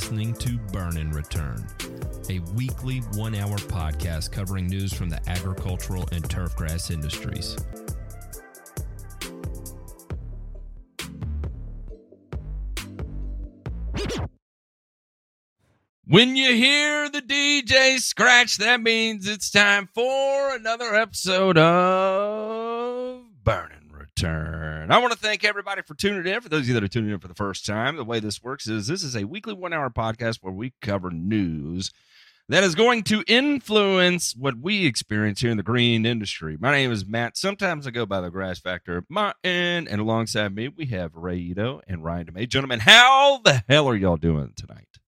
[0.00, 1.62] Listening to Burn and Return,
[2.30, 7.54] a weekly one hour podcast covering news from the agricultural and turfgrass industries.
[16.06, 23.70] When you hear the DJ scratch, that means it's time for another episode of Burn
[23.72, 23.79] and
[24.20, 24.90] Return.
[24.90, 26.42] I want to thank everybody for tuning in.
[26.42, 28.42] For those of you that are tuning in for the first time, the way this
[28.42, 31.90] works is this is a weekly one hour podcast where we cover news
[32.46, 36.58] that is going to influence what we experience here in the green industry.
[36.60, 37.38] My name is Matt.
[37.38, 41.80] Sometimes I go by the Grass Factor Martin, and alongside me we have Ray Ito
[41.88, 42.46] and Ryan DeMay.
[42.46, 44.98] Gentlemen, how the hell are y'all doing tonight?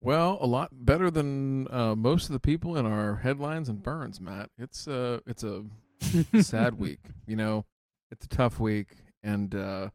[0.00, 4.20] Well, a lot better than uh, most of the people in our headlines and burns,
[4.20, 4.50] Matt.
[4.58, 5.64] It's uh, it's a
[6.42, 7.00] sad week.
[7.26, 7.64] You know,
[8.10, 8.88] it's a tough week,
[9.22, 9.88] and uh,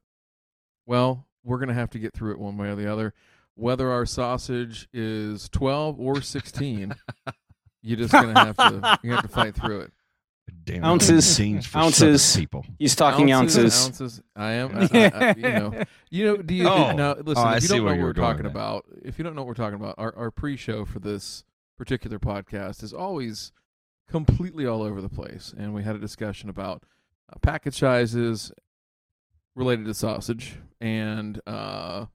[0.85, 3.13] well, we're gonna have to get through it one way or the other.
[3.55, 6.95] Whether our sausage is twelve or sixteen,
[7.81, 9.91] you're just gonna have to you have to fight through it.
[10.63, 11.25] Damn Ounces.
[11.35, 12.35] scenes for Ounces.
[12.35, 12.65] People.
[12.79, 13.85] He's talking ounces.
[13.85, 14.21] Ounces.
[14.35, 14.75] I am.
[14.75, 15.83] I, I, I- you know.
[16.11, 16.37] You know.
[16.37, 16.91] Do you Oh.
[16.93, 17.13] now?
[17.13, 17.43] Listen.
[17.43, 19.35] Oh, I if you see don't know what we're were talking about, if you don't
[19.35, 21.43] know what we're talking about, our our pre-show for this
[21.77, 23.51] particular podcast is always
[24.09, 26.83] completely all over the place, and we had a discussion about
[27.31, 28.51] uh, package sizes
[29.55, 32.05] related to sausage and uh,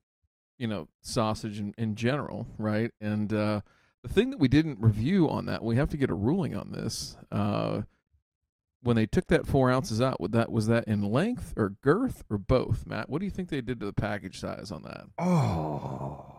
[0.58, 2.90] you know sausage in, in general, right?
[3.00, 3.60] And uh,
[4.02, 6.72] the thing that we didn't review on that, we have to get a ruling on
[6.72, 7.16] this.
[7.30, 7.82] Uh,
[8.82, 12.22] when they took that four ounces out, would that was that in length or girth
[12.28, 13.08] or both, Matt?
[13.08, 15.06] What do you think they did to the package size on that?
[15.18, 16.30] Oh.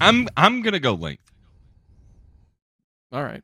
[0.00, 1.31] I'm I'm gonna go length.
[3.12, 3.42] All right.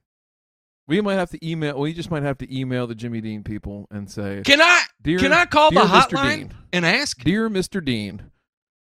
[0.86, 1.78] We might have to email.
[1.78, 5.18] We just might have to email the Jimmy Dean people and say, Can I "Dear,
[5.18, 7.18] can I call the hotline Dean, and ask?
[7.18, 7.84] dear Mr.
[7.84, 8.30] Dean,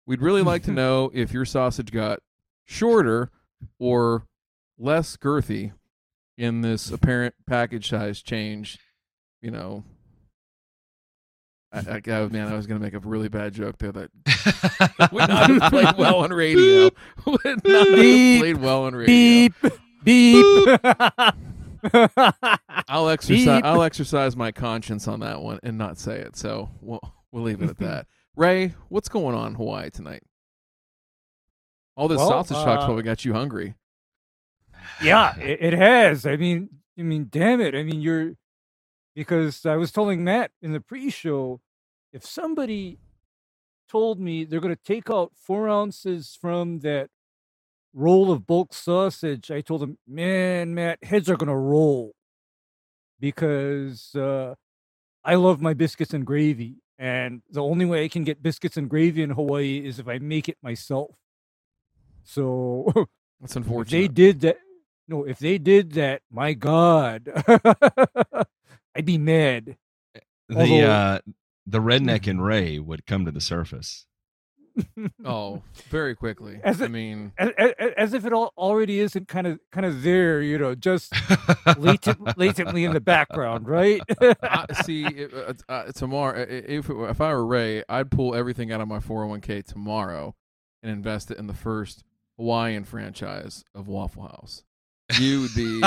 [0.07, 2.21] we'd really like to know if your sausage got
[2.67, 3.31] shorter
[3.79, 4.27] or
[4.79, 5.73] less girthy
[6.37, 8.79] in this apparent package size change.
[9.41, 9.85] You know,
[11.73, 14.11] I, I, oh, man, I was going to make a really bad joke there that
[15.13, 16.91] would not have played well on radio.
[17.27, 19.07] would not have played well on radio.
[19.07, 19.55] Beep.
[20.07, 20.81] Beep.
[22.89, 23.45] I'll exercise.
[23.45, 23.65] Beep.
[23.65, 26.37] I'll exercise my conscience on that one and not say it.
[26.37, 27.01] So we'll
[27.33, 28.07] we'll leave it at that.
[28.37, 30.23] Ray, what's going on in Hawaii tonight?
[31.97, 33.75] All this Well, sausage talk uh, probably got you hungry.
[35.03, 36.27] yeah, it, it has.
[36.27, 36.69] I mean,
[36.99, 37.75] I mean, damn it.
[37.75, 38.33] I mean, you're
[39.15, 41.61] because I was telling Matt in the pre-show,
[42.13, 42.99] if somebody
[43.89, 47.09] told me they're going to take out four ounces from that
[47.97, 52.13] roll of bulk sausage, I told them, man, Matt, heads are going to roll
[53.19, 54.55] because uh,
[55.25, 58.89] I love my biscuits and gravy, and the only way I can get biscuits and
[58.89, 61.11] gravy in Hawaii is if I make it myself.
[62.23, 62.93] So
[63.41, 64.59] That's if they did that
[65.09, 67.31] no if they did that my god
[68.97, 69.77] i'd be mad
[70.49, 71.19] the Although- uh
[71.67, 74.07] the redneck and Ray would come to the surface.
[75.25, 76.61] oh, very quickly.
[76.63, 77.51] As I it- mean, as,
[77.97, 81.13] as if it all already isn't kind of kind of there you know just
[81.79, 84.01] latent, latently in the background right
[84.43, 88.73] I, see, it, uh, uh, tomorrow, if it, if I were Ray, I'd pull everything
[88.73, 90.35] out of my 401k tomorrow
[90.83, 92.05] and invest it in the first
[92.37, 94.63] Hawaiian franchise of Waffle House.
[95.19, 95.81] You would be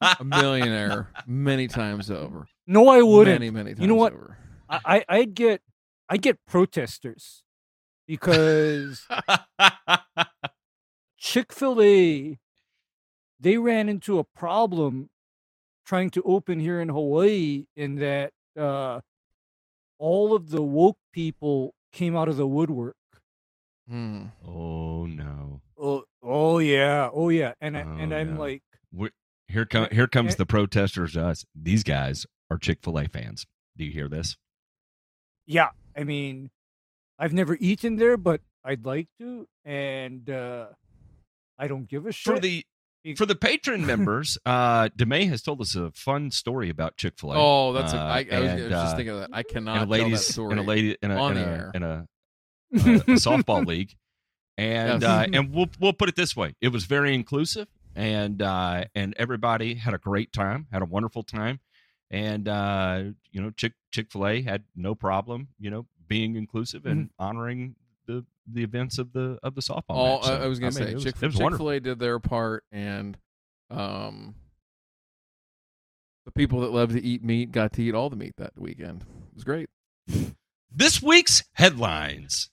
[0.00, 2.46] a millionaire many times over.
[2.66, 4.12] no i wouldn't Many, many times You know what?
[4.14, 4.38] over.
[4.68, 5.60] I i'd get
[6.08, 7.43] i'd get protesters
[8.06, 9.06] because
[11.18, 12.38] chick-fil-a
[13.40, 15.08] they ran into a problem
[15.86, 19.00] trying to open here in hawaii in that uh
[19.98, 22.96] all of the woke people came out of the woodwork
[23.86, 24.28] Hmm.
[24.46, 25.60] oh no.
[25.78, 28.38] Oh, oh yeah, oh yeah, and I, and Oh, I'm yeah.
[28.38, 29.10] like, we
[29.46, 31.44] here come here comes the protesters us.
[31.54, 33.44] These guys are Chick-fil-A fans.
[33.76, 34.38] Do you hear this?
[35.46, 35.68] yeah.
[35.94, 36.48] I mean,
[37.24, 40.66] I've never eaten there, but I'd like to, and uh
[41.58, 42.34] I don't give a shit.
[42.34, 42.64] For the
[43.16, 47.32] For the patron members, uh, Demay has told us a fun story about Chick Fil
[47.32, 47.36] A.
[47.38, 49.30] Oh, that's a, Uh, I, I, was, I was just uh, thinking of that.
[49.32, 50.52] I cannot and a tell that ladies story.
[50.52, 52.06] in a lady in a on in the a, in a,
[52.74, 53.94] a, a softball league,
[54.58, 55.10] and Yes.
[55.10, 59.14] uh, and we'll we'll put it this way: it was very inclusive, and uh, and
[59.16, 61.60] everybody had a great time, had a wonderful time,
[62.10, 66.86] and uh, you know Chick Chick Fil A had no problem, you know, being inclusive
[66.86, 67.74] and honoring
[68.06, 69.82] the the events of the of the softball.
[69.88, 70.26] All, match.
[70.26, 71.66] So, I, I was gonna mean, say it was, Chick it was wonderful.
[71.66, 73.18] Fil A did their part, and
[73.68, 74.36] um,
[76.24, 79.02] the people that love to eat meat got to eat all the meat that weekend.
[79.02, 79.68] It was great.
[80.70, 82.50] This week's headlines.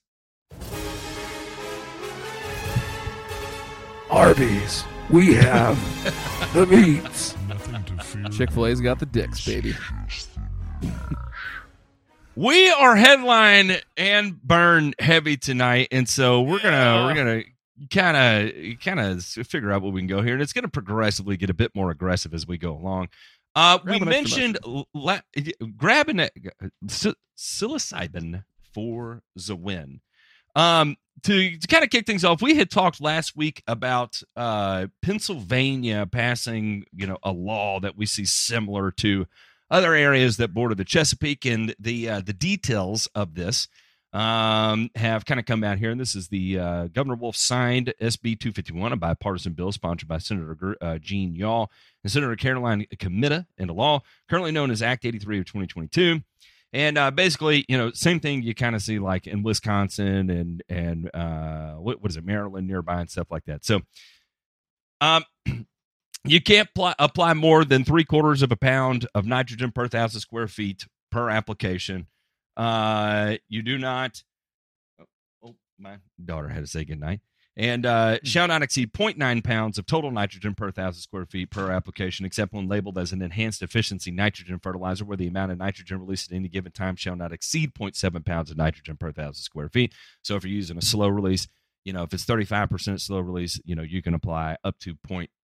[4.10, 5.78] Arby's, we have
[6.54, 7.36] the meats.
[8.36, 9.74] Chick Fil A's got the dicks, baby.
[12.34, 17.42] We are headline and burn heavy tonight, and so we're gonna we're gonna
[17.90, 21.36] kind of kind of figure out what we can go here, and it's gonna progressively
[21.36, 23.08] get a bit more aggressive as we go along.
[23.54, 24.58] Uh, we Grab extra mentioned
[24.94, 25.20] la-
[25.76, 26.30] grabbing a,
[26.86, 30.00] psil- psilocybin for the win.
[30.56, 34.86] Um, to, to kind of kick things off, we had talked last week about uh,
[35.02, 39.26] Pennsylvania passing, you know, a law that we see similar to
[39.72, 43.66] other areas that border the Chesapeake, and the uh, the details of this
[44.12, 45.90] um, have kind of come out here.
[45.90, 50.18] And this is the uh, Governor Wolf signed SB 251, a bipartisan bill sponsored by
[50.18, 51.66] Senator uh, Gene Yaw
[52.04, 56.20] and Senator Caroline Comitta into law, currently known as Act 83 of 2022.
[56.74, 60.62] And uh, basically, you know, same thing you kind of see like in Wisconsin and
[60.68, 63.64] and uh, what, what is it, Maryland nearby and stuff like that.
[63.64, 63.80] So,
[65.00, 65.24] um,
[66.24, 70.20] you can't pl- apply more than three quarters of a pound of nitrogen per thousand
[70.20, 72.06] square feet per application.
[72.56, 74.22] Uh, you do not.
[75.00, 75.04] Oh,
[75.44, 77.20] oh, my daughter had to say goodnight.
[77.54, 81.70] And uh, shall not exceed 0.9 pounds of total nitrogen per thousand square feet per
[81.70, 86.00] application, except when labeled as an enhanced efficiency nitrogen fertilizer, where the amount of nitrogen
[86.00, 89.68] released at any given time shall not exceed 0.7 pounds of nitrogen per thousand square
[89.68, 89.92] feet.
[90.22, 91.46] So if you're using a slow release,
[91.84, 94.94] you know, if it's 35% slow release, you know, you can apply up to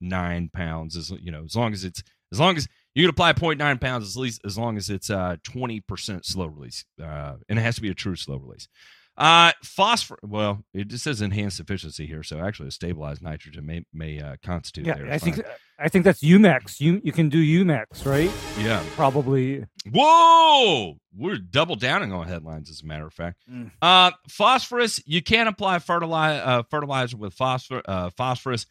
[0.02, 2.02] 0.9 pounds as you know, as long as it's
[2.32, 5.36] as long as you can apply 0.9 pounds at least as long as it's uh
[5.48, 6.84] 20% slow release.
[7.02, 8.68] Uh and it has to be a true slow release.
[9.16, 13.84] Uh phosphor well, it just says enhanced efficiency here, so actually a stabilized nitrogen may
[13.92, 15.06] may uh, constitute Yeah, there.
[15.10, 15.44] I It's think fine.
[15.80, 16.80] I think that's UMAXX.
[16.80, 18.30] You you can do UMAXX, right?
[18.58, 18.82] yeah.
[18.96, 19.64] Probably.
[19.90, 20.94] Whoa!
[21.16, 23.42] We're double downing on headlines, as a matter of fact.
[23.50, 23.70] Mm.
[23.80, 28.66] Uh, phosphorus, you can't apply fertilizer, uh, fertilizer with phosphor, uh, phosphorus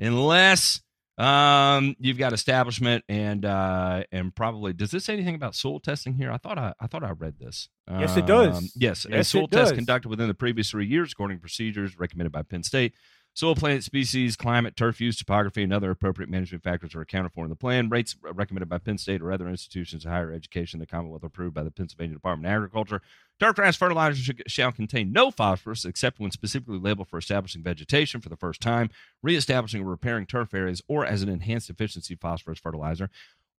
[0.00, 0.80] unless
[1.18, 6.14] um, you've got establishment and uh, and probably does this say anything about soil testing
[6.14, 6.32] here?
[6.32, 7.68] I thought I, I thought I read this.
[7.88, 8.56] Yes, it does.
[8.56, 11.40] Um, yes, a Yes, soil it test conducted within the previous three years according to
[11.40, 12.94] procedures recommended by Penn State.
[13.32, 17.44] Soil plant species, climate, turf use, topography, and other appropriate management factors are accounted for
[17.44, 17.88] in the plan.
[17.88, 21.54] Rates recommended by Penn State or other institutions of higher education in the Commonwealth approved
[21.54, 23.00] by the Pennsylvania Department of Agriculture.
[23.38, 28.28] Turf grass fertilizer shall contain no phosphorus except when specifically labeled for establishing vegetation for
[28.28, 28.90] the first time,
[29.22, 33.10] reestablishing or repairing turf areas, or as an enhanced efficiency phosphorus fertilizer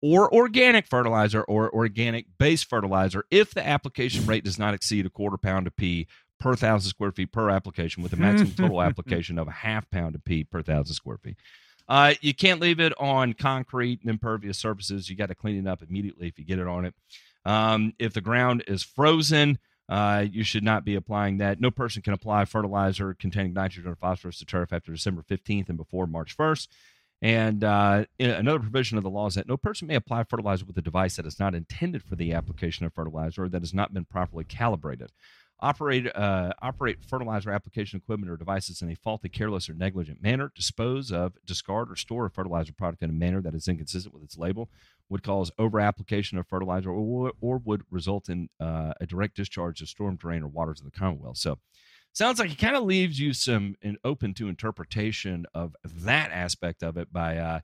[0.02, 5.10] or organic fertilizer or organic base fertilizer if the application rate does not exceed a
[5.10, 6.06] quarter pound of P
[6.40, 10.14] per thousand square feet per application with a maximum total application of a half pound
[10.14, 11.36] of P per thousand square feet.
[11.88, 15.10] Uh, you can't leave it on concrete and impervious surfaces.
[15.10, 16.94] You got to clean it up immediately if you get it on it.
[17.44, 21.60] Um, if the ground is frozen, uh, you should not be applying that.
[21.60, 25.76] No person can apply fertilizer containing nitrogen or phosphorus to turf after December 15th and
[25.76, 26.68] before March 1st.
[27.22, 30.78] And uh, another provision of the law is that no person may apply fertilizer with
[30.78, 33.92] a device that is not intended for the application of fertilizer or that has not
[33.92, 35.10] been properly calibrated.
[35.62, 40.50] Operate uh, operate fertilizer application equipment or devices in a faulty, careless, or negligent manner.
[40.54, 44.22] Dispose of, discard, or store a fertilizer product in a manner that is inconsistent with
[44.22, 44.70] its label.
[45.08, 49.82] Would cause over application of fertilizer or, or would result in uh, a direct discharge
[49.82, 51.38] of storm drain or waters of the Commonwealth.
[51.38, 51.58] So,
[52.12, 56.96] sounds like it kind of leaves you some open to interpretation of that aspect of
[56.96, 57.60] it by uh,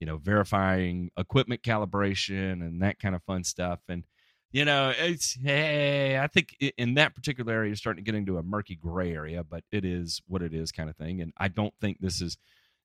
[0.00, 4.04] you know verifying equipment calibration and that kind of fun stuff and
[4.52, 8.38] you know it's hey i think in that particular area you're starting to get into
[8.38, 11.48] a murky gray area but it is what it is kind of thing and i
[11.48, 12.36] don't think this is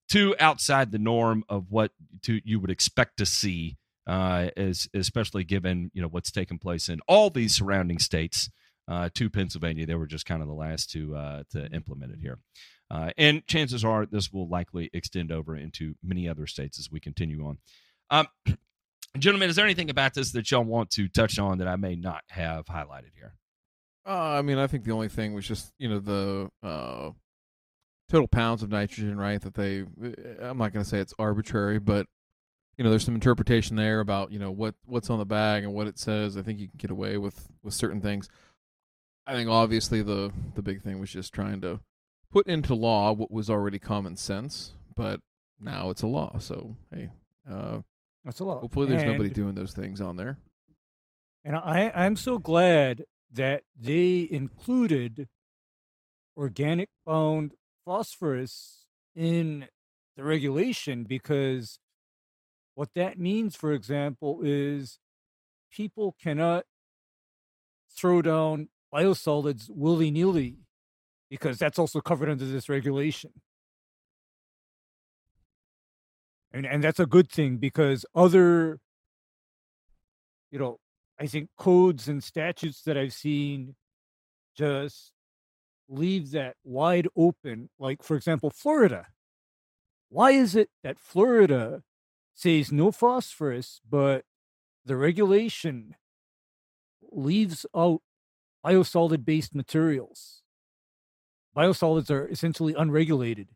[0.07, 1.91] too outside the norm of what
[2.21, 6.89] to you would expect to see uh as especially given you know what's taken place
[6.89, 8.49] in all these surrounding states
[8.87, 9.85] uh, to Pennsylvania.
[9.85, 12.39] They were just kind of the last to uh, to implement it here,
[12.91, 16.99] uh, and chances are this will likely extend over into many other states as we
[16.99, 17.57] continue on.
[18.09, 18.27] Um,
[19.21, 21.95] gentlemen, is there anything about this that y'all want to touch on that I may
[21.95, 23.35] not have highlighted here?
[24.07, 27.11] Uh, I mean, I think the only thing was just you know the uh,
[28.09, 29.41] total pounds of nitrogen, right?
[29.41, 29.79] That they,
[30.41, 32.05] I'm not going to say it's arbitrary, but
[32.77, 35.73] you know, there's some interpretation there about you know what what's on the bag and
[35.73, 36.37] what it says.
[36.37, 38.29] I think you can get away with with certain things.
[39.25, 41.79] I think obviously the the big thing was just trying to
[42.31, 45.21] put into law what was already common sense, but
[45.59, 46.37] now it's a law.
[46.39, 47.09] So hey,
[47.49, 47.79] uh,
[48.25, 48.61] That's a lot.
[48.61, 50.39] hopefully there's nobody doing those things on there.
[51.43, 55.27] And I, I'm so glad that they included
[56.35, 57.53] organic bound
[57.85, 59.67] phosphorus in
[60.17, 61.77] the regulation because
[62.73, 64.97] what that means, for example, is
[65.71, 66.65] people cannot
[67.95, 70.57] throw down biosolids willy nilly
[71.29, 73.31] because that's also covered under this regulation.
[76.55, 78.79] And, and that's a good thing because other,
[80.51, 80.79] you know,
[81.19, 83.75] I think codes and statutes that I've seen
[84.55, 85.11] just
[85.89, 87.69] leave that wide open.
[87.77, 89.07] Like, for example, Florida.
[90.07, 91.83] Why is it that Florida
[92.33, 94.23] says no phosphorus, but
[94.85, 95.95] the regulation
[97.11, 98.01] leaves out
[98.65, 100.41] biosolid based materials?
[101.53, 103.49] Biosolids are essentially unregulated.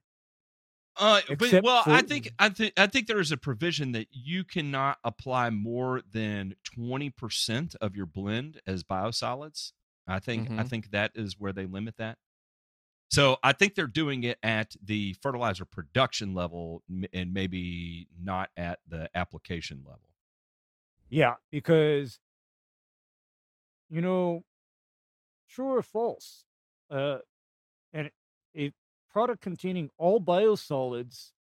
[1.00, 4.44] Uh, but well, I think I think I think there is a provision that you
[4.44, 9.72] cannot apply more than twenty percent of your blend as biosolids.
[10.08, 10.66] I think I Mhm.
[10.66, 12.18] think that is where they limit that.
[13.12, 18.80] So I think they're doing it at the fertilizer production level and maybe not at
[18.88, 20.10] the application level.
[21.10, 22.20] Yeah, because
[23.90, 24.44] you know,
[25.48, 26.46] true or false,
[26.90, 27.20] uh,
[27.94, 28.12] and
[28.58, 28.74] a
[29.20, 31.32] product containing all biosolids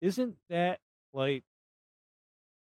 [0.00, 0.80] isn't that
[1.12, 1.44] like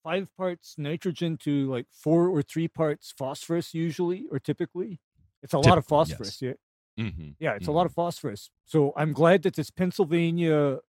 [0.03, 4.99] five parts nitrogen to like four or three parts phosphorus usually or typically?
[5.41, 6.09] It's a lot of Typically, yes.
[6.17, 6.41] phosphorus.
[6.41, 6.53] Yeah,
[6.99, 7.29] Mm-hmm.
[7.39, 8.51] yeah, it's a lot of phosphorus.
[8.65, 10.79] So I'm glad that this Pennsylvania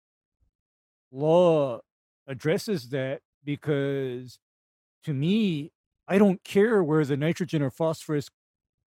[1.12, 1.80] law
[2.26, 4.40] addresses that because
[5.04, 5.71] to me,
[6.09, 8.28] I don't care where the nitrogen or phosphorus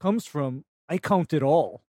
[0.00, 0.64] comes from.
[0.88, 1.84] I count it all.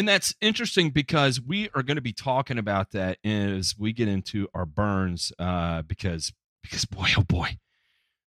[0.00, 4.08] And that's interesting because we are going to be talking about that as we get
[4.08, 7.58] into our burns, uh, because because boy, oh boy,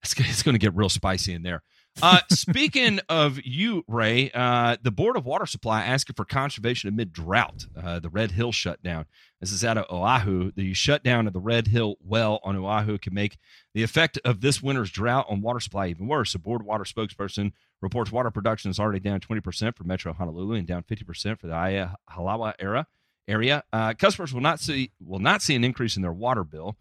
[0.02, 1.62] it's, it's going to get real spicy in there.
[2.02, 7.14] Uh, speaking of you, Ray, uh, the Board of Water Supply asking for conservation amid
[7.14, 7.68] drought.
[7.80, 9.06] Uh, the Red Hill shutdown.
[9.40, 10.52] This is out of Oahu.
[10.56, 13.38] The shutdown of the Red Hill well on Oahu can make
[13.76, 16.34] the effect of this winter's drought on water supply even worse.
[16.34, 20.68] A board water spokesperson reports water production is already down 20% for Metro Honolulu and
[20.68, 22.88] down 50% for the Aiea Halawa era
[23.28, 23.64] area.
[23.72, 26.78] Uh, customers will not see will not see an increase in their water bill.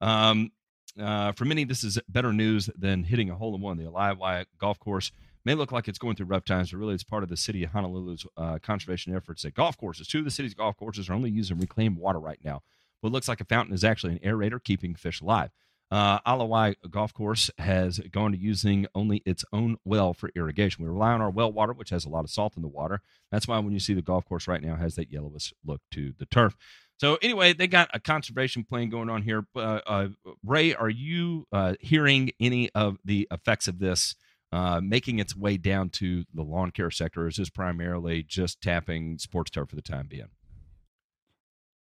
[0.00, 0.52] Um,
[1.00, 3.76] uh, for many, this is better news than hitting a hole in one.
[3.76, 5.12] The Ala Wai golf course
[5.44, 7.62] may look like it's going through rough times, but really it's part of the city
[7.64, 10.08] of Honolulu's uh, conservation efforts at golf courses.
[10.08, 12.62] Two of the city's golf courses are only using reclaimed water right now.
[13.00, 15.50] What looks like a fountain is actually an aerator keeping fish alive.
[15.90, 20.84] Uh, Ala Wai Golf Course has gone to using only its own well for irrigation.
[20.84, 23.00] We rely on our well water, which has a lot of salt in the water.
[23.32, 26.14] That's why when you see the golf course right now has that yellowish look to
[26.18, 26.56] the turf.
[26.98, 29.46] So anyway, they got a conservation plan going on here.
[29.56, 30.08] Uh, uh,
[30.44, 34.14] Ray, are you uh, hearing any of the effects of this
[34.52, 37.22] uh, making its way down to the lawn care sector?
[37.22, 40.28] Or is this primarily just tapping sports turf for the time being?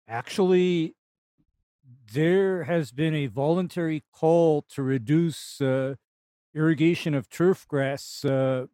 [0.07, 0.95] Actually,
[2.13, 5.95] there has been a voluntary call to reduce uh,
[6.53, 8.67] irrigation of turf grass uh,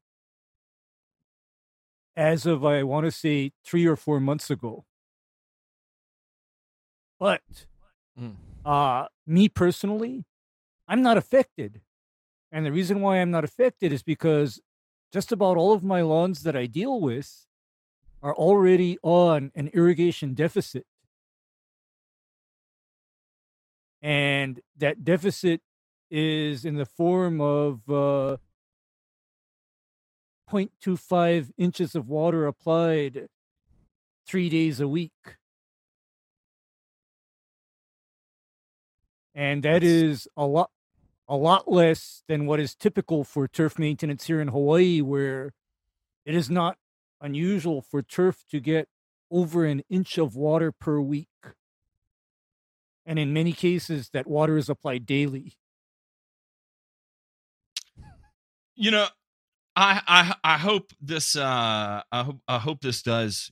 [2.16, 4.86] as of, I want to say, three or four months ago.
[7.20, 7.42] But
[8.20, 8.36] Mm.
[8.63, 10.25] uh, me personally,
[10.88, 11.82] I'm not affected.
[12.52, 14.62] And the reason why I'm not affected is because
[15.12, 17.48] just about all of my lawns that I deal with
[18.22, 20.86] are already on an irrigation deficit.
[24.04, 25.62] And that deficit
[26.12, 28.38] is in the form of uh,
[30.52, 33.28] 0.25 inches of water applied
[34.28, 35.38] three days a week.
[39.34, 40.70] And that That's- is a lot
[41.26, 45.54] a lot less than what is typical for turf maintenance here in Hawaii, where
[46.26, 46.78] it is not
[47.22, 48.90] unusual for turf to get
[49.32, 51.30] over an inch of water per week.
[53.06, 55.54] And in many cases, that water is applied daily.
[58.76, 59.06] you know
[59.76, 63.52] i i i hope this uh i hope i hope this does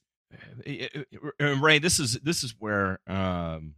[1.39, 3.75] and ray this is this is where um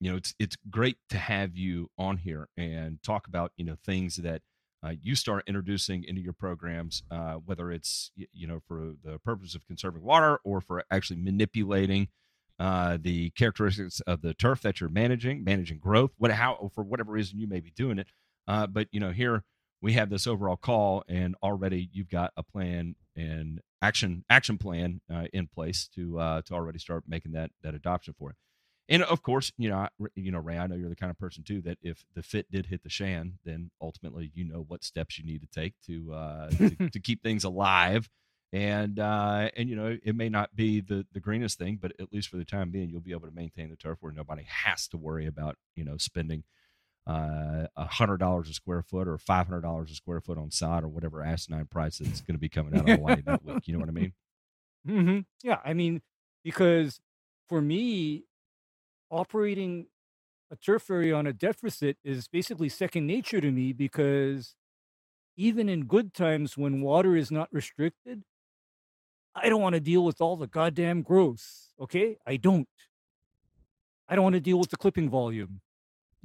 [0.00, 3.76] you know it's it's great to have you on here and talk about you know
[3.84, 4.42] things that
[4.84, 9.54] uh, you start introducing into your programs, uh, whether it's you know for the purpose
[9.54, 12.08] of conserving water or for actually manipulating
[12.58, 17.12] uh, the characteristics of the turf that you're managing, managing growth, what how for whatever
[17.12, 18.08] reason you may be doing it.
[18.48, 19.44] Uh, but you know here
[19.82, 25.00] we have this overall call, and already you've got a plan and action action plan
[25.12, 28.36] uh, in place to uh, to already start making that that adoption for it.
[28.88, 31.18] And of course, you know, I, you know, Ray, I know you're the kind of
[31.18, 34.84] person too that if the fit did hit the shan, then ultimately you know what
[34.84, 38.08] steps you need to take to uh, to, to keep things alive.
[38.56, 42.10] And uh, and you know, it may not be the the greenest thing, but at
[42.10, 44.88] least for the time being, you'll be able to maintain the turf where nobody has
[44.88, 46.42] to worry about you know spending
[47.06, 50.50] uh, a hundred dollars a square foot or five hundred dollars a square foot on
[50.50, 53.60] sod or whatever asinine price that's going to be coming out of Hawaii that week.
[53.66, 54.14] You know what I mean?
[54.86, 56.02] hmm Yeah, I mean,
[56.44, 57.00] because
[57.48, 58.24] for me,
[59.10, 59.86] operating
[60.50, 64.54] a turf area on a deficit is basically second nature to me because
[65.36, 68.24] even in good times when water is not restricted,
[69.36, 71.68] I don't want to deal with all the goddamn growth.
[71.80, 72.66] Okay, I don't.
[74.08, 75.60] I don't want to deal with the clipping volume.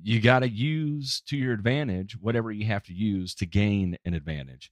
[0.04, 4.14] you got to use to your advantage whatever you have to use to gain an
[4.16, 4.72] advantage.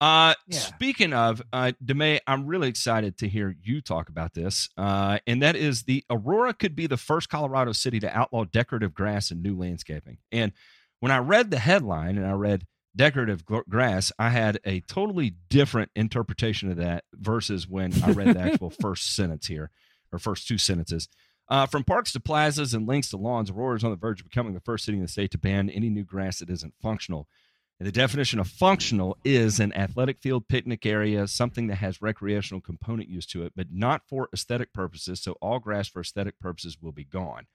[0.00, 0.58] Uh, Yeah.
[0.60, 4.70] Speaking of, uh, Demay, I'm really excited to hear you talk about this.
[4.78, 8.94] Uh, and that is the Aurora could be the first Colorado city to outlaw decorative
[8.94, 10.16] grass and new landscaping.
[10.32, 10.52] And
[11.00, 15.90] when I read the headline and I read decorative grass, I had a totally different
[15.94, 19.70] interpretation of that versus when I read the actual first sentence here
[20.12, 21.08] or first two sentences.
[21.48, 24.28] Uh, from parks to plazas and links to lawns, Aurora is on the verge of
[24.28, 27.26] becoming the first city in the state to ban any new grass that isn't functional.
[27.80, 32.60] And the definition of functional is an athletic field, picnic area, something that has recreational
[32.60, 35.20] component use to it, but not for aesthetic purposes.
[35.22, 37.46] So all grass for aesthetic purposes will be gone.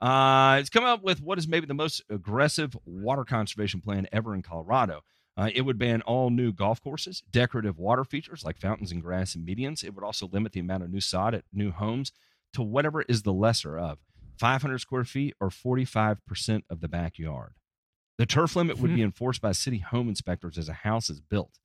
[0.00, 4.34] Uh, it's come up with what is maybe the most aggressive water conservation plan ever
[4.34, 5.02] in Colorado.
[5.38, 9.34] Uh, it would ban all new golf courses, decorative water features like fountains and grass
[9.34, 9.84] and medians.
[9.84, 12.12] It would also limit the amount of new sod at new homes
[12.54, 13.98] to whatever is the lesser of
[14.38, 17.54] 500 square feet or 45% of the backyard.
[18.18, 21.58] The turf limit would be enforced by city home inspectors as a house is built.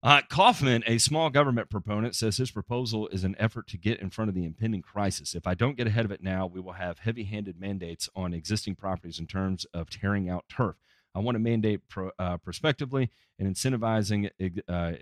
[0.00, 4.10] Uh, Coffman, a small government proponent, says his proposal is an effort to get in
[4.10, 5.34] front of the impending crisis.
[5.34, 8.32] If I don't get ahead of it now, we will have heavy handed mandates on
[8.32, 10.76] existing properties in terms of tearing out turf.
[11.16, 14.30] I want to mandate pro, uh, prospectively and incentivizing
[14.68, 14.92] uh,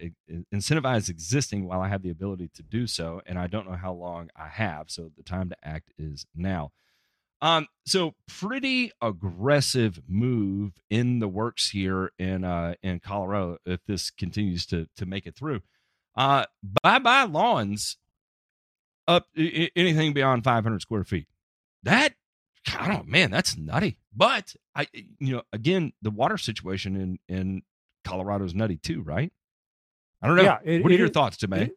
[0.54, 3.92] incentivize existing while I have the ability to do so, and I don't know how
[3.92, 4.90] long I have.
[4.90, 6.72] So the time to act is now.
[7.42, 14.10] Um, so pretty aggressive move in the works here in uh in Colorado if this
[14.10, 15.60] continues to to make it through.
[16.16, 16.46] Uh,
[16.82, 17.98] bye bye lawns
[19.06, 21.28] up I- I- anything beyond 500 square feet.
[21.82, 22.14] That
[22.78, 23.98] I don't man, that's nutty.
[24.14, 27.62] But I you know again the water situation in in
[28.04, 29.30] Colorado is nutty too, right?
[30.22, 30.42] I don't know.
[30.42, 31.70] Yeah, it- what are it your is- thoughts, Demay?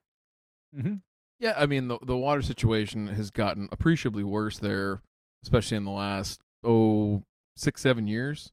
[0.74, 0.96] hmm
[1.40, 5.02] Yeah, I mean the the water situation has gotten appreciably worse there,
[5.44, 7.24] especially in the last oh
[7.56, 8.52] six seven years,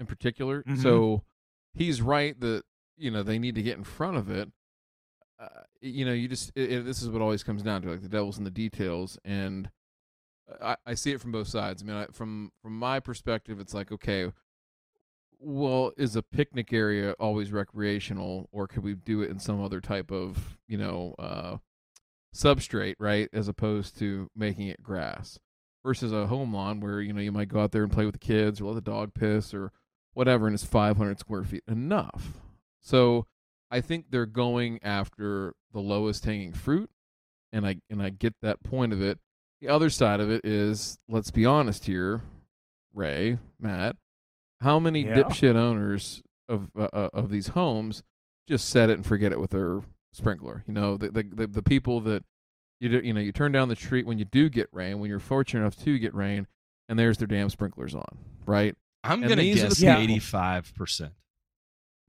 [0.00, 0.62] in particular.
[0.64, 0.82] Mhm.
[0.82, 1.22] So
[1.74, 2.62] he's right that
[2.96, 4.50] you know they need to get in front of it.
[5.38, 8.02] Uh, you know, you just it, it- this is what always comes down to like
[8.02, 9.70] the devil's in the details, and
[10.60, 11.82] I, I see it from both sides.
[11.82, 14.32] I mean, I, from from my perspective, it's like okay.
[15.44, 19.80] Well, is a picnic area always recreational, or could we do it in some other
[19.80, 21.56] type of, you know, uh,
[22.32, 25.40] substrate, right, as opposed to making it grass
[25.84, 28.14] versus a home lawn where you know you might go out there and play with
[28.14, 29.72] the kids or let the dog piss or
[30.14, 32.40] whatever, and it's 500 square feet enough.
[32.80, 33.26] So
[33.70, 36.90] I think they're going after the lowest hanging fruit,
[37.52, 39.18] and I and I get that point of it.
[39.60, 42.22] The other side of it is, let's be honest here,
[42.94, 43.96] Ray, Matt,
[44.60, 45.14] how many Yeah.
[45.14, 48.02] dipshit owners of uh, uh, of these homes
[48.48, 49.80] just set it and forget it with their
[50.12, 50.64] sprinkler?
[50.66, 52.24] You know, the the the, the people that
[52.82, 55.08] you do, you know you turn down the street when you do get rain, when
[55.08, 56.46] you're fortunate enough to get rain,
[56.88, 58.04] and there's their damn sprinklers on,
[58.46, 58.74] right?
[59.04, 61.12] I'm And gonna these are guess the people- 85 percent.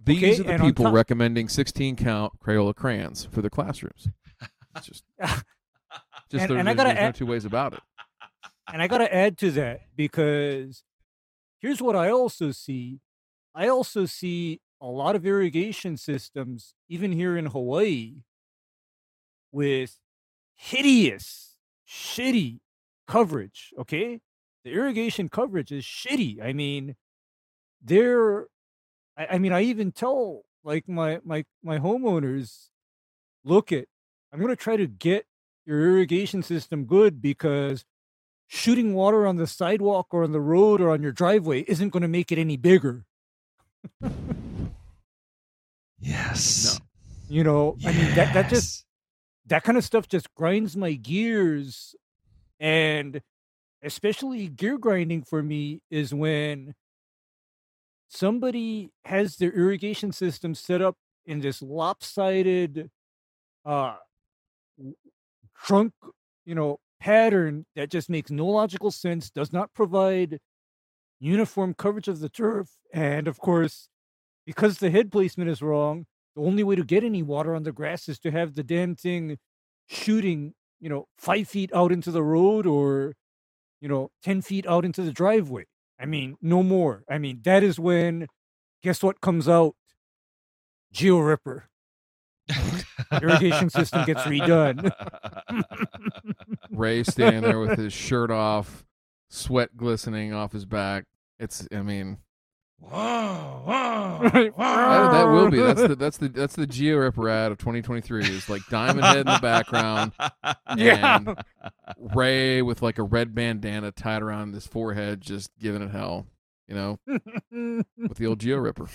[0.05, 4.09] These Okay, are the people top- recommending 16 count Crayola crayons for their classrooms.
[4.75, 5.43] It's just, just
[6.33, 7.79] And- there- and I there's, gotta there's no two ways about it.
[8.71, 10.83] And I got to add to that because
[11.59, 13.01] here's what I also see.
[13.53, 18.23] I also see a lot of irrigation systems, even here in Hawaii,
[19.51, 19.99] with
[20.63, 21.56] hideous,
[21.88, 22.60] shitty
[23.08, 23.73] coverage.
[23.78, 24.21] Okay.
[24.63, 26.41] The irrigation coverage is shitty.
[26.41, 26.95] I mean,
[27.84, 28.47] they're,
[29.17, 32.69] I, I mean, I even tell like my, my, my homeowners,
[33.43, 33.86] look at,
[34.32, 35.26] I'm going to try to get
[35.65, 37.84] your irrigation system good because
[38.47, 42.02] shooting water on the sidewalk or on the road or on your driveway isn't going
[42.04, 43.06] to make it any bigger.
[46.06, 46.82] Yes.
[47.30, 48.86] You know, I mean that that just Yes.
[49.47, 51.95] That kind of stuff just grinds my gears
[52.60, 53.21] and
[53.84, 56.73] especially gear grinding for me is when
[58.08, 62.89] somebody has their irrigation system set up in this lopsided
[63.65, 63.95] uh
[65.63, 65.93] trunk
[66.45, 70.39] you know pattern that just makes no logical sense does not provide
[71.19, 73.89] uniform coverage of the turf and of course
[74.45, 77.72] because the head placement is wrong the only way to get any water on the
[77.72, 79.38] grass is to have the damn thing
[79.88, 83.15] shooting, you know, five feet out into the road or,
[83.82, 85.65] you know, 10 feet out into the driveway.
[86.00, 87.04] I mean, no more.
[87.10, 88.28] I mean, that is when,
[88.82, 89.76] guess what comes out?
[90.91, 91.69] Geo Ripper.
[93.22, 94.91] Irrigation system gets redone.
[96.72, 98.84] Ray standing there with his shirt off,
[99.30, 101.06] sweat glistening off his back.
[101.39, 102.17] It's, I mean,
[102.91, 105.58] Whoa, whoa, that, that will be.
[105.60, 108.24] That's the that's the that's the Geo Ripper ad of 2023.
[108.26, 110.12] Is like Diamond Head in the background,
[110.78, 111.17] Yeah.
[111.17, 111.38] and
[112.15, 116.28] Ray with like a red bandana tied around his forehead, just giving it hell.
[116.67, 117.00] You know,
[117.98, 118.88] with the old Geo Ripper.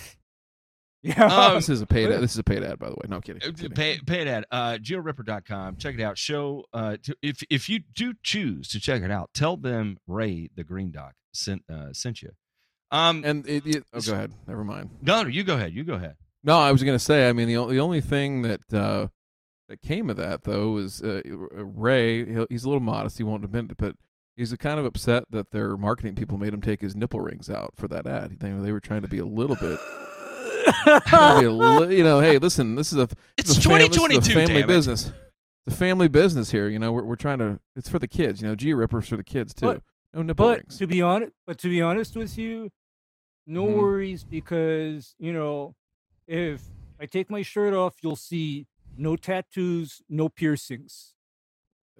[1.01, 1.25] yeah.
[1.25, 2.21] Um, This is a paid ad.
[2.21, 3.05] This is a paid ad, by the way.
[3.07, 3.41] No kidding.
[3.43, 3.71] Uh, kidding.
[3.71, 5.77] Pay, it at uh, georipper.com.
[5.77, 6.17] Check it out.
[6.17, 10.49] Show uh, to, if if you do choose to check it out, tell them Ray
[10.55, 12.31] the Green Doc sent uh, sent you.
[12.91, 14.31] Um, And it, it, oh, go ahead.
[14.47, 14.89] Never mind.
[15.01, 15.73] no, no, you go ahead.
[15.73, 16.15] You go ahead.
[16.43, 17.27] No, I was going to say.
[17.29, 19.07] I mean, the o- the only thing that uh,
[19.67, 22.25] that came of that though was uh, Ray.
[22.49, 23.17] He's a little modest.
[23.17, 23.95] He won't admit it, but
[24.37, 27.73] he's kind of upset that their marketing people made him take his nipple rings out
[27.75, 28.39] for that ad.
[28.39, 29.77] They, they were trying to be a little bit,
[31.07, 32.19] trying to be a li- you know.
[32.21, 34.67] Hey, listen, this is a It's this a fam- this a 2022, family damn it.
[34.67, 35.11] business.
[35.67, 36.67] It's a family business here.
[36.69, 37.59] You know, we're we're trying to.
[37.75, 38.41] It's for the kids.
[38.41, 39.65] You know, G Rippers for the kids too.
[39.67, 40.77] But- no nipple but rings.
[40.79, 42.71] to be honest, but to be honest with you,
[43.49, 43.75] no Mhm.
[43.77, 45.75] worries because you know,
[46.27, 46.61] if
[46.99, 51.13] I take my shirt off, you'll see no tattoos, no piercings,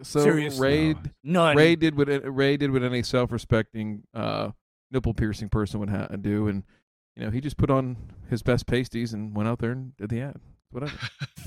[0.02, 0.68] So seriously.
[0.94, 1.56] Ray none.
[1.58, 4.52] Ray did what Ray did what any self-respecting uh,
[4.92, 6.64] nipple piercing person would ha- do, and
[7.16, 7.98] you know he just put on
[8.30, 10.38] his best pasties and went out there and did the ad.
[10.72, 10.98] Whatever.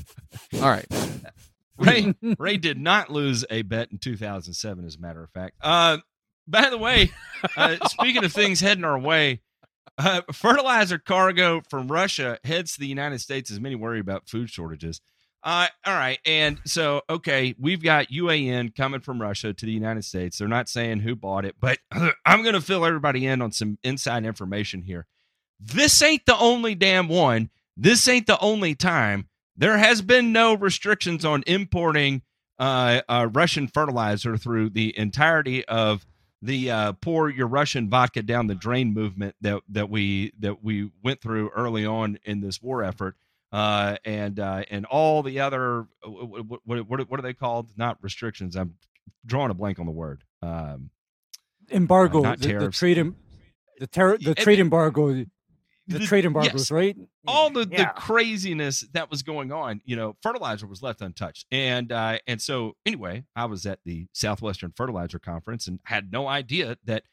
[0.55, 0.87] All right.
[1.79, 5.55] Ray Ray did not lose a bet in 2007, as a matter of fact.
[5.61, 5.99] Uh,
[6.47, 7.11] by the way,
[7.57, 9.41] uh, speaking of things heading our way,
[9.99, 14.51] uh, fertilizer cargo from Russia heads to the United States as many worry about food
[14.51, 15.01] shortages.
[15.45, 20.05] Uh, all right, and so okay, we've got UAN coming from Russia to the United
[20.05, 20.39] States.
[20.39, 21.79] They're not saying who bought it, but
[22.25, 25.07] I'm going to fill everybody in on some inside information here.
[25.59, 27.51] This ain't the only damn one.
[27.77, 32.23] This ain't the only time there has been no restrictions on importing
[32.59, 36.07] uh, uh, Russian fertilizer through the entirety of
[36.43, 40.91] the uh, pour your Russian vodka down the drain movement that that we that we
[41.03, 43.17] went through early on in this war effort,
[43.53, 47.71] uh, and uh, and all the other what, what what what are they called?
[47.77, 48.57] Not restrictions.
[48.57, 48.75] I'm
[49.25, 50.25] drawing a blank on the word.
[50.43, 50.91] Um,
[51.71, 53.17] embargo, Uh, the, the trade, em-
[53.79, 55.25] the, ter- the trade embargo,
[55.87, 56.29] the, the- trade yes.
[56.29, 56.97] embargoes, right?
[57.27, 61.47] all the, the craziness that was going on, you know, fertilizer was left untouched.
[61.51, 66.29] And uh, and so anyway, I was at the Southwestern Fertilizer Conference and had no
[66.29, 67.05] idea that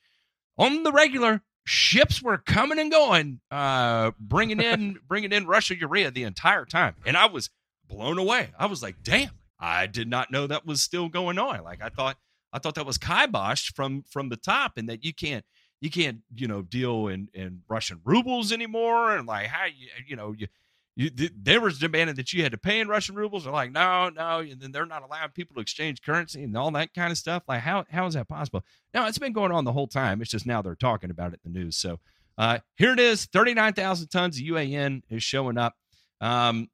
[0.58, 6.12] on the regular ships were coming and going, uh, bringing in bringing in Russia urea
[6.12, 7.50] the entire time, and I was
[7.88, 8.50] blown away.
[8.58, 11.64] I was like, damn, I did not know that was still going on.
[11.64, 12.18] Like I thought
[12.52, 15.46] I thought that was kiboshed from from the top, and that you can't
[15.82, 20.16] you can't you know deal in in Russian rubles anymore, and like how you you
[20.16, 20.48] know you.
[20.96, 23.46] You, they were demanding that you had to pay in Russian rubles.
[23.46, 26.72] They're like, no, no, and then they're not allowing people to exchange currency and all
[26.72, 27.44] that kind of stuff.
[27.48, 28.66] Like, how how is that possible?
[28.94, 30.22] No, it's been going on the whole time.
[30.22, 31.78] It's just now they're talking about it in the news.
[31.78, 32.00] So
[32.38, 35.76] uh, here it is: thirty nine thousand tons of UAN is showing up.
[36.20, 36.68] Um,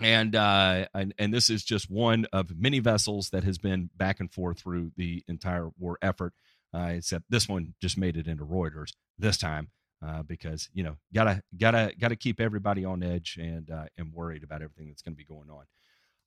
[0.00, 4.20] and uh and, and this is just one of many vessels that has been back
[4.20, 6.32] and forth through the entire war effort
[6.74, 9.68] uh except this one just made it into reuters this time
[10.06, 14.42] uh because you know gotta gotta gotta keep everybody on edge and uh and worried
[14.42, 15.64] about everything that's going to be going on.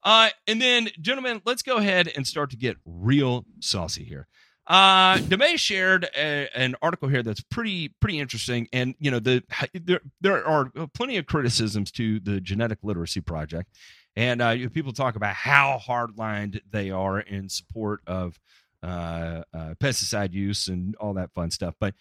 [0.04, 4.28] Uh and then gentlemen let's go ahead and start to get real saucy here.
[4.68, 9.44] Uh Demay shared a, an article here that's pretty pretty interesting and you know the
[9.74, 13.70] there there are plenty of criticisms to the genetic literacy project
[14.16, 18.40] and uh people talk about how hardlined they are in support of
[18.84, 21.96] uh, uh pesticide use and all that fun stuff but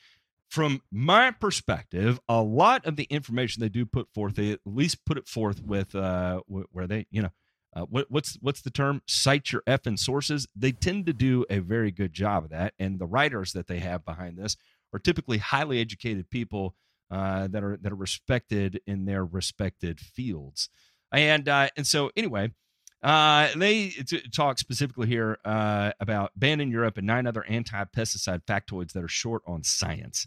[0.50, 5.04] from my perspective a lot of the information they do put forth they at least
[5.06, 7.30] put it forth with uh where they you know
[7.74, 9.00] uh, what, what's what's the term?
[9.06, 10.46] Cite your effing sources.
[10.54, 13.78] They tend to do a very good job of that, and the writers that they
[13.78, 14.56] have behind this
[14.92, 16.74] are typically highly educated people
[17.10, 20.68] uh, that are that are respected in their respected fields.
[21.10, 22.52] And uh, and so anyway,
[23.02, 28.92] uh, they t- talk specifically here uh, about banning Europe and nine other anti-pesticide factoids
[28.92, 30.26] that are short on science.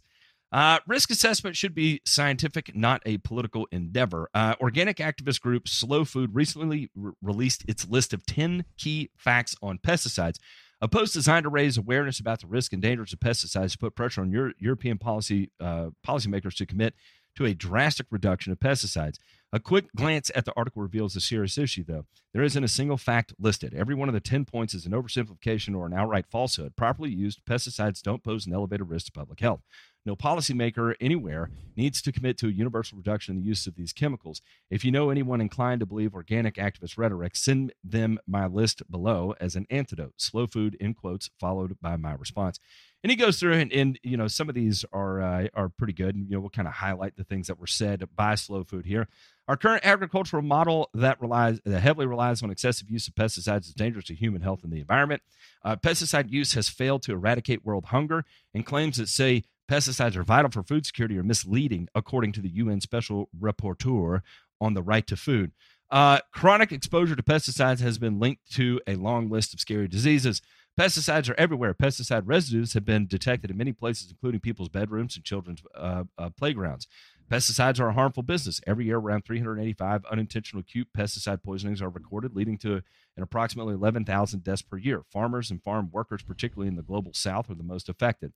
[0.51, 4.29] Uh, risk assessment should be scientific, not a political endeavor.
[4.33, 9.55] Uh, organic activist group Slow Food recently re- released its list of 10 key facts
[9.61, 10.37] on pesticides.
[10.81, 13.95] A post designed to raise awareness about the risk and dangers of pesticides to put
[13.95, 16.93] pressure on Euro- European policy uh, policymakers to commit
[17.35, 19.17] to a drastic reduction of pesticides.
[19.53, 22.05] A quick glance at the article reveals a serious issue, though.
[22.33, 23.73] There isn't a single fact listed.
[23.73, 26.75] Every one of the 10 points is an oversimplification or an outright falsehood.
[26.75, 29.61] Properly used, pesticides don't pose an elevated risk to public health.
[30.05, 33.91] No policymaker anywhere needs to commit to a universal reduction in the use of these
[33.91, 34.41] chemicals.
[34.69, 39.33] If you know anyone inclined to believe organic activist rhetoric, send them my list below
[39.39, 40.13] as an antidote.
[40.17, 42.59] Slow food, in quotes, followed by my response.
[43.05, 45.93] And he goes through, and, and you know some of these are uh, are pretty
[45.93, 46.15] good.
[46.15, 48.87] And, you know, we'll kind of highlight the things that were said by Slow Food
[48.87, 49.07] here.
[49.47, 53.75] Our current agricultural model that relies that heavily relies on excessive use of pesticides is
[53.75, 55.21] dangerous to human health and the environment.
[55.63, 60.23] Uh, pesticide use has failed to eradicate world hunger, and claims that say pesticides are
[60.23, 64.21] vital for food security are misleading, according to the UN Special Rapporteur
[64.59, 65.51] on the right to food.
[65.91, 70.41] Uh, chronic exposure to pesticides has been linked to a long list of scary diseases.
[70.77, 71.73] Pesticides are everywhere.
[71.73, 76.29] Pesticide residues have been detected in many places, including people's bedrooms and children's uh, uh,
[76.31, 76.85] playgrounds.
[77.31, 78.59] Pesticides are a harmful business.
[78.67, 82.83] Every year, around 385 unintentional acute pesticide poisonings are recorded, leading to
[83.15, 85.03] an approximately 11,000 deaths per year.
[85.09, 88.33] Farmers and farm workers, particularly in the global south, are the most affected.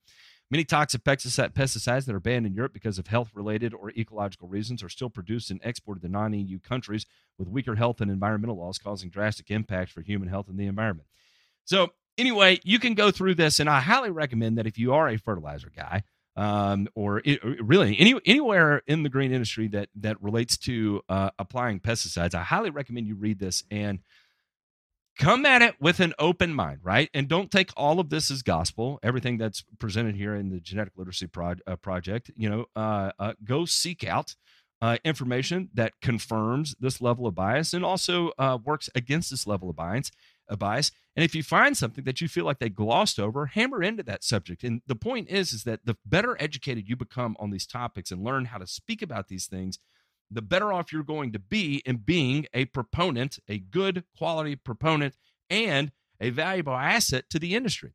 [0.49, 4.81] Many toxic pesticides that are banned in Europe because of health related or ecological reasons
[4.81, 7.05] are still produced and exported to non EU countries
[7.37, 11.07] with weaker health and environmental laws, causing drastic impacts for human health and the environment.
[11.65, 15.07] So, anyway, you can go through this, and I highly recommend that if you are
[15.09, 16.03] a fertilizer guy,
[16.35, 21.31] um, or it, really any, anywhere in the green industry that that relates to uh,
[21.39, 23.99] applying pesticides, I highly recommend you read this and
[25.17, 27.09] come at it with an open mind, right?
[27.13, 28.99] And don't take all of this as gospel.
[29.03, 33.33] Everything that's presented here in the genetic literacy pro- uh, project, you know, uh, uh,
[33.43, 34.35] go seek out
[34.81, 39.69] uh, information that confirms this level of bias and also uh, works against this level
[39.69, 40.11] of bias.
[40.49, 43.83] A bias, and if you find something that you feel like they glossed over, hammer
[43.83, 44.63] into that subject.
[44.63, 48.23] And the point is, is that the better educated you become on these topics and
[48.23, 49.77] learn how to speak about these things,
[50.31, 55.15] the better off you're going to be in being a proponent, a good quality proponent,
[55.49, 57.93] and a valuable asset to the industry.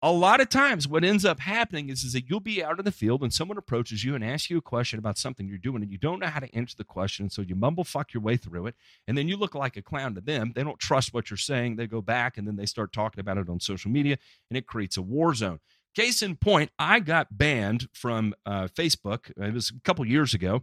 [0.00, 2.84] A lot of times, what ends up happening is, is that you'll be out in
[2.84, 5.82] the field and someone approaches you and asks you a question about something you're doing,
[5.82, 7.28] and you don't know how to answer the question.
[7.30, 8.76] So you mumble fuck your way through it,
[9.08, 10.52] and then you look like a clown to them.
[10.54, 11.76] They don't trust what you're saying.
[11.76, 14.68] They go back and then they start talking about it on social media, and it
[14.68, 15.58] creates a war zone.
[15.96, 19.32] Case in point, I got banned from uh, Facebook.
[19.36, 20.62] It was a couple years ago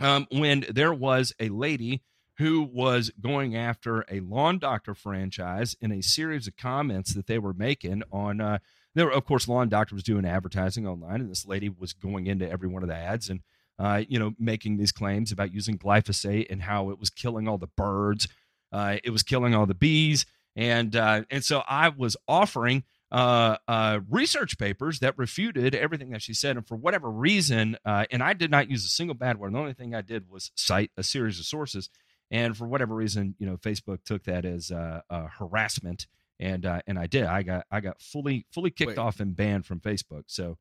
[0.00, 2.02] um, when there was a lady
[2.38, 7.38] who was going after a lawn doctor franchise in a series of comments that they
[7.38, 8.40] were making on.
[8.40, 8.58] Uh,
[8.94, 12.26] there, were, of course, lawn doctor was doing advertising online, and this lady was going
[12.26, 13.40] into every one of the ads and,
[13.78, 17.58] uh, you know, making these claims about using glyphosate and how it was killing all
[17.58, 18.26] the birds,
[18.72, 23.56] uh, it was killing all the bees, and uh, and so I was offering uh,
[23.66, 26.56] uh, research papers that refuted everything that she said.
[26.56, 29.52] And for whatever reason, uh, and I did not use a single bad word.
[29.52, 31.90] The only thing I did was cite a series of sources.
[32.30, 36.06] And for whatever reason, you know, Facebook took that as uh, uh, harassment,
[36.38, 37.24] and uh, and I did.
[37.24, 38.98] I got I got fully fully kicked Wait.
[38.98, 40.24] off and banned from Facebook.
[40.26, 40.56] So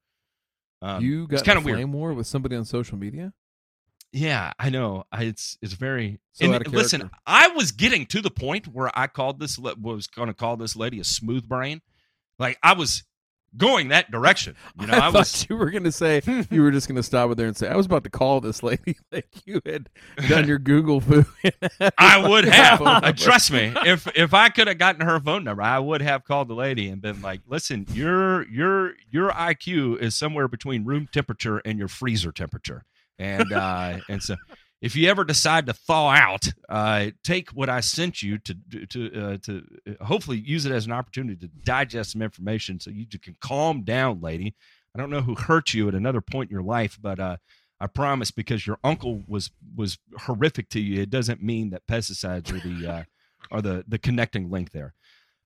[0.82, 1.78] um, you got kind of weird.
[1.78, 3.34] flame war with somebody on social media?
[4.12, 5.04] Yeah, I know.
[5.12, 6.20] I, it's it's very.
[6.34, 7.12] So and listen.
[7.28, 10.76] I was getting to the point where I called this was going to call this
[10.76, 11.82] lady a smooth brain.
[12.40, 13.04] Like I was
[13.58, 14.56] going that direction.
[14.80, 15.32] You know, I, I, was.
[15.32, 17.56] thought you were going to say you were just going to stop it there and
[17.56, 19.90] say I was about to call this lady like you had
[20.28, 21.26] done your Google foo.
[21.98, 22.82] I would have.
[22.82, 23.74] Uh, trust me.
[23.86, 26.90] If if I could have gotten her phone number, I would have called the lady
[26.90, 31.88] and been like, "Listen, your your your IQ is somewhere between room temperature and your
[31.88, 32.84] freezer temperature."
[33.18, 34.36] And uh, and so,
[34.82, 38.56] if you ever decide to thaw out, uh, take what I sent you to
[38.90, 39.64] to uh, to
[40.02, 44.22] hopefully use it as an opportunity to digest some information, so you can calm down,
[44.22, 44.56] lady.
[44.96, 47.38] I don't know who hurt you at another point in your life, but uh,
[47.80, 52.52] I promise because your uncle was was horrific to you, it doesn't mean that pesticides
[52.52, 53.04] are the uh,
[53.52, 54.94] are the the connecting link there.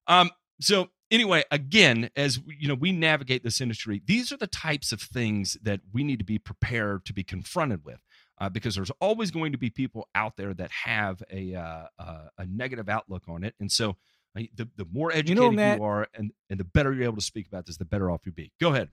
[0.07, 4.01] Um, so anyway, again, as you know, we navigate this industry.
[4.05, 7.83] These are the types of things that we need to be prepared to be confronted
[7.83, 7.99] with,
[8.39, 12.27] uh, because there's always going to be people out there that have a uh, uh,
[12.37, 13.91] a negative outlook on it, and so.
[14.35, 17.21] uh, The, the more educated you, Matt- are and, and the better you're able to
[17.21, 18.51] speak about this, the better off you'll be.
[18.59, 18.89] Go ahead.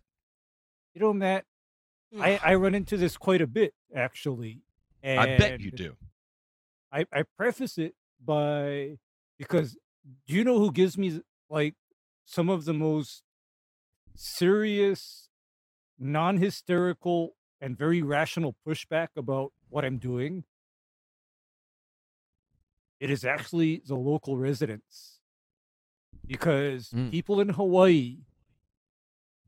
[0.95, 1.47] You know, Matt,
[2.21, 4.61] I, I run into this quite a bit actually.
[5.03, 5.97] And I bet you do.
[6.93, 8.99] I, I preface it by
[9.39, 9.79] because
[10.27, 11.75] do you know who gives me like
[12.27, 13.23] some of the most
[14.15, 15.29] serious,
[15.99, 20.45] non hysterical, and very rational pushback about what I'm doing?
[22.99, 25.21] It is actually the local residents.
[26.27, 27.11] Because Mm.
[27.11, 28.19] people in Hawaii,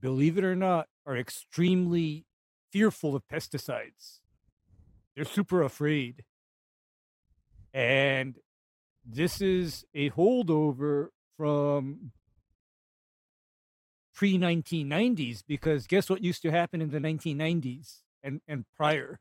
[0.01, 2.27] believe it or not, are extremely
[2.71, 4.21] fearful of pesticides.
[5.15, 6.25] They're super afraid.
[7.75, 8.39] And
[9.05, 12.13] this is a holdover from
[14.15, 19.21] pre 1990s because guess what used to happen in the 1990s and, and prior?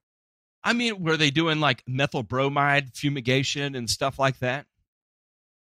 [0.63, 4.67] I mean, were they doing like methyl bromide fumigation and stuff like that?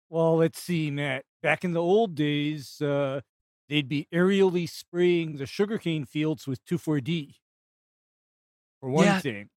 [0.09, 1.25] Well, let's see, Matt.
[1.43, 3.21] Back in the old days, uh,
[3.69, 7.35] they'd be aerially spraying the sugarcane fields with 2,4-D,
[8.79, 9.19] for one Yeah.
[9.19, 9.49] thing.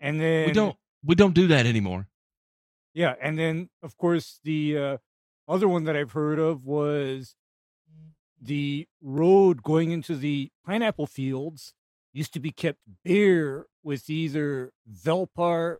[0.00, 2.08] And then we don't we don't do that anymore.
[2.94, 4.96] Yeah, and then of course the uh,
[5.46, 7.36] other one that I've heard of was
[8.40, 11.74] the road going into the pineapple fields
[12.12, 15.76] used to be kept bare with either Velpar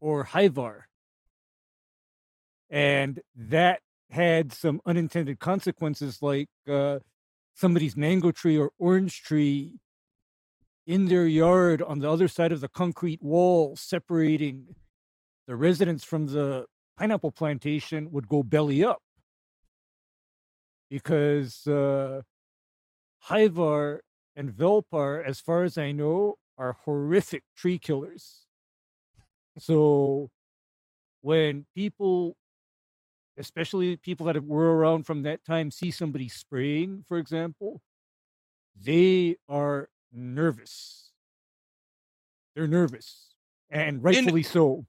[0.00, 0.82] or Hyvar.
[2.70, 6.98] And that had some unintended consequences like uh,
[7.54, 9.78] somebody's mango tree or orange tree
[10.86, 14.76] in their yard on the other side of the concrete wall separating
[15.46, 16.64] the residents from the
[16.96, 19.02] pineapple plantation would go belly up
[20.88, 22.22] because uh,
[24.36, 28.46] and Velpar, as far as I know, are horrific tree killers.
[29.58, 30.30] So
[31.22, 32.36] when people,
[33.38, 37.80] especially people that were around from that time, see somebody spraying, for example,
[38.78, 41.10] they are nervous.
[42.54, 43.34] They're nervous,
[43.70, 44.86] and rightfully so.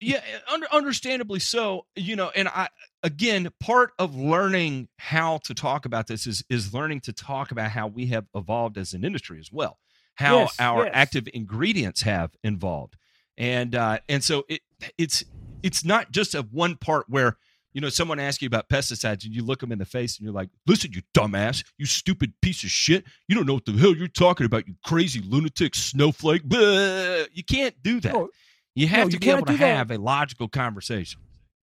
[0.00, 0.20] Yeah,
[0.52, 1.86] under, understandably so.
[1.96, 2.68] You know, and I
[3.02, 7.70] again, part of learning how to talk about this is is learning to talk about
[7.70, 9.78] how we have evolved as an industry as well,
[10.16, 10.92] how Yes, our yes.
[10.94, 12.96] active ingredients have evolved,
[13.36, 14.60] and uh, and so it
[14.96, 15.24] it's
[15.62, 17.36] it's not just a one part where
[17.72, 20.24] you know someone asks you about pesticides and you look them in the face and
[20.24, 23.72] you're like, listen, you dumbass, you stupid piece of shit, you don't know what the
[23.72, 26.44] hell you're talking about, you crazy lunatic snowflake.
[26.44, 27.24] Blah.
[27.32, 28.12] You can't do that.
[28.14, 28.28] No,
[28.74, 29.76] You have No, to be able to do that.
[29.76, 31.20] have a logical conversation.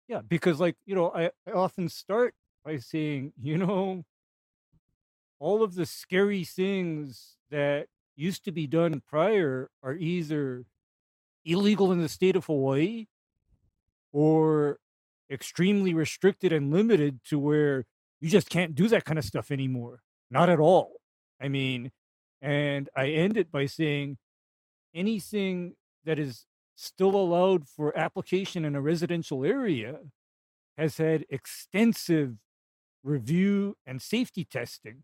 [0.09, 4.05] Yeah, because like, you know, I, I often start by saying, you know,
[5.38, 10.64] all of the scary things that used to be done prior are either
[11.45, 13.07] illegal in the state of Hawaii
[14.12, 14.79] or
[15.31, 17.85] extremely restricted and limited to where
[18.21, 20.01] you just can't do that kind of stuff anymore.
[20.31, 20.92] Not at all.
[21.40, 21.92] I mean,
[22.40, 24.16] and I end it by saying
[24.95, 29.99] anything that is still allowed for application in a residential area
[30.77, 32.37] has had extensive
[33.03, 35.03] review and safety testing.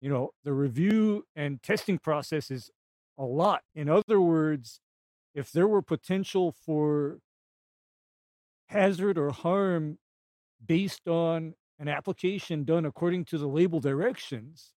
[0.00, 2.70] You know, the review and testing process is
[3.18, 3.62] a lot.
[3.74, 4.80] In other words,
[5.34, 7.18] if there were potential for
[8.66, 9.98] hazard or harm
[10.64, 14.72] based on an application done according to the label directions,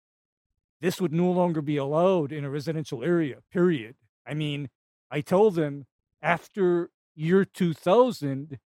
[0.80, 3.96] this would no longer be allowed in a residential area, period.
[4.26, 4.70] I mean,
[5.10, 5.86] I told them
[6.22, 8.58] after year 2000,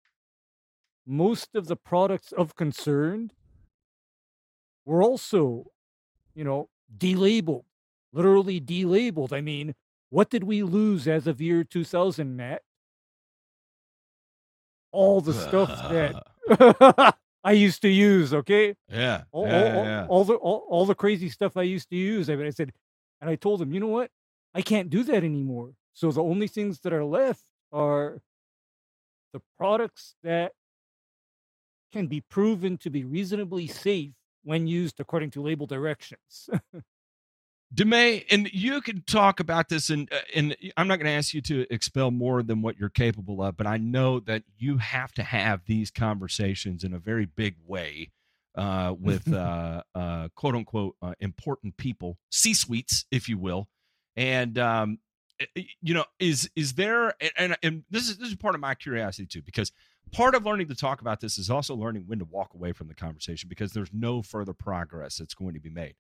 [1.06, 3.30] most of the products of concern
[4.84, 5.66] were also,
[6.34, 7.64] you know, delabeled,
[8.12, 9.32] literally delabeled.
[9.32, 9.74] I mean,
[10.10, 12.62] what did we lose as of year 2000, Matt?
[14.90, 18.74] All the stuff that I used to use, okay?
[18.88, 20.06] yeah, all, yeah, all, all- yeah.
[20.08, 22.28] all the all, all the crazy stuff I used to use.
[22.28, 22.72] I mean, I said,
[23.20, 24.10] and I told him, you know what?
[24.54, 25.72] I can't do that anymore.
[25.94, 28.20] So the only things that are left are
[29.32, 30.52] the products that
[31.92, 34.12] can be proven to be reasonably safe
[34.44, 36.48] when used according to label directions.
[37.74, 41.32] Demay, and you can talk about this, and uh, and I'm not going to ask
[41.32, 45.12] you to expel more than what you're capable of, but I know that you have
[45.12, 48.10] to have these conversations in a very big way
[48.56, 53.68] uh, with uh, uh, quote unquote uh, important people, C suites, if you will,
[54.16, 54.98] and um,
[55.54, 58.74] you know, is is there, and- and and this is this is part of my
[58.74, 59.72] curiosity too, because
[60.10, 62.88] part of learning to talk about this is also learning when to walk away from
[62.88, 65.94] the conversation because there's no further progress that's going to be made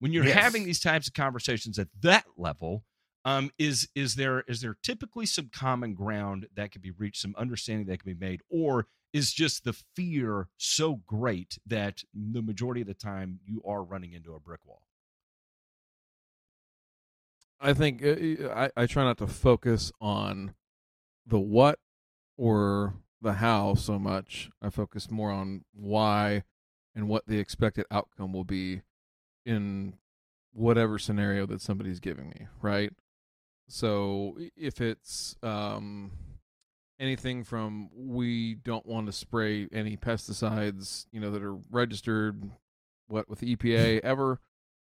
[0.00, 0.34] when you're Yes.
[0.42, 2.84] having these types of conversations at that level
[3.24, 7.34] um, is is there is there typically some common ground that can be reached some
[7.36, 12.80] understanding that can be made or is just the fear so great that the majority
[12.80, 14.82] of the time you are running into a brick wall
[17.60, 20.54] I think uh, I, I try not to focus on
[21.26, 21.78] the what
[22.36, 24.50] or the how so much.
[24.62, 26.44] I focus more on why
[26.94, 28.82] and what the expected outcome will be
[29.44, 29.94] in
[30.52, 32.92] whatever scenario that somebody's giving me, right?
[33.68, 36.12] So if it's um,
[36.98, 42.50] anything from we don't want to spray any pesticides, you know, that are registered
[43.08, 44.40] what with the EPA ever,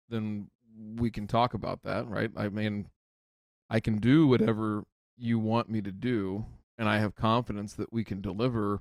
[0.08, 0.48] then
[0.96, 2.30] we can talk about that, right?
[2.36, 2.88] I mean,
[3.70, 4.84] I can do whatever
[5.16, 6.46] you want me to do,
[6.78, 8.80] and I have confidence that we can deliver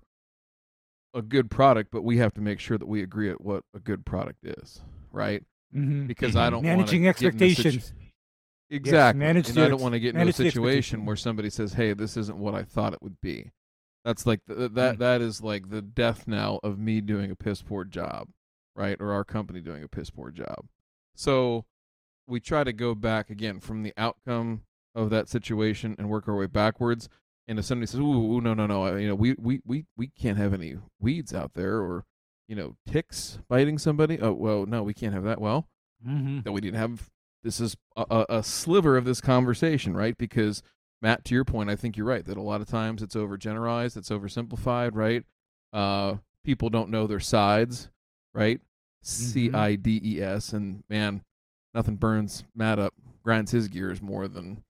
[1.13, 3.79] a good product, but we have to make sure that we agree at what a
[3.79, 4.81] good product is,
[5.11, 5.43] right?
[5.73, 6.05] Mm-hmm.
[6.05, 6.51] Because I Mhm.
[6.51, 7.93] don't Managing wanna get in the situ- expectations.
[8.69, 9.19] Exactly.
[9.19, 12.17] manage and I don't want to get into a situation where somebody says, "Hey, this
[12.17, 13.51] isn't what I thought it would be."
[14.03, 14.99] That's like the, that Mm.
[14.99, 18.29] that is like the death knell of me doing a piss poor job,
[18.75, 18.99] right?
[18.99, 20.67] Or our company doing a piss poor job.
[21.15, 21.65] So
[22.27, 24.61] we try to go back again from the outcome
[24.93, 27.07] of that situation and work our way backwards.
[27.47, 30.37] And if somebody says, "Ooh, no, no, no," you know, we we we we can't
[30.37, 32.03] have any weeds out there, or
[32.47, 34.19] you know, ticks biting somebody.
[34.19, 35.39] Oh, well, no, we can't have that.
[35.39, 35.67] Well,
[36.07, 36.41] Mm-hmm.
[36.41, 37.09] that we didn't have
[37.43, 40.61] this is a, a, sliver of this conversation right because
[41.01, 43.97] matt to your point i think you're right that a lot of times it's overgeneralized
[43.97, 45.23] it's oversimplified right
[45.73, 46.13] uh
[46.45, 47.89] people don't know their sides
[48.35, 48.61] right
[49.01, 51.21] c-i-d-e-s and man
[51.77, 54.63] nothing burns matt up grinds his gears more than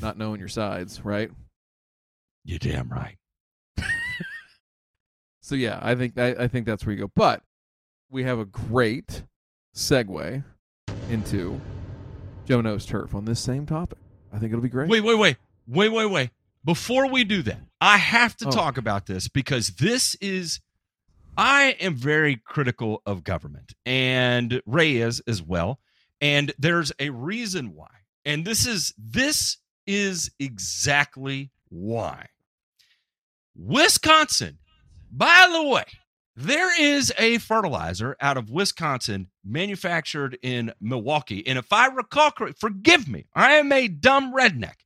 [0.00, 1.30] not knowing your sides right
[2.44, 3.16] You're damn right.
[5.40, 7.10] So yeah, I think I, I think that's where you go.
[7.14, 7.42] But
[8.10, 9.24] we have a great
[9.76, 10.42] segue
[11.10, 11.60] into
[12.46, 13.98] Joe Knows Turf on this same topic.
[14.32, 14.88] I think it'll be great.
[14.88, 15.36] Wait, wait, wait,
[15.68, 16.30] wait, wait, wait.
[16.64, 18.50] Before we do that, I have to Oh.
[18.52, 20.60] talk about this because this is.
[21.36, 25.78] I am very critical of government, and Ray is as well.
[26.24, 27.90] And there's a reason why,
[28.24, 32.28] and this is this is exactly why.
[33.54, 34.56] Wisconsin,
[35.12, 35.84] by the way,
[36.34, 41.46] there is a fertilizer out of Wisconsin manufactured in Milwaukee.
[41.46, 44.76] And if I recall correctly, forgive me, I am a dumb redneck.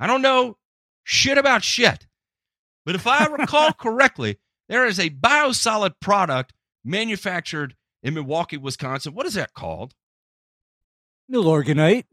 [0.00, 0.58] I don't know
[1.04, 2.08] shit about shit.
[2.84, 9.14] But if I recall correctly, there is a biosolid product manufactured in Milwaukee, Wisconsin.
[9.14, 9.94] What is that called?
[11.30, 12.04] Milorganite.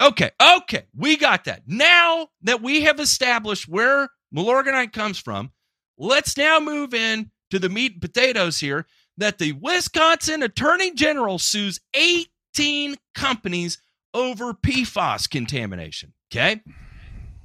[0.00, 1.62] Okay, okay, we got that.
[1.66, 5.52] Now that we have established where Milorganite comes from,
[5.98, 8.86] let's now move in to the meat and potatoes here.
[9.18, 13.78] That the Wisconsin Attorney General sues 18 companies
[14.14, 16.14] over PFAS contamination.
[16.32, 16.62] Okay.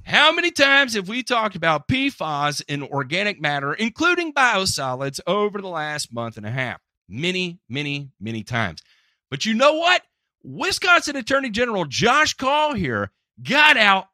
[0.04, 5.68] How many times have we talked about PFAS in organic matter, including biosolids, over the
[5.68, 6.80] last month and a half?
[7.08, 8.82] Many, many, many times.
[9.30, 10.02] But you know what?
[10.46, 13.10] Wisconsin Attorney General Josh Kaul here
[13.42, 14.06] got out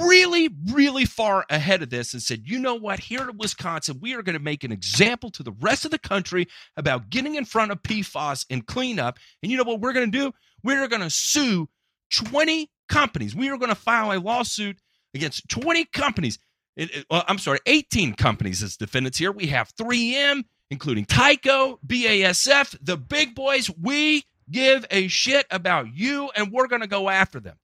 [0.00, 3.00] really, really far ahead of this and said, you know what?
[3.00, 5.98] Here in Wisconsin, we are going to make an example to the rest of the
[5.98, 9.18] country about getting in front of PFAS and cleanup.
[9.42, 10.32] And you know what we're going to do?
[10.62, 11.68] We're going to sue
[12.14, 13.34] 20 companies.
[13.34, 14.78] We are going to file a lawsuit
[15.14, 16.38] against 20 companies.
[16.76, 19.32] It- it- well, I'm sorry, 18 companies as defendants here.
[19.32, 23.70] We have 3M, including Tyco, BASF, the big boys.
[23.80, 27.56] We give a shit about you, and we're going to go after them.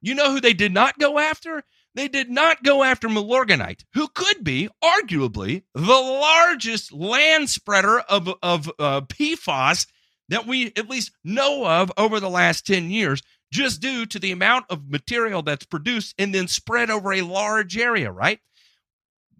[0.00, 1.62] You know who they did not go after?
[1.94, 8.28] They did not go after Milorganite, who could be arguably the largest land spreader of,
[8.42, 9.86] of uh, PFAS
[10.28, 14.32] that we at least know of over the last 10 years, just due to the
[14.32, 18.40] amount of material that's produced and then spread over a large area, right?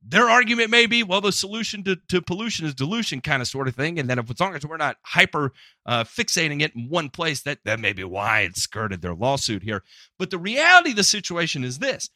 [0.05, 3.68] Their argument may be, well, the solution to, to pollution is dilution, kind of sort
[3.68, 3.98] of thing.
[3.98, 5.53] And then if as long as we're not hyper
[5.86, 9.62] uh, fixating it in one place, that, that may be why it skirted their lawsuit
[9.62, 9.84] here.
[10.18, 12.11] But the reality of the situation is this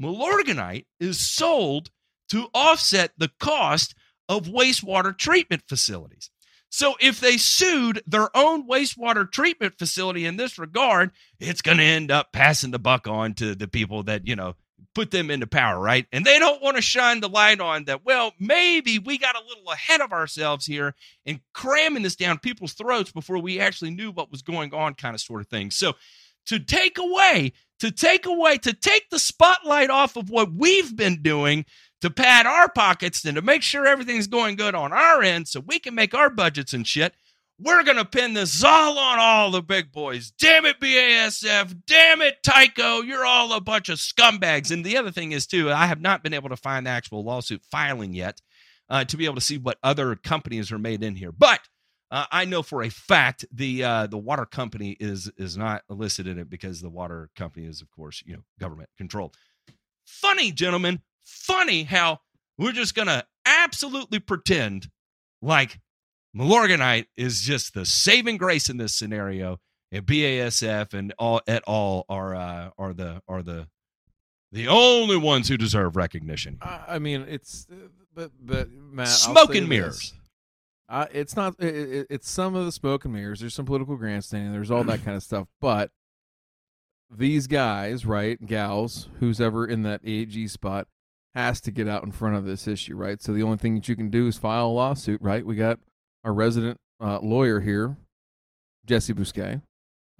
[0.00, 1.90] Milorganite is sold
[2.30, 3.94] to offset the cost
[4.28, 6.30] of wastewater treatment facilities.
[6.70, 11.84] So if they sued their own wastewater treatment facility in this regard, it's going to
[11.84, 14.54] end up passing the buck on to the people that, you know,
[14.94, 16.06] put them into power, right?
[16.12, 19.46] And they don't want to shine the light on that, well, maybe we got a
[19.46, 20.94] little ahead of ourselves here
[21.26, 25.14] and cramming this down people's throats before we actually knew what was going on, kind
[25.14, 25.70] of sort of thing.
[25.70, 25.94] So
[26.46, 31.22] to take away, to take away, to take the spotlight off of what we've been
[31.22, 31.64] doing
[32.00, 35.60] to pad our pockets and to make sure everything's going good on our end so
[35.60, 37.14] we can make our budgets and shit.
[37.62, 40.32] We're going to pin this all on all the big boys.
[40.32, 41.76] Damn it, BASF.
[41.86, 43.06] Damn it, Tyco.
[43.06, 44.70] You're all a bunch of scumbags.
[44.70, 47.22] And the other thing is, too, I have not been able to find the actual
[47.22, 48.40] lawsuit filing yet
[48.88, 51.32] uh, to be able to see what other companies are made in here.
[51.32, 51.60] But
[52.10, 56.26] Uh, I know for a fact the uh, the water company is is not listed
[56.26, 59.34] in it because the water company is, of course, you know, government controlled.
[60.04, 62.20] Funny, gentlemen, funny how
[62.58, 64.90] we're just gonna absolutely pretend
[65.40, 65.80] like
[66.36, 69.58] Milorganite is just the saving grace in this scenario,
[69.90, 73.68] and BASF and all at all are uh, are the are the
[74.50, 76.58] the only ones who deserve recognition.
[76.62, 80.14] I I mean, it's uh, but but Matt, Smoke and mirrors.
[80.88, 81.54] Uh, it's not.
[81.58, 83.40] It, it's some of the smoke and mirrors.
[83.40, 84.52] There's some political grandstanding.
[84.52, 85.48] There's all that kind of stuff.
[85.60, 85.90] But
[87.10, 90.88] these guys, right, gals, who's ever in that AG spot,
[91.34, 93.22] has to get out in front of this issue, right?
[93.22, 95.46] So the only thing that you can do is file a lawsuit, right?
[95.46, 95.78] We got
[96.24, 97.96] our resident uh, lawyer here,
[98.86, 99.62] Jesse Bousquet,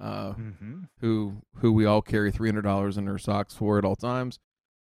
[0.01, 0.81] uh, Mm-hmm.
[1.01, 4.39] who who we all carry three hundred dollars in our socks for at all times.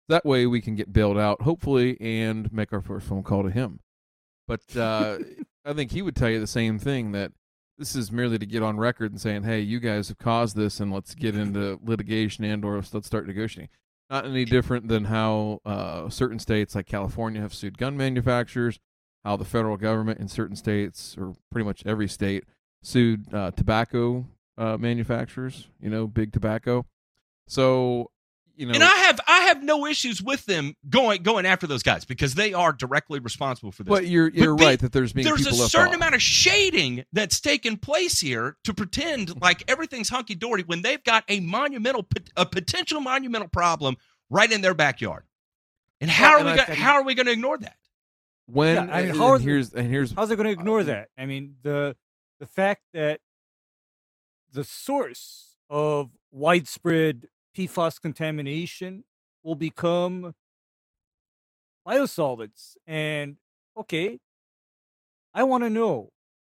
[0.07, 3.51] That way we can get bailed out, hopefully, and make our first phone call to
[3.51, 3.80] him.
[4.47, 5.20] But uh,
[5.65, 7.32] I think he would tell you the same thing that
[7.78, 10.80] this is merely to get on record and saying, "Hey, you guys have caused this,
[10.80, 13.70] and let's get into litigation and or let's start negotiating."
[14.09, 18.80] Not any different than how uh, certain states like California have sued gun manufacturers,
[19.26, 22.45] how the federal government in certain states, or pretty much every state,
[22.82, 24.26] sued uh, tobacco
[24.57, 25.67] uh, manufacturers.
[25.82, 26.86] You know, big tobacco.
[27.47, 28.11] So,
[28.55, 31.82] you know, And I have I have no issues with them going going after those
[31.84, 33.89] guys because they are directly responsible for this.
[33.89, 35.95] but you're you're be- right that there's being There's a people left certain off.
[35.95, 41.03] amount of shading that's taken place here to pretend like everything's hunky dory when they've
[41.03, 42.05] got a monumental
[42.36, 43.95] a potential monumental problem
[44.30, 45.24] right in their backyard.
[46.01, 47.57] And how Yeah, are and we I going think- how are we going to ignore
[47.59, 47.76] that?
[48.51, 50.83] When Yeah, I mean, and how here's and here's How's it going to ignore Uh,
[50.83, 51.09] that?
[51.17, 51.95] I mean, the
[52.39, 53.19] the fact that
[54.51, 59.03] the source of widespread PFAS contamination
[59.43, 60.33] will become
[61.87, 62.75] biosolids.
[62.87, 63.37] And
[63.77, 64.19] okay,
[65.33, 66.11] I want to know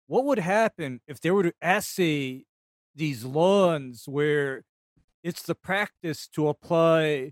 [0.07, 2.45] what would happen if they were to assay
[2.95, 4.63] these lawns where
[5.23, 7.31] it's the practice to apply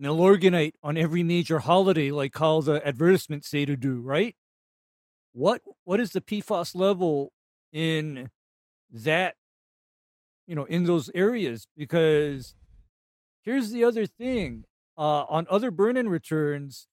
[0.00, 4.36] Milorganite on every major holiday, like how the advertisements say to do, right?
[5.32, 7.32] What what is the PFAS level
[7.72, 8.30] in
[8.90, 9.34] that,
[10.46, 11.66] you know, in those areas?
[11.76, 12.54] Because
[13.42, 14.64] here's the other thing:
[14.96, 16.86] uh, on other burn-in returns,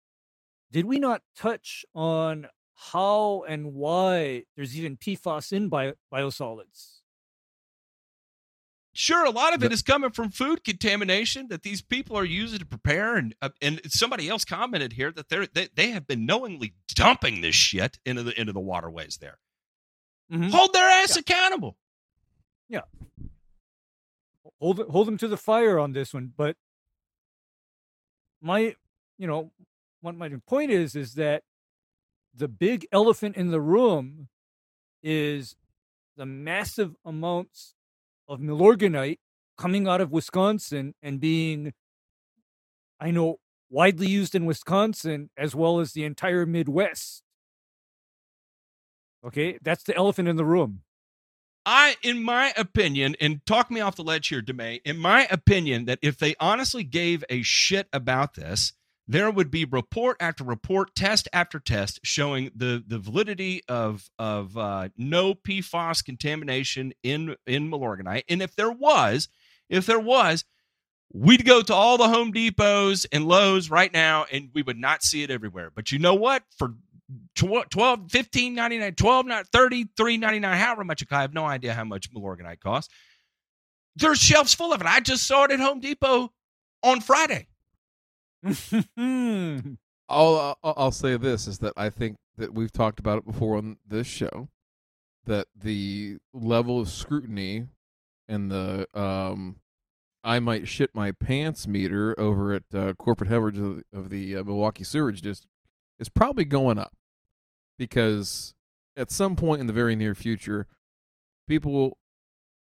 [0.71, 2.47] did we not touch on
[2.91, 7.01] how and why there's even PFAS in bio- biosolids?
[8.97, 12.59] Sure, a lot of it is coming from food contamination that these people are using
[12.59, 16.25] to prepare, and uh, and somebody else commented here that they're they, they have been
[16.25, 19.37] knowingly dumping this shit into the into the waterways there.
[20.31, 20.49] Mhm.
[20.49, 21.75] Hold their ass accountable.
[22.69, 22.83] Yeah.
[24.61, 26.31] Hold hold them to the fire on this one.
[26.35, 26.55] But
[28.41, 28.75] my,
[29.17, 29.51] you know,
[29.99, 31.43] what my point is is that
[32.33, 34.29] the big elephant in the room
[35.03, 35.57] is
[36.15, 37.74] the massive amounts
[38.27, 39.19] of milorganite
[39.57, 41.73] coming out of Wisconsin and being,
[42.99, 43.37] I know,
[43.69, 47.23] widely used in Wisconsin as well as the entire Midwest.
[49.25, 50.81] Okay, that's the elephant in the room.
[51.65, 55.85] I, in my opinion, and talk me off the ledge here, Demay, in my opinion,
[55.85, 58.73] that if they honestly gave a shit about this,
[59.07, 64.57] there would be report after report, test after test, showing the the validity of of
[64.57, 68.23] uh, no PFAS contamination in in Milorganite.
[68.29, 69.29] And if there was,
[69.69, 70.43] if there was,
[71.13, 75.03] we'd go to all the Home Depots and Lowe's right now, and we would not
[75.03, 75.71] see it everywhere.
[75.73, 76.43] But you know what?
[76.57, 76.73] For
[77.35, 81.73] tw- 12 15 99 12 not 33 99 however much it i have no idea
[81.73, 82.93] how much milorganite costs
[83.95, 86.31] there's shelves full of it i just saw it at home depot
[86.83, 87.47] on friday
[90.07, 93.57] I'll, I'll I'll say this is that I think that we've talked about it before
[93.57, 94.49] on this show
[95.25, 97.65] that the level of scrutiny
[98.27, 99.57] and the um
[100.23, 104.43] I might shit my pants meter over at uh, corporate coverage of, of the uh,
[104.43, 105.53] Milwaukee Sewerage District
[105.99, 106.93] is probably going up
[107.77, 108.55] because
[108.97, 110.65] at some point in the very near future,
[111.47, 111.97] people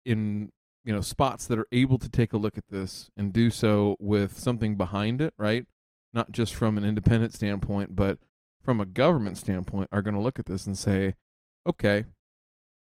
[0.05, 0.51] in
[0.87, 3.97] you know spots that are able to take a look at this and do so
[3.99, 5.65] with something behind it, right?
[6.13, 8.17] Not just from an independent standpoint, but
[8.63, 11.15] from a government standpoint, are going to look at this and say,
[11.67, 12.05] okay,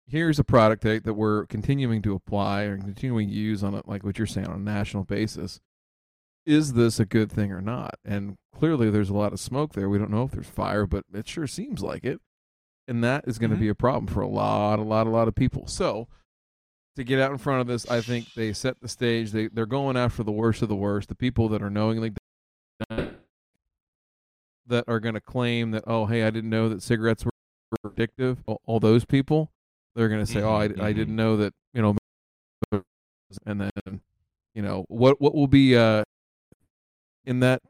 [0.07, 3.82] here's a product that, that we're continuing to apply or continuing to use on a,
[3.86, 5.61] like what you're saying on a national basis.
[6.46, 7.96] Is this a good thing or not?
[8.05, 9.90] And clearly, there's a lot of smoke there.
[9.90, 12.20] We don't know if there's fire, but it sure seems like it.
[12.88, 13.61] And that is going to Mhm.
[13.61, 15.66] be a problem for a lot, a lot, a lot of people.
[15.66, 16.09] So,
[17.01, 19.32] to get out in front of this, I think they set the stage.
[19.32, 22.12] They they're going after the worst of the worst, the people that are knowingly
[24.66, 27.32] that are going to claim that oh hey I didn't know that cigarettes were
[27.86, 28.38] addictive.
[28.46, 29.51] All, all those people
[29.96, 31.96] They're going to say, "Oh, I, Mhm, I didn't know that," you know,
[33.46, 34.01] and then,
[34.55, 36.05] you know, what what will be uh
[37.24, 37.62] in that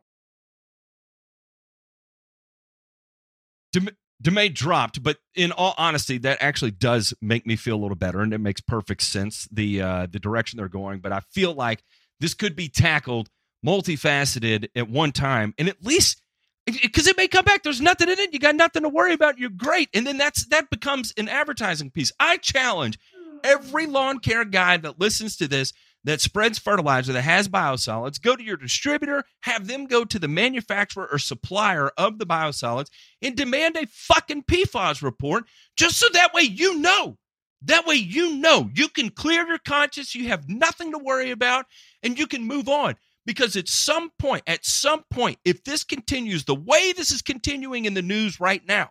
[4.23, 8.21] DeMay dropped, but in all honesty, that actually does make me feel a little better,
[8.21, 11.01] and it makes perfect sense the uh, the direction they're going.
[11.01, 11.83] But I feel like
[12.21, 13.31] this could be tackled
[13.65, 16.23] multifaceted at one time, and at least
[16.67, 18.33] because it may come back, there's nothing in it.
[18.33, 19.39] You got nothing to worry about.
[19.39, 22.13] You're great, and then that's that becomes an advertising piece.
[22.21, 22.99] I challenge
[23.43, 25.73] every lawn care guy that listens to this
[26.05, 30.29] that spreads fertilizer that has biosolids, go to your distributor, have them go to the
[30.29, 32.89] manufacturer or supplier of the biosolids
[33.23, 35.45] and demand a fucking PFAS report
[35.77, 37.17] just so that way you know.
[37.63, 41.67] That way you know you can clear your conscience, you have nothing to worry about,
[42.03, 42.97] and you can move on.
[43.27, 47.85] Because at some point, at some point, if this continues the way this is continuing
[47.85, 48.91] in the news right now,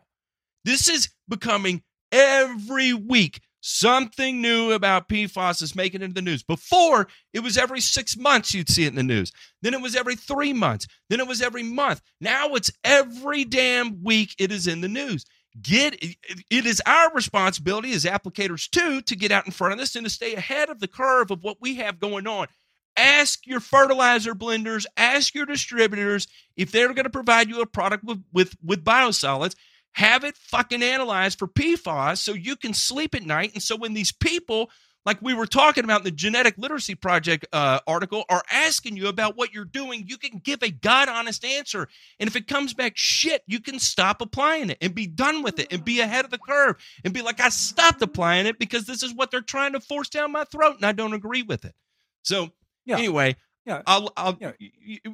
[0.64, 1.82] this is becoming
[2.12, 6.44] every week something new about PFAS is making it into the news.
[6.44, 9.32] Before, it was every six months you'd see it in the news.
[9.62, 10.88] Then it was every three months.
[11.10, 12.02] Then it was every month.
[12.22, 15.26] Now it's every damn week it is in the news.
[15.62, 19.96] Get it is our responsibility as applicators too to get out in front of this
[19.96, 22.48] and to stay ahead of the curve of what we have going on.
[22.96, 28.04] Ask your fertilizer blenders, ask your distributors if they're going to provide you a product
[28.04, 29.56] with with, with biosolids
[29.94, 33.52] have it fucking analyzed for PFAS so you can sleep at night.
[33.54, 34.70] And so when these people,
[35.06, 39.08] like we were talking about in the Genetic Literacy Project uh, article, are asking you
[39.08, 41.88] about what you're doing, you can give a God honest answer.
[42.20, 45.60] And if it comes back shit, you can stop applying it and be done with
[45.60, 48.86] it and be ahead of the curve and be like, I stopped applying it because
[48.86, 51.66] this is what they're trying to force down my throat and I don't agree with
[51.66, 51.74] it.
[52.22, 52.50] So,
[52.86, 52.98] Yeah.
[52.98, 53.36] anyway.
[53.66, 53.82] Yeah.
[53.88, 54.52] I'll, I'll, Yeah.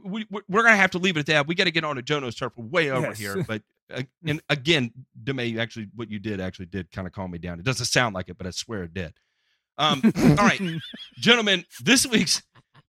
[0.03, 1.47] we, we're going to have to leave it at that.
[1.47, 2.53] We got to get on to Joe Knows Turf.
[2.57, 3.19] Way over Yes.
[3.19, 3.61] here, but
[4.25, 4.91] and again,
[5.23, 7.59] Demay, actually, what you did actually did kind of calm me down.
[7.59, 9.13] It doesn't sound like it, but I swear it did.
[9.77, 10.61] Um, all right,
[11.19, 12.41] gentlemen, this week's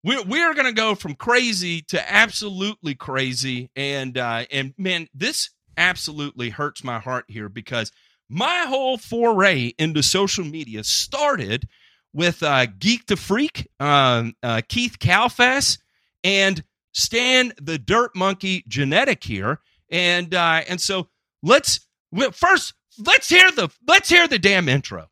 [0.03, 6.51] we're we're gonna go from crazy to absolutely crazy, and uh, and man, this absolutely
[6.51, 7.91] hurts my heart here because
[8.29, 11.67] my whole foray into social media started
[12.13, 15.79] with uh, Geek to Freak, um, uh, Keith Kalfas,
[16.23, 19.61] and Stan the Dirt Monkey Genetti here,
[19.95, 21.09] and uh, and so
[21.45, 21.87] let's
[22.33, 25.09] first let's hear the let's hear the damn intro.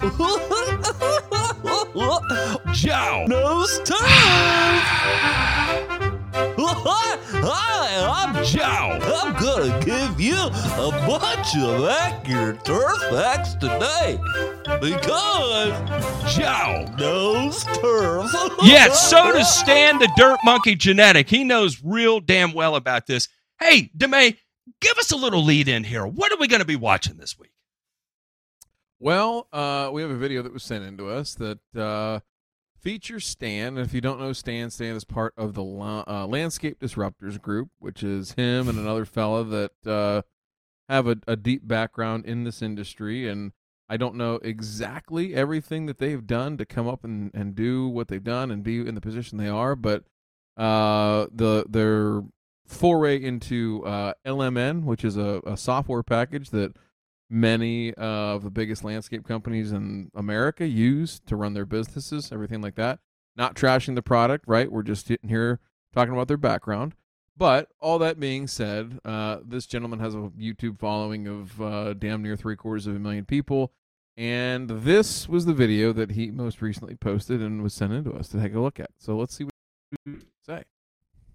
[2.72, 3.24] Joe.
[3.26, 3.98] Nose turf.
[6.84, 8.98] Hi, I'm Joe.
[9.02, 14.18] I'm gonna give you a bunch of accurate turf facts today
[14.80, 15.72] because
[16.36, 16.86] Joe.
[16.98, 18.32] knows turf.
[18.62, 21.28] Yes, so does Stan the Dirt Monkey Genetti.
[21.28, 23.28] He knows real damn well about this.
[23.60, 24.36] Hey, DeMay,
[24.80, 26.06] give us a little lead in here.
[26.06, 27.52] What are we going to be watching this week?
[29.00, 32.20] Well, uh, we have a video that was sent in to us that uh,
[32.80, 33.76] features Stan.
[33.76, 37.70] And if you don't know Stan, Stan is part of the uh, Landscape Disruptors group,
[37.78, 40.22] which is him and another fella that uh,
[40.88, 43.28] have a, a deep background in this industry.
[43.28, 43.52] And
[43.88, 48.08] I don't know exactly everything that they've done to come up and, and do what
[48.08, 50.04] they've done and be in the position they are, but
[50.56, 52.22] uh, the their
[52.66, 56.76] foray into uh, LMN, which is a, a software package that
[57.30, 62.74] many of the biggest landscape companies in America use to run their businesses, everything like
[62.76, 63.00] that.
[63.36, 64.70] Not trashing the product, right?
[64.70, 65.60] We're just sitting here
[65.94, 66.94] talking about their background.
[67.36, 72.22] But all that being said, uh, this gentleman has a YouTube following of uh, damn
[72.22, 73.72] near three quarters of a million people.
[74.16, 78.12] And this was the video that he most recently posted and was sent in to
[78.14, 78.90] us to take a look at.
[78.98, 79.52] So let's see what
[80.44, 80.64] say.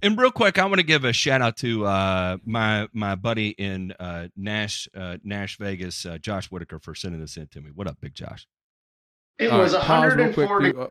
[0.04, 3.50] And real quick, I want to give a shout out to uh, my my buddy
[3.52, 7.72] in uh, Nash uh, Nash Vegas, uh, Josh Whitaker, for sending this in to me.
[7.74, 8.46] What up, Big Josh?
[9.40, 10.50] It All was right, pause real quick.
[10.50, 10.78] 140.
[10.78, 10.88] Uh,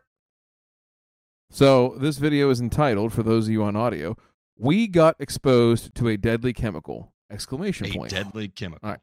[1.51, 4.17] So this video is entitled, for those of you on audio,
[4.57, 8.09] "We got exposed to a deadly chemical!" Exclamation A point.
[8.11, 8.79] deadly chemical.
[8.83, 8.99] All right.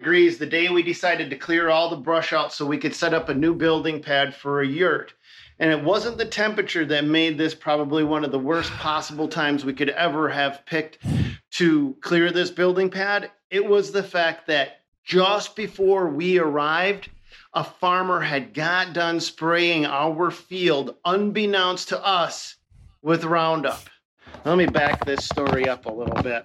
[0.00, 3.14] degrees the day we decided to clear all the brush out so we could set
[3.14, 5.14] up a new building pad for a yurt.
[5.62, 9.64] And it wasn't the temperature that made this probably one of the worst possible times
[9.64, 10.98] we could ever have picked
[11.52, 13.30] to clear this building pad.
[13.48, 17.10] It was the fact that just before we arrived,
[17.54, 22.56] a farmer had got done spraying our field, unbeknownst to us,
[23.00, 23.88] with Roundup.
[24.44, 26.44] Let me back this story up a little bit.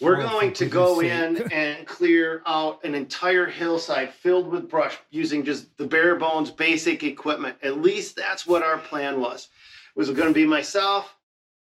[0.00, 4.96] We're Oh, going to go in and clear out an entire hillside filled with brush
[5.10, 7.56] using just the bare bones basic equipment.
[7.62, 9.48] At least that's what our plan was.
[9.96, 11.16] It was going to be myself,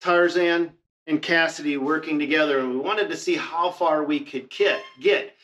[0.00, 0.72] Tarzan,
[1.06, 4.80] and Cassidy working together, and we wanted to see how far we could get.
[5.02, 5.36] Get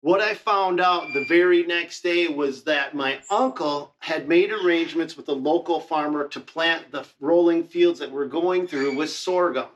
[0.00, 5.16] What I found out the very next day was that my uncle had made arrangements
[5.16, 9.68] with a local farmer to plant the rolling fields that we're going through with sorghum.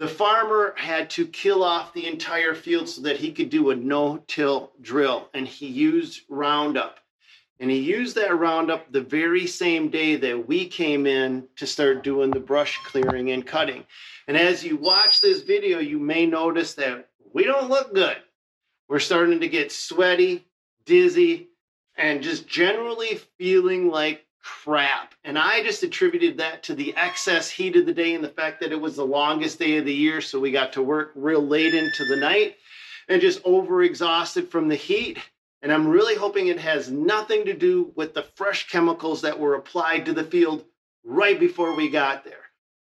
[0.00, 3.76] The farmer had to kill off the entire field so that he could do a
[3.76, 7.00] no till drill, and he used Roundup.
[7.58, 12.02] And he used that Roundup the very same day that we came in to start
[12.02, 13.84] doing the brush clearing and cutting.
[14.26, 18.16] And as you watch this video, you may notice that we don't look good.
[18.88, 20.46] We're starting to get sweaty,
[20.86, 21.50] dizzy,
[21.94, 25.14] and just generally feeling like crap.
[25.24, 28.60] And I just attributed that to the excess heat of the day and the fact
[28.60, 30.20] that it was the longest day of the year.
[30.20, 32.56] So we got to work real late into the night
[33.08, 35.18] and just overexhausted from the heat.
[35.62, 39.56] And I'm really hoping it has nothing to do with the fresh chemicals that were
[39.56, 40.64] applied to the field
[41.04, 42.34] right before we got there.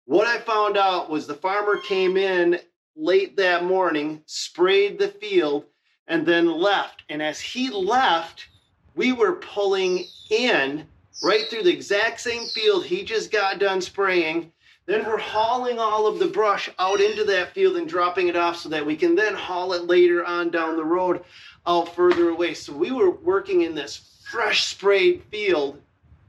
[0.06, 2.60] What I found out was the farmer came in
[2.96, 5.66] late that morning, sprayed the field,
[6.08, 7.04] and then left.
[7.10, 8.48] And as he left,
[8.96, 10.88] we were pulling in
[11.22, 14.52] right through the exact same field he just got done spraying.
[14.86, 18.58] Then we're hauling all of the brush out into that field and dropping it off
[18.58, 21.24] so that we can then haul it later on down the road
[21.66, 22.54] out further away.
[22.54, 25.82] So we were working in this fresh sprayed field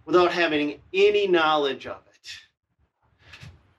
[0.05, 2.29] without having any knowledge of it.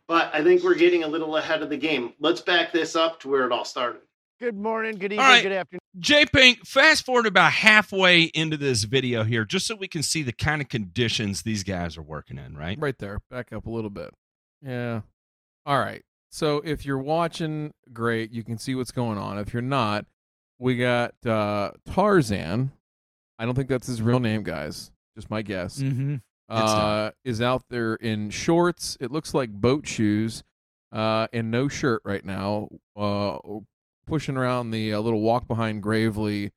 [0.08, 2.14] But I think we're getting a little ahead of the game.
[2.20, 4.02] Let's back this up to where it all started.
[4.40, 5.44] Good morning, good evening, right.
[5.44, 5.82] good afternoon.
[6.00, 10.24] J Pink, fast forward about halfway into this video here, just so we can see
[10.24, 12.80] the kind of conditions these guys are working in, right?
[12.80, 13.20] Right there.
[13.30, 14.14] Back up a little bit.
[14.62, 15.02] Yeah.
[15.66, 16.04] All right.
[16.30, 18.32] So if you're watching, great.
[18.32, 19.38] You can see what's going on.
[19.40, 20.06] If you're not,
[20.58, 22.72] we got uh, Tarzan.
[23.38, 24.90] I don't think that's his real name, guys.
[25.18, 25.80] Just my guess.
[25.80, 26.16] Mm-hmm.
[26.48, 28.96] Uh, is out there in shorts.
[29.02, 30.46] It looks like boat shoes,
[30.94, 32.70] uh, and no shirt right now.
[32.96, 33.38] Uh,
[34.10, 36.52] pushing around the uh, little walk behind Gravely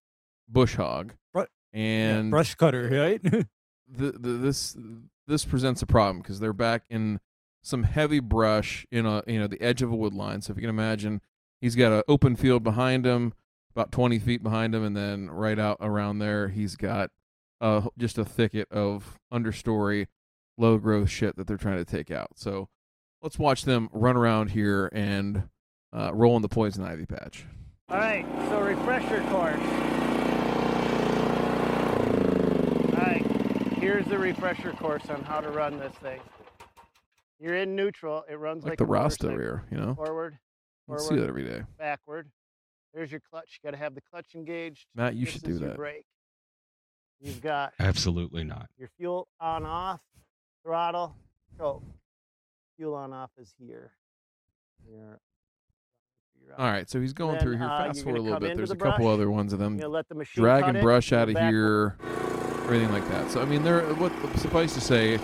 [0.48, 1.14] bush hog.
[1.34, 1.48] Right.
[1.72, 3.22] And brush cutter, right?
[3.92, 4.76] the, the this
[5.26, 7.20] this presents a problem because they're back in
[7.62, 10.42] some heavy brush in a you know the edge of a wood line.
[10.42, 11.20] So if you can imagine,
[11.60, 13.34] he's got an open field behind him,
[13.74, 17.10] about twenty feet behind him, and then right out around there, he's got
[17.60, 20.06] uh just a thicket of understory,
[20.58, 22.30] low growth shit that they're trying to take out.
[22.36, 22.68] So
[23.22, 25.48] let's watch them run around here and
[25.92, 27.44] uh, roll in the poison ivy patch.
[27.88, 29.60] All right, so refresher course.
[32.92, 33.24] All right,
[33.78, 36.20] here's the refresher course on how to run this thing.
[37.38, 38.24] You're in neutral.
[38.30, 39.94] It runs Like, like, the a Rasta rear, you know.
[39.94, 40.38] Forward,
[40.88, 41.62] You see that every day.
[41.78, 42.30] backward.
[42.94, 43.58] There's your clutch.
[43.62, 44.86] You got to have the clutch engaged.
[44.94, 45.76] Matt, you This should do that.
[45.76, 46.04] Brake.
[47.20, 48.68] You've got Absolutely not.
[48.78, 50.00] your fuel on off,
[50.64, 51.16] throttle,
[51.58, 51.82] choke.
[52.76, 53.92] Fuel on off is here.
[54.88, 55.20] Your-
[56.46, 57.66] your, uh, All right, so he's going then, through here.
[57.66, 58.50] uh, Fast you're forward a little bit.
[58.50, 59.14] into There's a the couple brush.
[59.14, 61.96] other ones of them You let the machine drag and brush go out of here,
[62.64, 63.30] everything like that.
[63.30, 63.82] So I mean, there.
[63.94, 65.18] What suffice to say,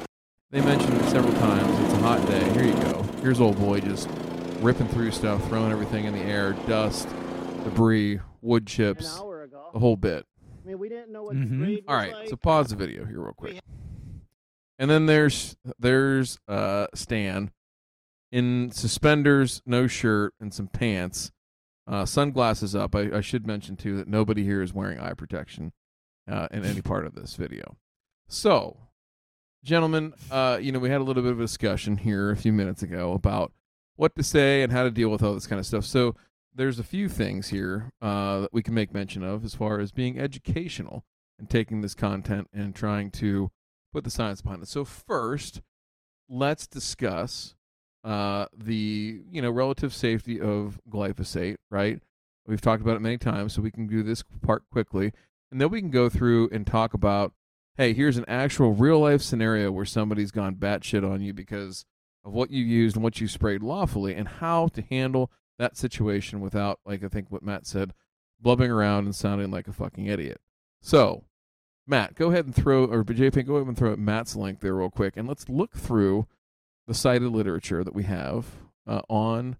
[0.50, 1.68] they mentioned it several times.
[1.84, 2.48] It's a hot day.
[2.52, 3.02] Here you go.
[3.22, 4.08] Here's old boy just
[4.60, 7.08] ripping through stuff, throwing everything in the air, dust,
[7.64, 10.24] debris, wood chips, hour the whole bit.
[10.64, 11.50] I mean, we didn't know what Mhm.
[11.50, 12.28] the grade was like.
[12.28, 13.58] so pause the video here real quick.
[14.78, 17.50] And then there's there's uh Stan
[18.30, 21.30] in suspenders, no shirt, and some pants,
[21.86, 22.94] uh, sunglasses up.
[22.94, 25.72] I, I should mention too that nobody here is wearing eye protection
[26.30, 27.76] uh, in any part of this video.
[28.28, 28.76] So,
[29.64, 32.52] gentlemen, uh, you know we had a little bit of a discussion here a few
[32.52, 33.52] minutes ago about
[33.96, 35.84] what to say and how to deal with all this kind of stuff.
[35.84, 36.14] So
[36.54, 39.90] there's a few things here uh, that we can make mention of as far as
[39.90, 41.04] being educational
[41.38, 43.50] and taking this content and trying to
[43.92, 44.68] put the science behind it.
[44.68, 45.62] So first,
[46.28, 47.54] let's discuss
[48.04, 51.56] uh, the you know relative safety of glyphosate.
[51.70, 52.00] Right,
[52.46, 55.12] we've talked about it many times, so we can do this part quickly,
[55.50, 57.32] and then we can go through and talk about.
[57.76, 61.84] Hey, here's an actual real life scenario where somebody's gone batshit on you because
[62.24, 66.40] of what you used and what you sprayed lawfully, and how to handle that situation
[66.40, 67.92] without, like I think what Matt said,
[68.40, 70.40] blubbing around and sounding like a fucking idiot.
[70.80, 71.24] So,
[71.86, 74.74] Matt, go ahead and throw, or JP, go ahead and throw at Matt's link there
[74.74, 76.26] real quick, and let's look through
[76.88, 78.46] the cited literature that we have
[78.86, 79.58] uh, on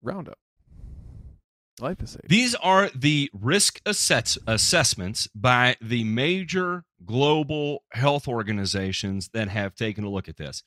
[0.00, 0.38] Roundup.
[1.78, 2.26] Glyphosate.
[2.28, 10.04] These are the risk assess- assessments by the major global health organizations that have taken
[10.04, 10.62] a look at this.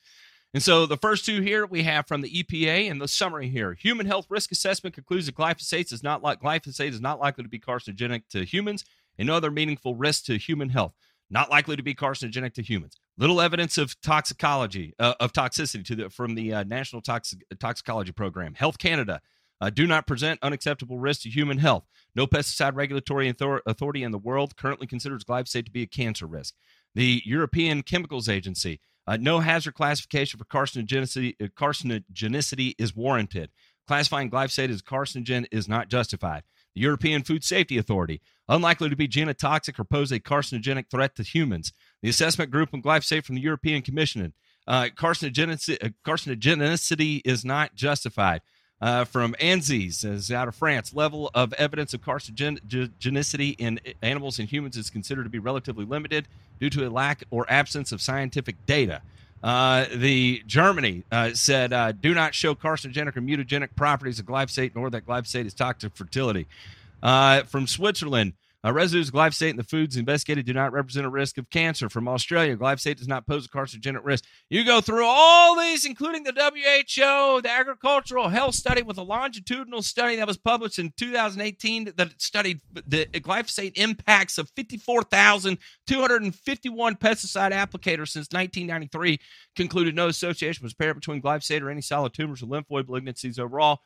[0.52, 3.74] And so the first two here we have from the EPA and the summary here.
[3.74, 7.50] Human health risk assessment concludes that glyphosate is not like glyphosate is not likely to
[7.50, 8.84] be carcinogenic to humans
[9.18, 10.92] and no other meaningful risk to human health.
[11.30, 12.96] Not likely to be carcinogenic to humans.
[13.20, 18.12] Little evidence of toxicology uh, of toxicity to the from the uh, National Toxic- Toxicology
[18.12, 18.54] Program.
[18.54, 19.20] Health Canada
[19.60, 21.84] uh, do not present unacceptable risk to human health.
[22.16, 26.26] No pesticide regulatory author- authority in the world currently considers glyphosate to be a cancer
[26.26, 26.54] risk.
[26.94, 33.50] The European Chemicals Agency, uh, no hazard classification for carcinogenicity, uh, carcinogenicity is warranted.
[33.86, 36.44] Classifying glyphosate as carcinogen is not justified.
[36.74, 41.22] The European Food Safety Authority, unlikely to be genotoxic or pose a carcinogenic threat to
[41.22, 41.74] humans.
[42.02, 44.32] The assessment group on glyphosate from the European Commission,
[44.66, 48.40] uh, carcinogenicity, uh, carcinogenicity is not justified.
[48.80, 54.48] Uh, from ANSES, is out of France, level of evidence of carcinogenicity in animals and
[54.48, 56.26] humans is considered to be relatively limited
[56.58, 59.02] due to a lack or absence of scientific data.
[59.42, 64.74] Uh, the Germany uh, said, uh, "Do not show carcinogenic or mutagenic properties of glyphosate,
[64.74, 66.46] nor that glyphosate is toxic fertility."
[67.02, 68.32] Uh, from Switzerland,
[68.64, 71.88] uh, residues of glyphosate in the foods investigated do not represent a risk of cancer.
[71.88, 74.24] From Australia, glyphosate does not pose a carcinogenic risk.
[74.50, 79.80] You go through all these, including the WHO, the Agricultural Health Study, with a longitudinal
[79.82, 88.08] study that was published in 2018 that studied the glyphosate impacts of 54,251 pesticide applicators
[88.08, 89.18] since 1993,
[89.56, 93.78] concluded no association was apparent between glyphosate or any solid tumors or lymphoid malignancies overall.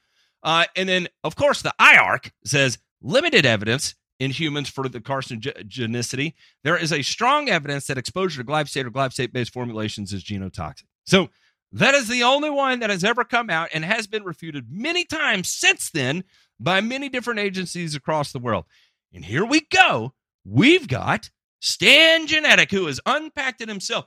[0.42, 6.34] Uh, and then, of course, the IARC says limited evidence in humans for the carcinogenicity.
[6.62, 10.84] There is a strong evidence that exposure to glyphosate or glyphosate based formulations is genotoxic.
[11.04, 11.30] So
[11.72, 15.04] that is the only one that has ever come out and has been refuted many
[15.04, 16.24] times since then
[16.60, 18.64] by many different agencies across the world.
[19.12, 20.14] And here we go.
[20.44, 24.06] We've got Stan Genetti, who has unpacked it himself.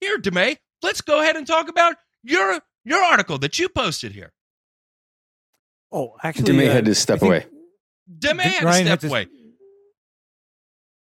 [0.00, 4.32] Here, DeMay, let's go ahead and talk about your your article that you posted here.
[5.92, 7.46] Oh, actually, Demay uh, had to step away.
[8.18, 9.26] DeMay had to step had to- away.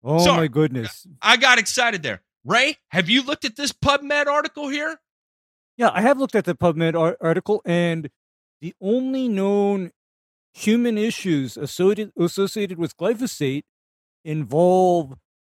[0.04, 0.38] Oh Sorry.
[0.38, 1.06] my goodness!
[1.22, 2.22] I got excited there.
[2.46, 5.00] Ray, have you looked at this PubMed article here?
[5.78, 8.10] Yeah, I have looked at the PubMed ar- article, and
[8.62, 9.92] the only known
[10.54, 13.64] human issues associated associated with glyphosate
[14.24, 15.14] involve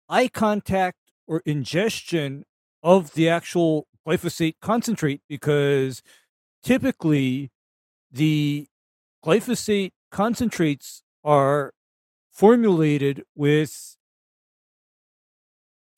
[0.09, 2.45] eye contact or ingestion
[2.83, 6.03] of the actual glyphosate concentrate, because
[6.63, 7.51] typically
[8.11, 8.67] the
[9.25, 11.73] glyphosate concentrates are
[12.33, 13.97] formulated with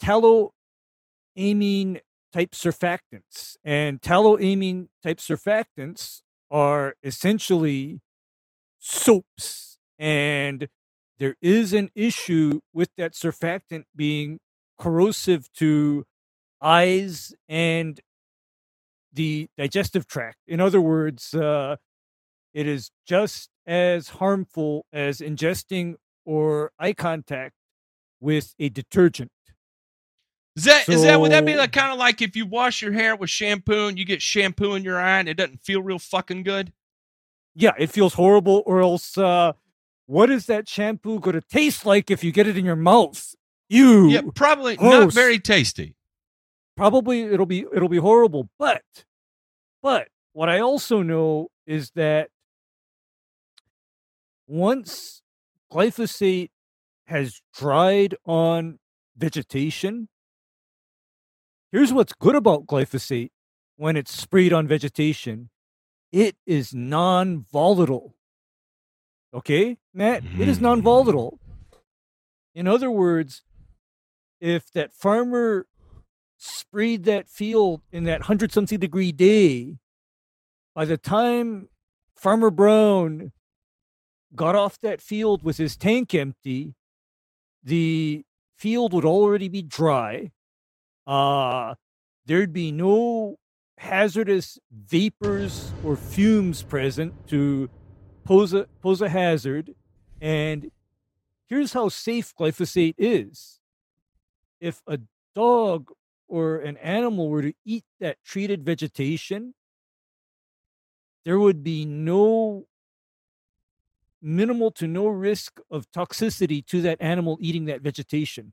[0.02, 2.00] tallowamine
[2.32, 3.56] type surfactants.
[3.64, 8.00] And tallowamine type surfactants are essentially
[8.78, 9.78] soaps.
[9.98, 10.68] And
[11.18, 14.40] there is an issue with that surfactant being
[14.78, 16.04] corrosive to
[16.60, 18.00] eyes and
[19.12, 20.38] the digestive tract.
[20.46, 21.76] In other words, uh,
[22.54, 25.94] it is just as harmful as ingesting
[26.24, 27.54] or eye contact
[28.20, 29.30] with a detergent.
[30.56, 32.82] Is that that is that would that be like kind of like if you wash
[32.82, 35.82] your hair with shampoo and you get shampoo in your eye and it doesn't feel
[35.82, 36.72] real fucking good?
[37.54, 38.62] Yeah, it feels horrible.
[38.66, 39.52] Or else, uh,
[40.06, 43.34] what is that shampoo going to taste like if you get it in your mouth?
[43.68, 45.94] You Yeah, probably not very tasty.
[46.76, 48.82] probably it'll be it'll be horrible but
[49.82, 52.28] but what i also know is that
[54.46, 55.22] once
[55.72, 56.50] glyphosate
[57.06, 58.78] has dried on
[59.16, 60.08] vegetation
[61.72, 63.30] here's what's good about glyphosate
[63.76, 65.50] when it's sprayed on vegetation.
[66.12, 68.14] It is non-volatile.
[69.34, 70.22] Okay matt?
[70.38, 70.66] It is mm-hmm.
[70.66, 71.40] non-volatile.
[72.54, 73.42] In other words
[74.40, 75.66] if that farmer
[76.36, 79.78] sprayed that field in that hundred something degree day,
[80.74, 81.68] by the time
[82.16, 83.32] Farmer Brown
[84.34, 86.74] got off that field with his tank empty,
[87.62, 88.24] the
[88.56, 90.32] field would already be dry.
[91.06, 91.74] Uh,
[92.26, 93.36] there'd be no
[93.78, 97.68] hazardous vapors or fumes present to
[98.24, 99.74] pose a, pose a hazard.
[100.20, 100.70] And
[101.48, 103.58] here's how safe glyphosate is.
[104.60, 105.00] If a
[105.34, 105.90] dog
[106.28, 109.54] or an animal were to eat that treated vegetation,
[111.24, 112.66] there would be no
[114.20, 118.52] minimal to no risk of toxicity to that animal eating that vegetation.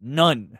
[0.00, 0.58] None.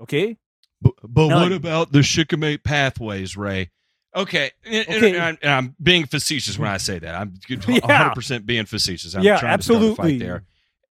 [0.00, 0.36] Okay?
[0.80, 3.70] But, but what about the shikimate pathways, Ray?
[4.14, 5.12] Okay, and, Okay.
[5.14, 7.14] and I'm, and I'm being facetious when I say that.
[7.14, 7.34] I'm
[7.66, 9.14] 100 percent being facetious.
[9.14, 10.12] I'm Yeah, trying to start a absolutely.
[10.12, 10.44] fight there.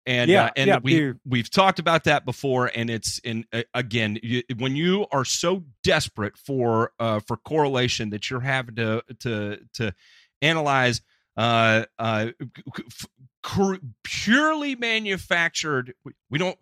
[0.05, 3.63] And Yeah, uh, and yeah, we we've talked about that before, and it's in uh,
[3.73, 9.03] again you, when you are so desperate for uh, for correlation that you're having to
[9.21, 9.93] to to
[10.41, 11.01] analyze
[11.35, 12.27] uh, uh,
[12.77, 13.05] f-
[13.43, 15.93] cr- purely manufactured.
[16.29, 16.57] We don't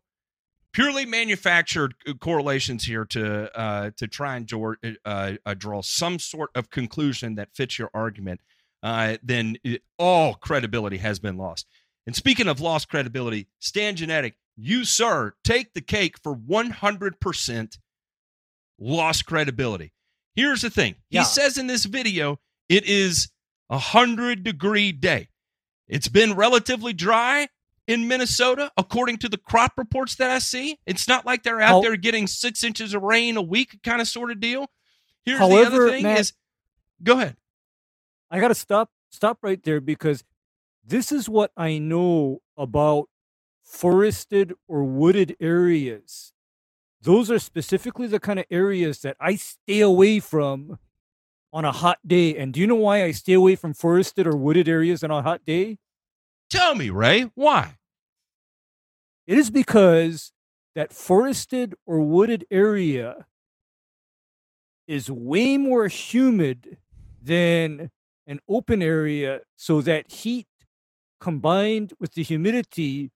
[0.76, 3.24] purely manufactured uh, correlations here to
[3.58, 4.74] uh, to try and draw,
[5.06, 8.42] uh, uh, draw some sort of conclusion that fits your argument.
[8.84, 11.66] uh, then it, all credibility has been lost.
[12.06, 17.78] And speaking of lost credibility, Stan Genetti, you, sir, take the cake for 100%
[18.78, 19.94] lost credibility.
[20.36, 21.24] Here's the thing he Yeah.
[21.24, 23.30] says in this video, it is
[23.70, 25.30] a 100 degree day.
[25.88, 27.48] It's been relatively dry
[27.88, 30.80] in Minnesota, according to the crop reports that I see.
[30.86, 34.02] It's not like they're out How- there getting six inches of rain a week, kind
[34.02, 34.70] of sort of deal.
[35.24, 36.34] Here's the other However, thing Matt- is,
[37.04, 37.38] go ahead.
[38.32, 40.24] I gotta stop stop right there because
[40.84, 43.10] this is what I know about
[43.64, 46.34] forested or wooded areas.
[47.02, 50.80] Those are specifically the kind of areas that I stay away from
[51.54, 52.36] on a hot day.
[52.36, 55.22] And do you know why I stay away from forested or wooded areas on a
[55.22, 55.78] hot day?
[56.50, 57.78] Tell me, Ray, why?
[59.28, 60.32] It is because
[60.76, 63.26] that forested or wooded area
[64.88, 66.78] is way more humid
[67.22, 67.90] than
[68.28, 69.42] an open area.
[69.56, 70.48] So that heat
[71.20, 73.12] combined with the humidity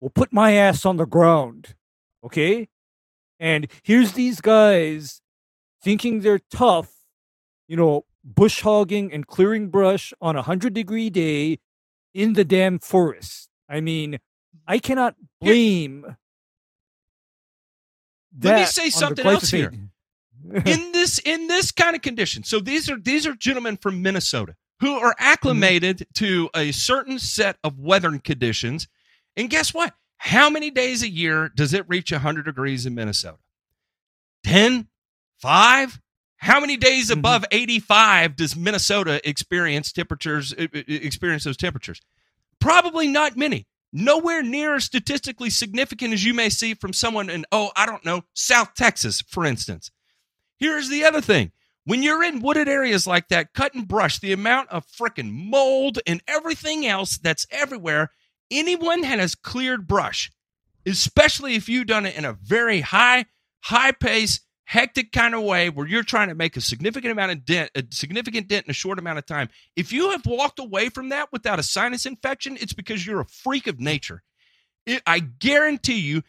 [0.00, 1.74] will put my ass on the ground.
[2.24, 2.68] Okay?
[3.38, 5.20] And here's these guys
[5.82, 6.90] thinking they're tough,
[7.68, 11.58] you know, bush hogging and clearing brush on a 100 degree day
[12.16, 13.50] in the damn forest.
[13.68, 14.56] I mean, mm-hmm.
[14.66, 16.16] I cannot blame.
[18.42, 19.72] Let me say something else here.
[20.64, 22.42] in this in this kind of condition.
[22.42, 25.24] So these are these are gentlemen from Minnesota who are mm-hmm.
[25.24, 28.88] acclimated to a certain set of weather conditions.
[29.36, 29.92] And guess what?
[30.16, 33.36] How many days a year does it reach 100 degrees in Minnesota?
[34.44, 34.88] 10?
[35.40, 36.00] 5?
[36.38, 37.18] How many days Mhm.
[37.18, 42.00] above 85 does Minnesota experience temperatures experience those temperatures?
[42.60, 43.66] Probably not many.
[43.92, 48.04] Nowhere near as statistically significant as you may see from someone in oh, I don't
[48.04, 49.90] know, South Texas, for instance.
[50.58, 51.52] Here's the other thing.
[51.84, 56.00] When you're in wooded areas like that, cut and brush, the amount of frickin' mold
[56.06, 58.10] and everything else that's everywhere,
[58.50, 60.30] anyone that has cleared brush,
[60.84, 63.26] especially if you've done it in a very high,
[63.60, 67.44] high pace, hectic kind of way where you're trying to make a significant amount of
[67.44, 69.48] dent, a significant dent in a short amount of time.
[69.76, 73.26] If you have walked away from that without a sinus infection, it's because you're a
[73.26, 74.22] freak of nature.
[74.84, 76.22] It, I guarantee you,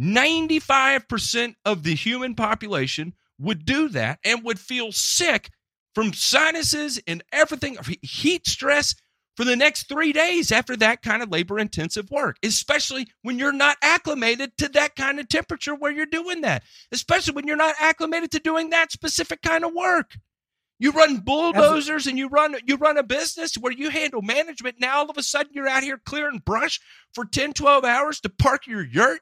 [0.00, 5.50] 95% of the human population would do that and would feel sick
[5.94, 8.96] from sinuses and everything, heat stress
[9.36, 13.52] for the next three days after that kind of labor intensive work, especially when you're
[13.52, 16.62] not acclimated to that kind of temperature where you're doing that,
[16.92, 20.12] especially when you're not acclimated to doing that specific kind of work.
[20.78, 24.76] You run bulldozers and you run you run a business where you handle management.
[24.80, 26.80] Now all of a sudden you're out here clearing brush
[27.14, 29.20] for 10, 12 hours to park your yurt.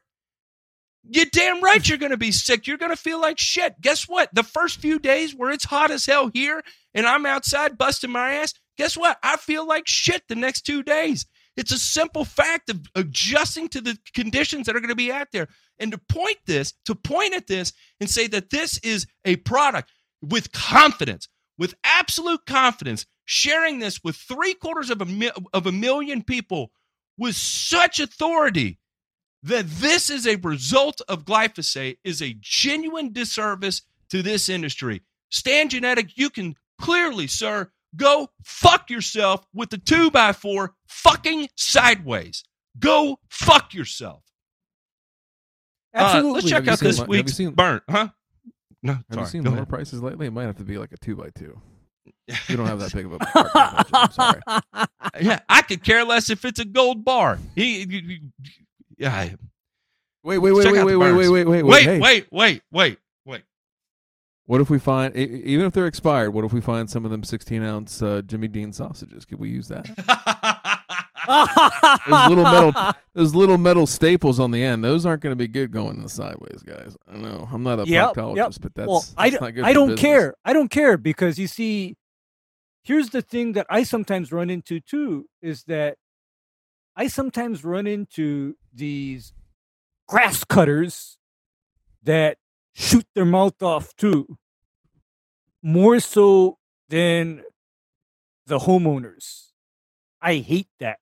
[1.04, 2.66] You're damn right you're going to be sick.
[2.66, 3.80] You're going to feel like shit.
[3.80, 4.30] Guess what?
[4.32, 6.62] The first few days where it's hot as hell here
[6.94, 9.18] and I'm outside busting my ass, guess what?
[9.22, 11.26] I feel like shit the next two days.
[11.56, 15.28] It's a simple fact of adjusting to the conditions that are going to be out
[15.32, 15.48] there.
[15.78, 19.90] And to point this, to point at this and say that this is a product
[20.22, 25.72] with confidence, with absolute confidence, sharing this with three quarters of a, mi- of a
[25.72, 26.72] million people
[27.18, 28.78] with such authority
[29.42, 35.02] that this is a result of glyphosate is a genuine disservice to this industry.
[35.30, 41.48] Stan Genetti, you can clearly, sir, go fuck yourself with the two by four fucking
[41.56, 42.44] sideways.
[42.78, 44.22] Go fuck yourself.
[45.94, 46.32] Uh, Absolutely.
[46.32, 48.08] let's check out this lo- have you week's seen- burn, huh?
[48.82, 49.22] No, Have sorry.
[49.24, 49.68] you seen lower ahead.
[49.68, 50.26] prices lately?
[50.26, 51.60] It might have to be like a two by two.
[52.48, 53.50] You don't have that big of a budget.
[53.92, 54.40] I'm sorry.
[55.20, 57.38] yeah, I could care less if it's a gold bar.
[57.54, 58.20] He, he- he-
[58.96, 59.30] yeah.
[60.24, 62.98] Wait, wait, wait, wait, out wait, wait, wait, wait, wait, Wait, wait, wait, wait, wait.
[64.46, 67.22] What if we find, even if they're expired, what if we find some of them
[67.22, 69.24] 16 ounce uh, Jimmy Dean sausages?
[69.24, 69.86] Could we use that?
[72.08, 72.72] Those little metal,
[73.14, 74.82] those little metal staples on the end.
[74.82, 76.96] Those aren't going to be good going sideways, guys.
[77.08, 77.48] I know.
[77.52, 78.52] I'm not a Yep, proctologist, yep.
[78.60, 80.00] but that's, well, I, that's d- not good I don't business.
[80.00, 80.34] care.
[80.44, 81.96] I don't care because you see,
[82.82, 85.96] here's the thing that I sometimes run into too is that
[86.96, 89.32] I sometimes run into these
[90.08, 91.16] grass cutters
[92.02, 92.38] that
[92.74, 94.38] shoot their mouth off too,
[95.62, 96.58] more so
[96.88, 97.42] than
[98.46, 99.48] the homeowners.
[100.20, 100.98] I hate that.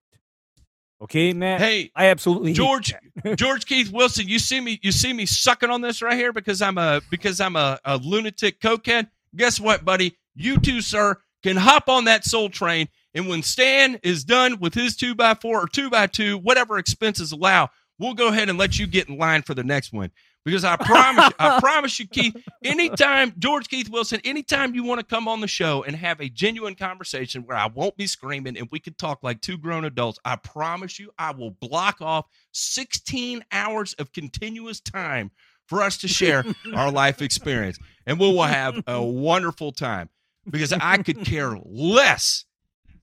[1.03, 1.61] Okay, Matt.
[1.61, 2.95] hey, I absolutely hate George,
[3.25, 3.37] that.
[3.39, 6.61] George Keith Wilson, you see me, you see me sucking on this right here because
[6.61, 9.09] I'm a because I'm a, a lunatic cokehead.
[9.35, 10.17] Guess what, buddy?
[10.35, 14.75] You too, sir, can hop on that soul train, and when Stan is done with
[14.75, 18.59] his two by four or two by two, whatever expenses allow, we'll go ahead and
[18.59, 20.11] let you get in line for the next one.
[20.45, 22.35] Because I promise, you, I promise you, Keith.
[22.65, 26.31] Anytime George Keith Wilson, anytime you want to come on the show and have a
[26.31, 30.19] genuine conversation where I won't be screaming and we can talk like two grown adults,
[30.25, 35.31] I promise you, I will block off 16 hours of continuous time
[35.67, 40.09] for us to share our life experience, and we will have a wonderful time.
[40.49, 42.47] Because I could care less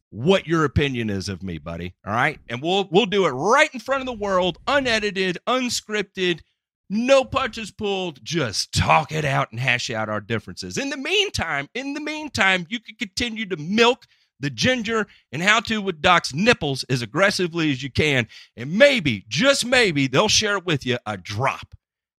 [0.09, 1.93] what your opinion is of me, buddy.
[2.05, 2.39] All right.
[2.49, 6.41] And we'll we'll do it right in front of the world, unedited, unscripted,
[6.89, 10.77] no punches pulled, just talk it out and hash out our differences.
[10.77, 14.05] In the meantime, in the meantime, you can continue to milk
[14.39, 18.27] the ginger and how to with Doc's nipples as aggressively as you can.
[18.55, 21.75] And maybe, just maybe, they'll share with you a drop.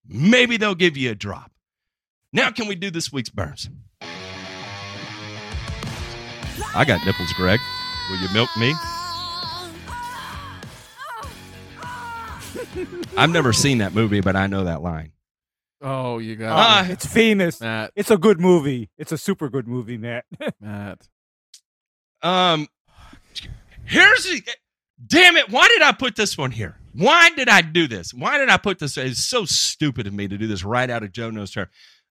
[0.07, 1.51] Maybe they'll give you a drop.
[2.33, 3.69] Now, can we do this week's burns?
[6.75, 7.59] I got nipples, Greg.
[8.09, 8.73] Will you milk me?
[13.17, 15.11] I've never seen that movie, but I know that line.
[15.81, 16.91] Oh, you got Ah, it.
[16.91, 17.61] It's famous.
[17.61, 17.91] Matt.
[17.95, 18.89] It's a good movie.
[18.97, 20.25] It's a super good movie, Matt.
[20.61, 21.07] Matt.
[22.21, 22.67] Um,
[23.85, 24.41] here's the.
[25.05, 25.51] Damn it!
[25.51, 26.75] Why did I put this one here?
[26.93, 28.11] Why did I do this?
[28.15, 28.97] Why did I put this?
[28.97, 31.69] It's so stupid of me to do this right out of Joe Knows Her.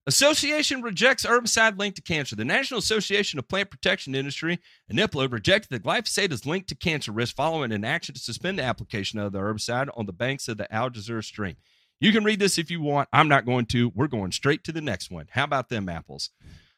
[0.09, 2.37] Association rejects herbicide linked to cancer.
[2.37, 4.61] The National Association of Plant Protection Industry,
[4.93, 8.63] ANIPLA, rejected that glyphosate is linked to cancer risk following an action to suspend the
[8.63, 11.57] application of the herbicide on the banks of the Al Jazeera stream.
[11.99, 13.09] You can read this if you want.
[13.13, 13.91] I'm not going to.
[13.97, 15.27] We're going straight to the next one.
[15.31, 16.31] How about them apples?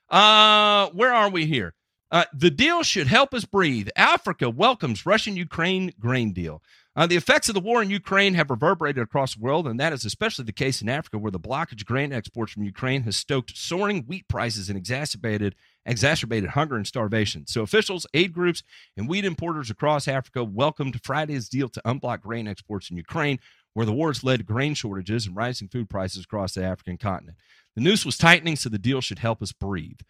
[0.08, 1.74] Uh, where are we here?
[2.10, 3.88] Uh, the deal should help us breathe.
[3.94, 6.62] Africa welcomes Russian Ukraine grain deal.
[6.96, 9.92] Uh, the effects of the war in Ukraine have reverberated across the world, and that
[9.92, 13.16] is especially the case in Africa, where the blockage of grain exports from Ukraine has
[13.16, 15.54] stoked soaring wheat prices and exacerbated
[15.86, 17.46] exacerbated hunger and starvation.
[17.46, 18.62] So officials, aid groups,
[18.96, 23.38] and wheat importers across Africa welcomed Friday's deal to unblock grain exports in Ukraine,
[23.74, 26.98] where the war has led to grain shortages and rising food prices across the African
[26.98, 27.38] continent.
[27.76, 30.00] The noose was tightening, so the deal should help us breathe.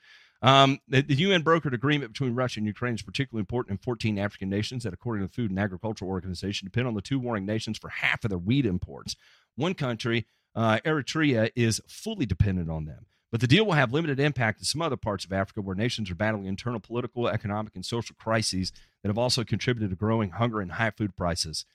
[0.41, 4.19] Um, the, the UN brokered agreement between Russia and Ukraine is particularly important in 14
[4.19, 7.45] African nations that, according to the Food and Agriculture Organization, depend on the two warring
[7.45, 9.17] nations for half of their wheat imports.
[9.57, 13.07] One country, uh, Eritrea, is fully dependent on them.
[13.31, 16.11] But the deal will have limited impact in some other parts of Africa where nations
[16.11, 18.73] are battling internal political, economic, and social crises
[19.03, 21.67] that have also contributed to growing hunger and high food prices.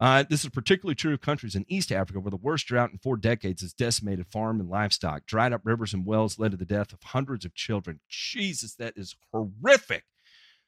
[0.00, 2.98] Uh, this is particularly true of countries in East Africa, where the worst drought in
[2.98, 5.26] four decades has decimated farm and livestock.
[5.26, 8.00] Dried up rivers and wells led to the death of hundreds of children.
[8.08, 10.04] Jesus, that is horrific.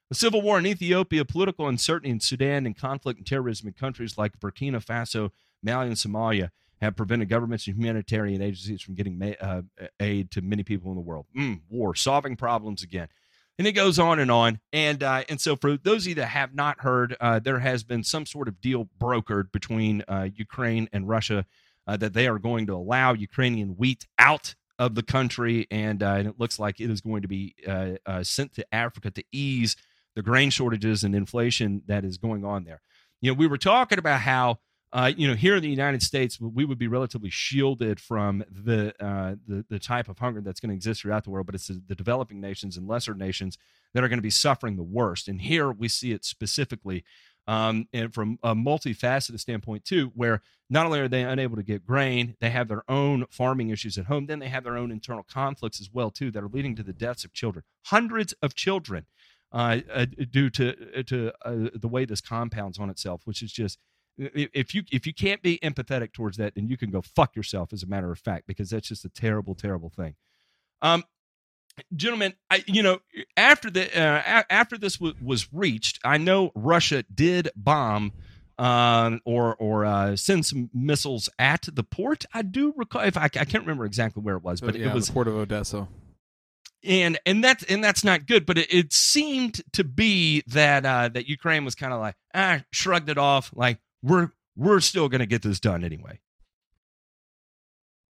[0.08, 4.18] The civil war in Ethiopia, political uncertainty in Sudan, and conflict and terrorism in countries
[4.18, 5.30] like Burkina Faso,
[5.62, 6.50] Mali, and Somalia
[6.80, 9.62] have prevented governments and humanitarian agencies from getting ma- uh,
[10.00, 11.26] aid to many people in the world.
[11.38, 13.06] Mm, war, solving problems again
[13.60, 14.58] and it goes on and on.
[14.72, 17.84] And uh, and so for those of you that have not heard, uh, there has
[17.84, 21.44] been some sort of deal brokered between uh, Ukraine and Russia
[21.86, 26.14] uh, that they are going to allow Ukrainian wheat out of the country, and, uh,
[26.14, 29.76] and it looks like it is going to be uh, sent to Africa to ease
[30.16, 32.80] the grain shortages and inflation that is going on there.
[33.20, 34.60] You know, we were talking about how
[34.92, 38.92] uh, you know, here in the United States, we would be relatively shielded from the
[39.04, 41.46] uh, the, the type of hunger that's going to exist throughout the world.
[41.46, 43.56] But it's the, the developing nations and lesser nations
[43.94, 45.28] that are going to be suffering the worst.
[45.28, 47.04] And here we see it specifically,
[47.46, 51.86] um, and from a multifaceted standpoint too, where not only are they unable to get
[51.86, 54.26] grain, they have their own farming issues at home.
[54.26, 56.92] Then they have their own internal conflicts as well too that are leading to the
[56.92, 59.06] deaths of children, hundreds of children,
[59.52, 63.78] uh, uh, due to to uh, the way this compounds on itself, which is just
[64.18, 67.72] if you if you can't be empathetic towards that, then you can go fuck yourself.
[67.72, 70.14] As a matter of fact, because that's just a terrible, terrible thing.
[70.82, 71.04] Um,
[71.94, 73.00] gentlemen, I you know
[73.36, 78.12] after the uh, a- after this w- was reached, I know Russia did bomb.
[78.58, 82.26] Um, or or uh, send some missiles at the port.
[82.34, 84.94] I do recall if I, I can't remember exactly where it was, but yeah, it
[84.94, 85.88] was the port of Odessa.
[86.84, 88.44] and and that's and that's not good.
[88.44, 92.60] But it, it seemed to be that uh, that Ukraine was kind of like ah
[92.70, 96.20] shrugged it off, like we're we're still going to get this done anyway.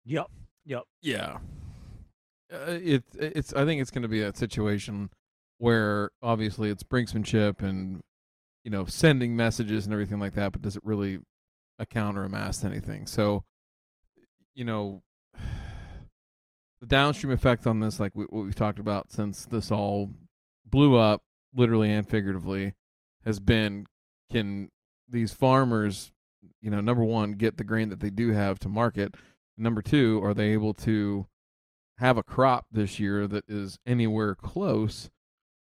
[0.05, 0.27] Yep.
[0.65, 0.83] Yep.
[1.03, 1.39] Yeah.
[2.53, 5.11] Uh, it it's I think it's going to be a situation
[5.59, 8.01] where obviously it's brinksmanship and
[8.65, 11.21] you know sending messages and everything like that, but does it really
[11.79, 13.07] account or amass anything?
[13.07, 13.45] So
[14.55, 15.03] you know
[16.81, 20.11] the downstream effect on this, like we, what we've talked about since this all
[20.69, 21.23] blew up,
[21.55, 22.75] literally and figuratively,
[23.25, 23.87] has been
[24.33, 24.71] can
[25.11, 26.13] these farmers,
[26.61, 29.15] you know, number one, get the grain that they do have to market.
[29.57, 31.27] Number two, are they able to
[31.99, 35.11] have a crop this year that is anywhere close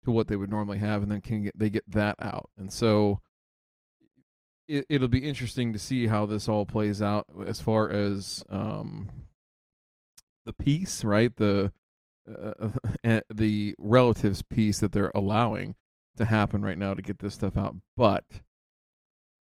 [0.04, 2.50] to what they would normally have, and then can get they get that out?
[2.56, 3.20] And so
[4.68, 9.10] it, it'll be interesting to see how this all plays out as far as um,
[10.44, 11.34] the peace, right?
[11.36, 11.72] The
[12.28, 12.70] uh,
[13.04, 15.74] uh, the relatives piece that they're allowing
[16.16, 17.76] to happen right now to get this stuff out.
[17.96, 18.24] But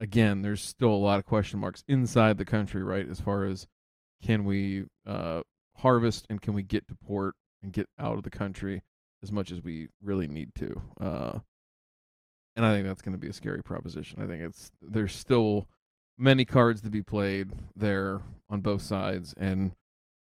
[0.01, 3.09] again, there's still a lot of question marks inside the country, right?
[3.09, 3.67] As far as
[4.23, 5.43] can we uh,
[5.77, 8.83] harvest and can we get to port and get out of the country
[9.23, 10.81] as much as we really need to.
[11.01, 11.39] Uh,
[12.57, 14.23] and I think that's going to be a scary proposition.
[14.23, 15.69] I think it's there's still
[16.17, 18.21] many cards to be played there
[18.51, 19.73] on both sides, and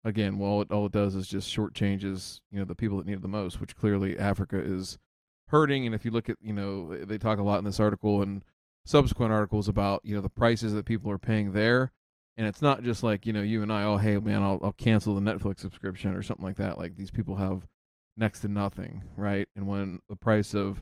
[0.03, 3.05] again, well, it, all it does is just short changes, you know, the people that
[3.05, 4.97] need it the most, which clearly Africa is
[5.49, 5.85] hurting.
[5.85, 8.43] And if you look at, you know, they talk a lot in this article and
[8.87, 11.91] subsequent articles about, you know, the prices that people are paying there.
[12.37, 14.71] And it's not just like, you know, you and I, oh, hey, man, I'll, I'll
[14.71, 16.77] cancel the Netflix subscription or something like that.
[16.77, 17.67] Like these people have
[18.15, 19.47] next to nothing, right?
[19.55, 20.81] And when the price of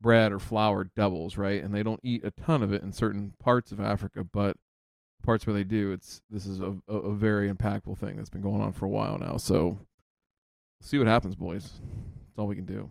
[0.00, 1.62] bread or flour doubles, right?
[1.62, 4.56] And they don't eat a ton of it in certain parts of Africa, but
[5.22, 8.42] parts where they do, it's this is a, a, a very impactful thing that's been
[8.42, 9.38] going on for a while now.
[9.38, 9.78] So
[10.82, 11.80] see what happens, boys.
[12.26, 12.90] That's all we can do.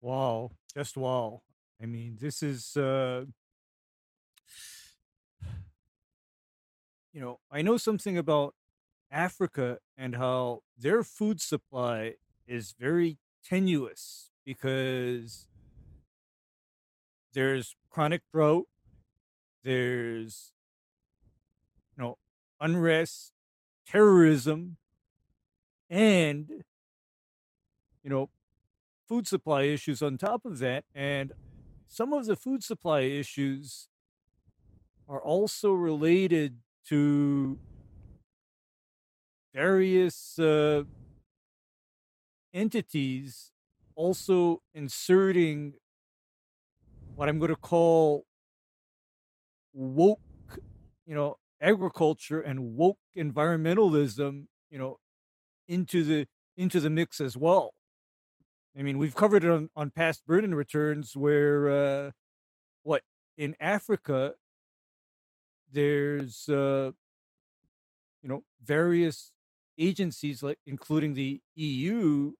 [0.00, 1.42] Wow, just wow.
[1.82, 3.24] I mean, this is uh
[7.12, 8.54] you know, I know something about
[9.10, 12.14] Africa and how their food supply
[12.46, 15.46] is very tenuous because
[17.34, 18.66] there's chronic drought,
[19.64, 20.52] there's
[21.96, 22.18] you know
[22.60, 23.32] unrest,
[23.86, 24.76] terrorism,
[25.90, 26.64] and
[28.02, 28.30] you know
[29.08, 31.32] food supply issues on top of that, and
[31.92, 33.90] some of the food supply issues
[35.06, 36.56] are also related
[36.88, 37.58] to
[39.52, 40.84] various uh,
[42.54, 43.52] entities
[43.94, 45.74] also inserting
[47.14, 48.24] what I'm going to call
[49.74, 50.20] woke,
[51.04, 54.96] you know, agriculture and woke environmentalism, you know,
[55.68, 57.74] into the into the mix as well.
[58.78, 62.10] I mean, we've covered it on, on past Burns and Returns where uh
[62.82, 63.02] what
[63.36, 64.34] in Africa
[65.70, 66.92] there's uh
[68.22, 69.32] you know various
[69.78, 72.32] agencies like including the EU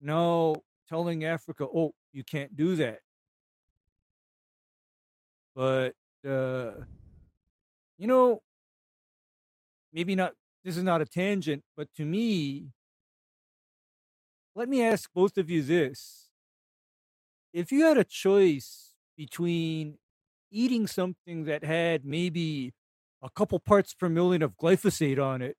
[0.00, 0.56] now
[0.88, 3.00] telling Africa, "Oh, you can't do that."
[5.54, 5.94] But
[6.26, 6.84] uh
[7.98, 8.42] you know,
[9.92, 10.34] maybe not
[10.64, 12.70] this is not a tangent, but to me,
[14.54, 16.30] let me ask both of you this.
[17.52, 19.98] If you had a choice between
[20.50, 22.72] eating something that had maybe
[23.22, 25.56] a couple parts per million of glyphosate on it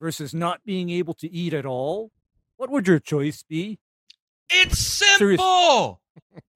[0.00, 2.10] versus not being able to eat at all,
[2.56, 3.78] what would your choice be?
[4.48, 6.00] It's Serious- simple.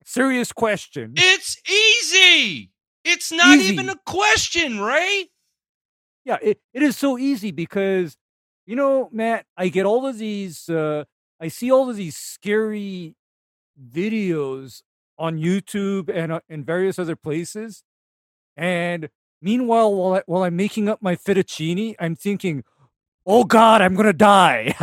[0.05, 1.15] Serious question.
[1.17, 2.71] It's easy.
[3.05, 3.73] It's not Easy.
[3.73, 5.29] even a question, Ray.
[6.25, 8.17] Yeah, it, it is so easy because,
[8.67, 11.05] you know, Matt, I get all of these, uh,
[11.41, 13.15] I see all of these scary
[13.93, 14.83] videos
[15.19, 17.83] on YouTube and uh, in various other places.
[18.57, 19.09] And
[19.43, 22.65] meanwhile, while, I, while I'm making up my fettuccine, I'm thinking,
[23.27, 24.75] oh God, I'm going to die.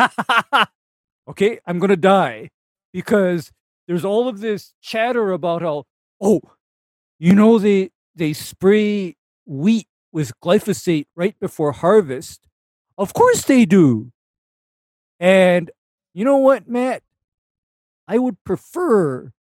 [1.28, 2.50] okay, I'm going to die
[2.92, 3.52] because
[3.88, 5.86] there's all of this chatter about how,
[6.22, 6.42] oh,
[7.20, 9.16] you know, they, they spray
[9.46, 12.48] wheat with glyphosate right before harvest.
[12.98, 14.12] Of course they do.
[15.20, 15.72] And
[16.14, 17.04] you know what, Matt?
[18.08, 19.34] I would prefer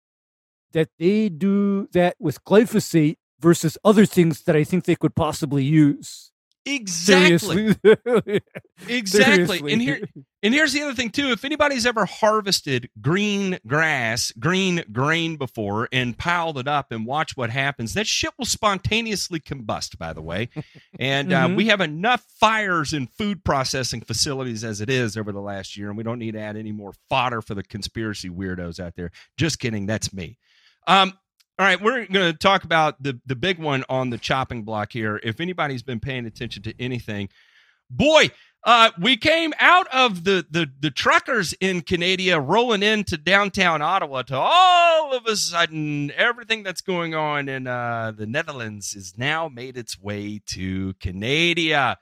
[0.73, 5.63] that they do that with glyphosate versus other things that I think they could possibly
[5.63, 6.32] use.
[6.65, 7.73] Exactly.
[7.83, 8.41] Seriously.
[8.87, 9.73] Exactly.
[9.73, 10.01] And here
[10.41, 11.27] and here's the other thing too.
[11.29, 17.35] If anybody's ever harvested green grass, green grain before and piled it up and watch
[17.35, 20.49] what happens, that shit will spontaneously combust, by the way.
[20.99, 21.55] And uh, Mhm.
[21.57, 25.89] we have enough fires in food processing facilities as it is over the last year,
[25.89, 29.11] and we don't need to add any more fodder for the conspiracy weirdos out there.
[29.37, 29.85] Just kidding.
[29.85, 30.37] That's me.
[30.87, 31.13] Um,
[31.59, 34.91] all right, we're going to talk about the the big one on the chopping block
[34.91, 35.19] here.
[35.23, 37.29] If anybody's been paying attention to anything,
[37.89, 38.31] boy,
[38.63, 44.23] uh, we came out of the the the truckers in Canada rolling into downtown Ottawa
[44.23, 49.47] to all of a sudden everything that's going on in uh, the Netherlands is now
[49.47, 51.97] made its way to Canada.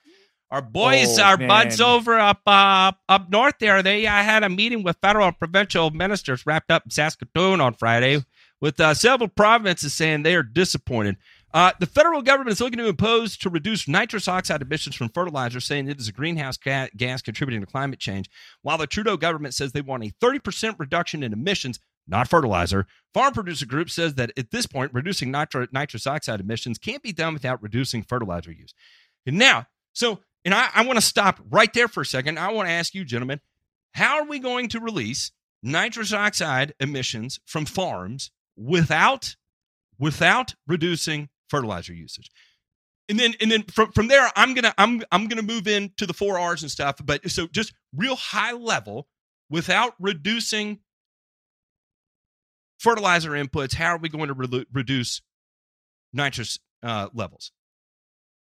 [0.49, 4.49] Our boys, Oh, our buds over up uh, up north there, they uh, had a
[4.49, 8.23] meeting with federal and provincial ministers wrapped up in Saskatoon on Friday
[8.61, 11.17] with uh, several provinces saying they are disappointed.
[11.53, 15.59] Uh, the federal government is looking to impose to reduce nitrous oxide emissions from fertilizer,
[15.59, 18.29] saying it is a greenhouse ga- gas contributing to climate change.
[18.61, 23.33] While the Trudeau government says they want a 30% reduction in emissions, not fertilizer, farm
[23.33, 27.33] producer group says that at this point, reducing nitro- nitrous oxide emissions can't be done
[27.33, 28.73] without reducing fertilizer use.
[29.25, 32.39] And now, so And I, I want to stop right there for a second.
[32.39, 33.41] I want to ask you, gentlemen,
[33.93, 35.31] how are we going to release
[35.61, 38.31] nitrous oxide emissions from farms
[38.61, 39.35] without
[39.99, 42.29] without reducing fertilizer usage?
[43.09, 46.13] And then and then from, from there, I'm gonna I'm I'm gonna move into the
[46.13, 46.95] four R's and stuff.
[47.03, 49.07] But so just real high level,
[49.49, 50.79] without reducing
[52.79, 55.21] fertilizer inputs, how are we going to re- reduce
[56.13, 57.51] nitrous uh, levels?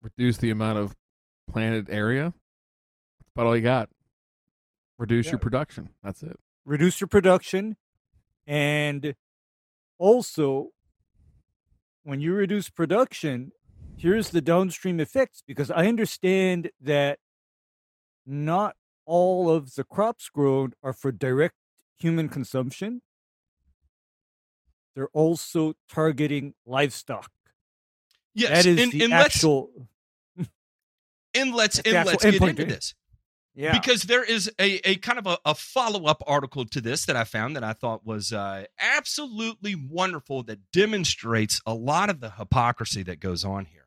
[0.02, 0.94] Reduce the amount of
[1.50, 2.32] planted area.
[3.20, 3.88] That's about all you got.
[4.98, 5.32] Reduce Yeah.
[5.32, 5.90] your production.
[6.02, 6.38] That's it.
[6.66, 7.76] reduce your production
[8.46, 9.14] and
[10.00, 10.70] also
[12.02, 13.52] when you reduce production
[13.96, 17.18] here's the downstream effects because i understand that
[18.26, 18.74] not
[19.06, 21.56] all of the crops grown are for direct
[21.98, 23.02] human consumption.
[24.94, 27.30] They're also targeting livestock.
[28.34, 29.42] Yes, that is and, the and let's
[31.34, 32.94] and let's and let's get into this.
[33.54, 33.72] Yeah.
[33.72, 37.24] Because there is a, a kind of a, a follow-up article to this that i
[37.24, 43.02] found that i thought was uh, absolutely wonderful that demonstrates a lot of the hypocrisy
[43.02, 43.86] that goes on here.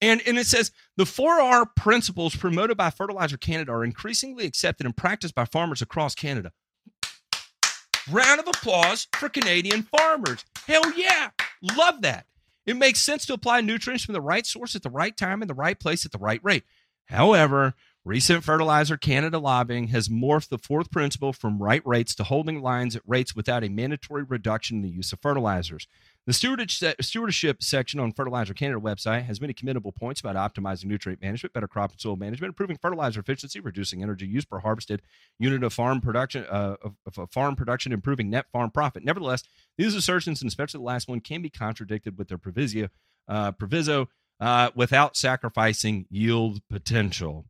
[0.00, 4.96] And, and it says the 4r principles promoted by fertilizer canada are increasingly accepted and
[4.96, 6.52] practiced by farmers across canada.
[8.10, 10.44] Round of applause for canadian farmers.
[10.66, 11.30] Hell yeah.
[11.62, 12.26] Love that.
[12.66, 15.48] It makes sense to apply nutrients from the right source at the right time in
[15.48, 16.64] the right place at the right rate.
[17.06, 17.74] However
[18.06, 22.94] Recent Fertilizer Canada lobbying has morphed the fourth principle from right rates to holding lines
[22.94, 25.88] at rates without a mandatory reduction in the use of fertilizers.
[26.26, 31.54] The stewardship, section on Fertilizer Canada website has many commendable points about optimizing nutrient management,
[31.54, 35.00] better crop and soil management, improving fertilizer efficiency, reducing energy use per harvested
[35.38, 39.02] unit of farm production, uh, of, of farm production, improving net farm profit.
[39.02, 39.44] Nevertheless,
[39.78, 42.88] these assertions, and especially the last one, can be contradicted with their proviso,
[43.28, 44.10] uh, proviso
[44.40, 47.46] uh, without sacrificing yield potential.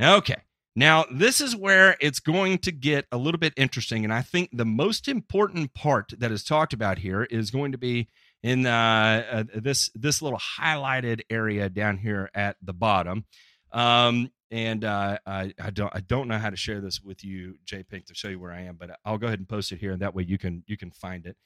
[0.00, 0.36] Okay.
[0.78, 4.04] Now, this is where it's going to get a little bit interesting.
[4.04, 7.78] And I think the most important part that is talked about here is going to
[7.78, 8.08] be
[8.42, 13.24] in uh, uh, this this little highlighted area down here at the bottom.
[13.72, 17.56] Um, and uh, I, I don't I don't know how to share this with you,
[17.64, 19.78] J Pink, to show you where I am, but I'll go ahead and post it
[19.78, 21.36] here, and that way you can you can find it.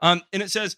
[0.00, 0.76] Um, and it says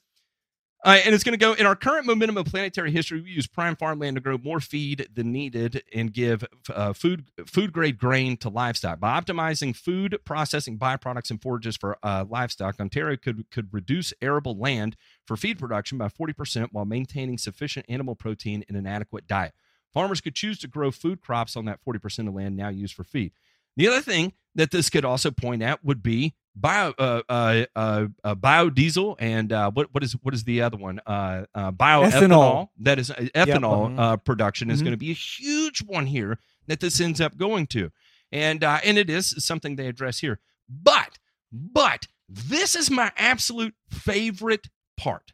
[0.85, 3.21] uh, and it's going to go in our current momentum of planetary history.
[3.21, 7.73] We use prime farmland to grow more feed than needed and give uh, food food
[7.73, 9.01] grade grain to livestock.
[9.01, 14.57] By optimizing food processing byproducts and forages for uh, livestock, Ontario could could reduce arable
[14.57, 14.97] land
[15.27, 19.55] for feed production by forty percent while maintaining sufficient animal protein and an adequate diet.
[19.93, 22.95] Farmers could choose to grow food crops on that forty percent of land now used
[22.95, 23.33] for feed.
[23.77, 28.06] The other thing that this could also point at would be bio uh, uh, uh,
[28.24, 32.10] uh, biodiesel and uh, what what is what is the other one uh, uh, bioethanol
[32.12, 32.68] Ethanol.
[32.80, 33.98] that is uh, ethanol mhm.
[33.98, 34.85] uh, production is Mhm.
[34.85, 37.90] going to be a huge one here that this ends up going to
[38.32, 41.18] and uh, and it is something they address here but
[41.52, 45.32] but this is my absolute favorite part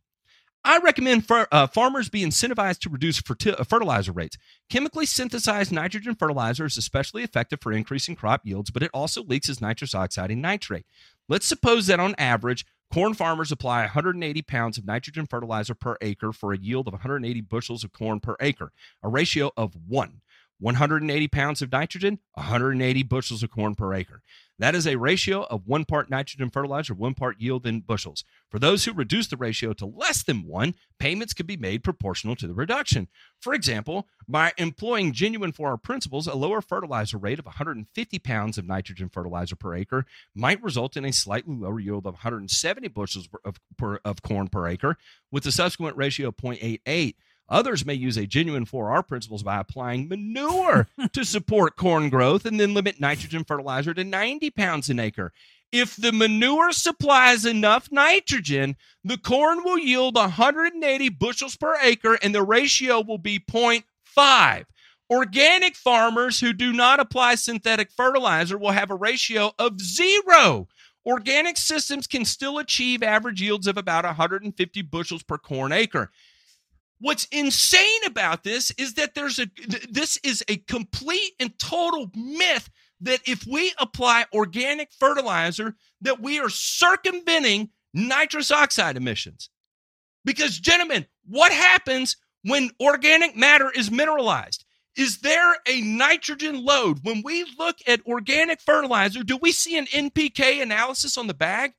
[0.67, 4.39] I recommend fer- uh, farmers be incentivized to reduce ferti- uh, fertilizer rates.
[4.71, 9.51] Chemically synthesized nitrogen fertilizer is especially effective for increasing crop yields, but it also leaks
[9.51, 10.87] as nitrous oxide and nitrate.
[11.29, 16.33] Let's suppose that on average, corn farmers apply 180 pounds of nitrogen fertilizer per acre
[16.33, 18.73] for a yield of 180 bushels of corn per acre,
[19.03, 20.21] a ratio of one.
[20.61, 24.23] 180 pounds of nitrogen, 180 bushels of corn per acre.
[24.59, 28.23] That is a ratio of one part nitrogen fertilizer, one part yield in bushels.
[28.51, 32.37] For those who reduce the ratio to less than one, payments could be made proportional
[32.37, 33.09] to the reduction.
[33.41, 38.65] For example, by employing genuine 4R principles, a lower fertilizer rate of 150 pounds of
[38.65, 40.07] nitrogen fertilizer per acre
[40.37, 44.69] might result in a slightly lower yield of 170 bushels of, per, of corn per
[44.69, 44.97] acre,
[45.33, 47.15] with a subsequent ratio of 0.88.
[47.49, 52.59] Others may use a genuine 4R principles by applying manure to support corn growth and
[52.59, 55.33] then limit nitrogen fertilizer to 90 pounds an acre.
[55.71, 62.35] If the manure supplies enough nitrogen, the corn will yield 180 bushels per acre and
[62.35, 64.65] the ratio will be 0.5.
[65.11, 70.69] Organic farmers who do not apply synthetic fertilizer will have a ratio of zero.
[71.05, 76.11] Organic systems can still achieve average yields of about 150 bushels per corn acre.
[77.05, 82.11] What's insane about this is that there's a th- this is a complete and total
[82.15, 82.71] myth
[83.03, 89.51] that if we apply organic fertilizer that we are circumventing nitrous oxide emissions.
[90.25, 94.65] Because gentlemen, what happens when organic matter is mineralized?
[94.97, 97.01] Is there a nitrogen load?
[97.03, 101.75] When we look at organic fertilizer, do we see an NPK analysis on the bag?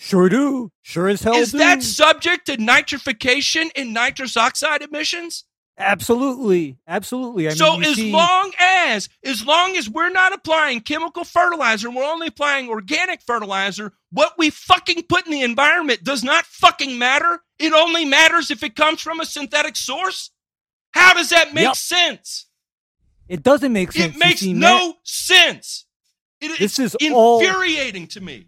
[0.00, 0.70] Sure do.
[0.82, 1.58] Sure as hell Is do.
[1.58, 5.44] that subject to nitrification and nitrous oxide emissions?
[5.76, 7.46] Absolutely, absolutely.
[7.48, 11.22] I so mean, you as see- long as as long as we're not applying chemical
[11.24, 16.24] fertilizer and we're only applying organic fertilizer, what we fucking put in the environment does
[16.24, 17.40] not fucking matter.
[17.60, 20.30] It only matters if it comes from a synthetic source.
[20.92, 21.76] How does that make Yep.
[21.76, 22.46] sense?
[23.28, 24.16] it doesn't make sense.
[24.16, 25.84] It makes see, no Matt, sense.
[26.40, 28.46] It, This it's is all- infuriating to me.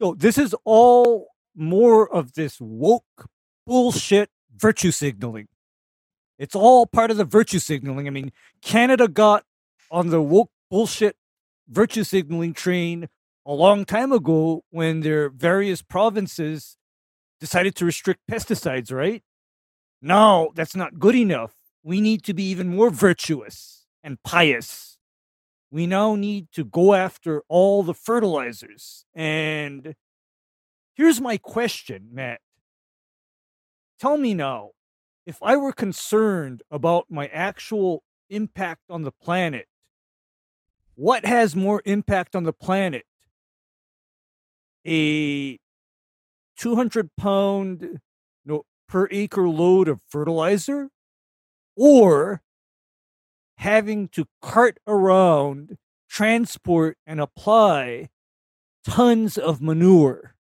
[0.00, 3.28] No, this is all more of this woke
[3.66, 5.48] bullshit virtue signaling.
[6.38, 8.06] It's all part of the virtue signaling.
[8.06, 9.44] I mean, Canada got
[9.90, 11.16] on the woke bullshit
[11.68, 13.08] virtue signaling train
[13.44, 16.76] a long time ago when their various provinces
[17.40, 19.22] decided to restrict pesticides, right?
[20.00, 21.54] No, that's not good enough.
[21.82, 24.97] We need to be even more virtuous and pious.
[25.70, 29.04] We now need to go after all the fertilizers.
[29.14, 29.94] And
[30.94, 32.40] here's my question, Matt.
[34.00, 34.70] Tell me now,
[35.26, 39.66] if I were concerned about my actual impact on the planet,
[40.94, 43.04] what has more impact on the planet?
[44.86, 45.58] A
[46.56, 48.00] 200 pound
[48.88, 50.88] per acre load of fertilizer
[51.76, 52.42] or
[53.58, 55.76] having to cart around,
[56.08, 58.08] transport, and apply
[58.84, 60.34] tons of manure?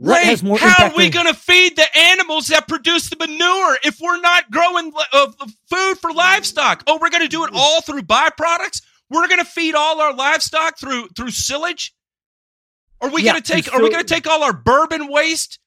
[0.00, 4.20] Ray, how are we going to feed the animals that produce the manure if we're
[4.20, 5.32] not growing uh,
[5.68, 6.84] food for livestock?
[6.86, 8.80] Oh, we're going to do it all through byproducts.
[9.10, 11.94] We're going to feed all our livestock through through silage.
[13.00, 13.66] Are we Yeah, going to take?
[13.66, 15.58] and Are we going to take all our bourbon waste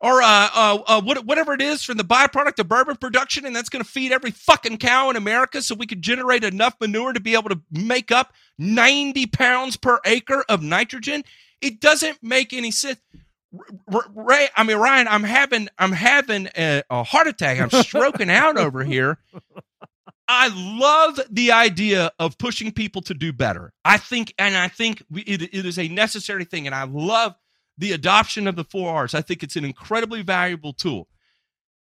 [0.00, 3.68] or uh, uh, uh whatever it is from the byproduct of bourbon production, and that's
[3.68, 7.20] going to feed every fucking cow in America so we could generate enough manure to
[7.20, 11.22] be able to make up ninety pounds per acre of nitrogen?
[11.60, 12.98] It doesn't make any sense.
[14.14, 17.60] Ray, I mean Ryan, I'm having I'm having a, a heart attack.
[17.60, 19.18] I'm stroking out over here.
[20.32, 23.72] I love the idea of pushing people to do better.
[23.84, 26.66] I think, and I think it, it is a necessary thing.
[26.66, 27.34] And I love
[27.80, 29.14] the adoption of the four R's.
[29.14, 31.08] I think it's an incredibly valuable tool.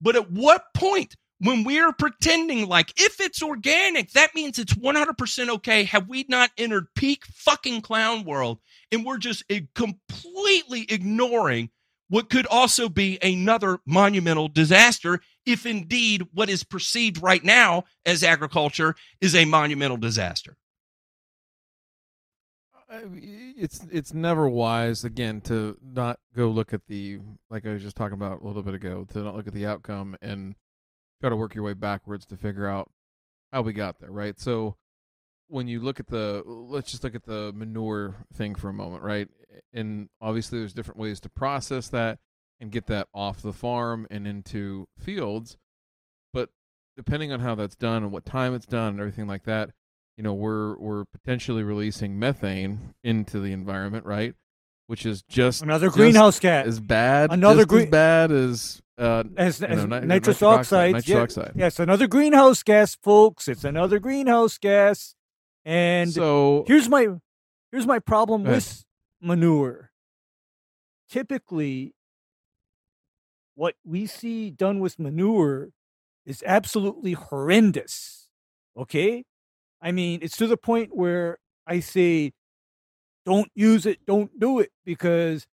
[0.00, 5.48] But at what point, when we're pretending like if it's organic, that means it's 100%
[5.48, 8.58] okay, have we not entered peak fucking clown world
[8.92, 9.42] and we're just
[9.74, 11.70] completely ignoring
[12.08, 18.22] what could also be another monumental disaster if indeed what is perceived right now as
[18.22, 20.56] agriculture is a monumental disaster.
[22.92, 27.96] It's it's never wise again to not go look at the like I was just
[27.96, 30.54] talking about a little bit ago to not look at the outcome and
[31.20, 32.90] try to work your way backwards to figure out
[33.52, 34.38] how we got there, right?
[34.38, 34.76] So
[35.48, 39.02] when you look at the let's just look at the manure thing for a moment,
[39.02, 39.28] right?
[39.72, 42.18] And obviously there's different ways to process that
[42.60, 45.56] and get that off the farm and into fields,
[46.32, 46.50] but
[46.96, 49.70] depending on how that's done and what time it's done and everything like that,
[50.16, 54.34] you know we're we're potentially releasing methane into the environment right
[54.86, 56.66] which is just Another just greenhouse gas.
[56.66, 60.92] Is bad Another green- as bad as uh as, as know, ni- nitrous oxide, oxide.
[60.92, 61.52] nitrous yeah, oxide.
[61.56, 63.48] Yes, another greenhouse gas, folks.
[63.48, 65.14] It's another greenhouse gas.
[65.64, 67.08] And so here's my
[67.70, 68.84] here's my problem with
[69.20, 69.92] manure.
[71.08, 71.94] Typically,
[73.54, 75.70] what we see done with manure
[76.26, 78.28] is absolutely horrendous.
[78.76, 79.24] Okay?
[79.82, 82.32] I mean, it's to the point where I say,
[83.26, 85.46] don't use it, don't do it, because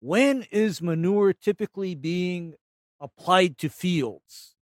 [0.00, 2.54] when is manure typically being
[3.00, 4.56] applied to fields?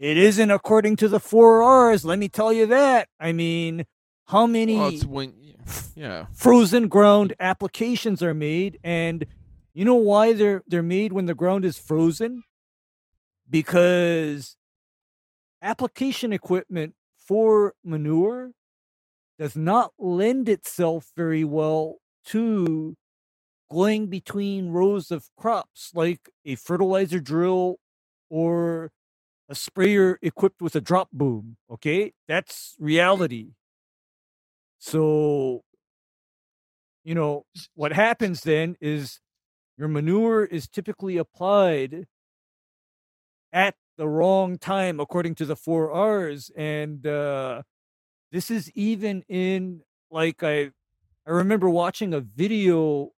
[0.00, 3.08] It isn't according to the four R's, let me tell you that.
[3.20, 3.86] I mean,
[4.26, 5.34] how many well, when
[5.94, 9.24] yeah frozen ground applications are made and
[9.72, 12.42] you know why they're they're made when the ground is frozen
[13.48, 14.56] because
[15.62, 16.94] application equipment
[17.26, 18.52] for manure
[19.38, 21.96] does not lend itself very well
[22.26, 22.96] to
[23.70, 27.76] going between rows of crops like a fertilizer drill
[28.30, 28.90] or
[29.48, 32.12] a sprayer equipped with a drop boom okay?
[32.28, 33.48] That's reality.
[34.78, 35.62] So
[37.04, 37.44] you know
[37.74, 39.20] what happens then is
[39.76, 42.06] your manure is typically applied
[43.52, 47.62] at the wrong time according to the four r's and uh
[48.32, 49.80] this is even in
[50.10, 50.70] like i
[51.26, 53.12] i remember watching a video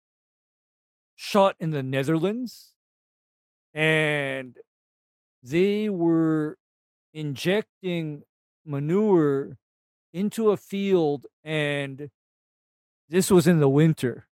[1.16, 2.72] shot in the netherlands
[3.72, 4.58] and
[5.42, 6.56] they were
[7.12, 8.22] injecting
[8.64, 9.56] manure
[10.12, 12.10] into a field and
[13.08, 14.26] this was in the winter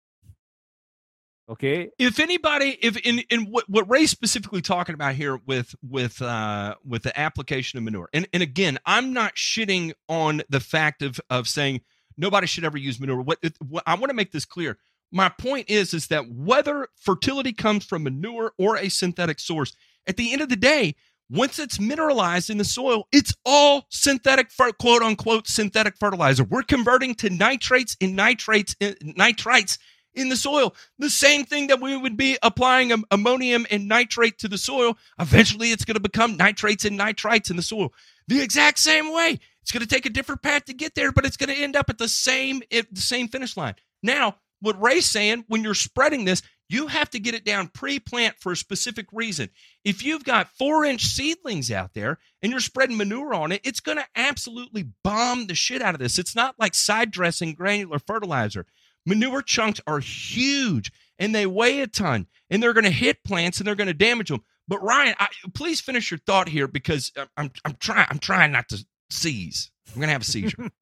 [1.51, 1.91] Okay.
[1.99, 6.77] if anybody if in in what, what ray's specifically talking about here with with uh
[6.85, 11.21] with the application of manure and and again i'm not shitting on the fact of
[11.29, 11.81] of saying
[12.17, 13.21] nobody should ever use manure.
[13.21, 14.79] What, what i want to make this clear.
[15.11, 19.75] My point is is that whether fertility comes from manure or a synthetic source
[20.07, 20.95] at the end of the day
[21.29, 26.45] once it's mineralized in the soil it's all synthetic quote unquote synthetic fertilizer.
[26.45, 29.79] We're converting to nitrates and nitrates uh, nitrites
[30.15, 30.75] in the soil.
[30.99, 34.97] The same thing that we would be applying ammonium and nitrate to the soil.
[35.19, 37.93] Eventually, it's going to become nitrates and nitrites in the soil.
[38.29, 39.39] The exact same way.
[39.63, 41.77] It's going to take a different path to get there, but it's going to end
[41.77, 43.75] up at the same at the same finish line.
[44.03, 48.37] Now, what Ray's saying, when you're spreading this, you have to get it down pre-plant
[48.39, 49.51] for a specific reason.
[49.85, 53.99] If you've got four-inch seedlings out there and you're spreading manure on it, it's going
[53.99, 56.19] to absolutely bomb the shit out of this.
[56.19, 58.67] It's not like side dressing granular fertilizer.
[59.07, 63.59] Manure chunks are huge and they weigh a ton and they're going to hit plants
[63.59, 64.43] and they're going to damage them.
[64.69, 68.53] But Ryan, I, please finish your thought here because I'm I'm, I'm trying I'm trying
[68.53, 69.71] not to seize.
[69.89, 70.71] I'm going to have a seizure.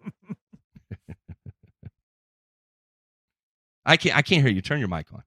[3.86, 4.61] I can't I can't hear you.
[4.61, 5.23] Turn your mic on.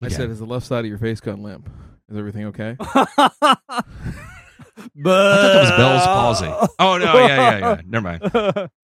[0.00, 0.14] I Okay.
[0.14, 1.68] said, "Is the left side of your face gone limp?
[2.08, 3.56] Is everything okay?" but I
[4.94, 6.46] thought that was Bell's palsy.
[6.78, 7.80] Oh no, yeah, yeah, yeah.
[7.84, 8.70] Never mind.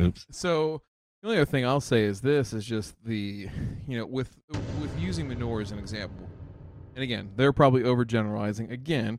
[0.00, 0.26] Oops.
[0.30, 0.82] So
[1.22, 3.48] the only other thing I'll say is this: is just the,
[3.86, 4.38] you know, with
[4.80, 6.28] with using manure as an example,
[6.94, 9.18] and again, they're probably overgeneralizing again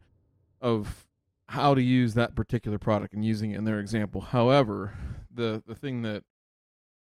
[0.61, 1.07] of
[1.47, 4.21] how to use that particular product and using it in their example.
[4.21, 4.93] However,
[5.33, 6.23] the the thing that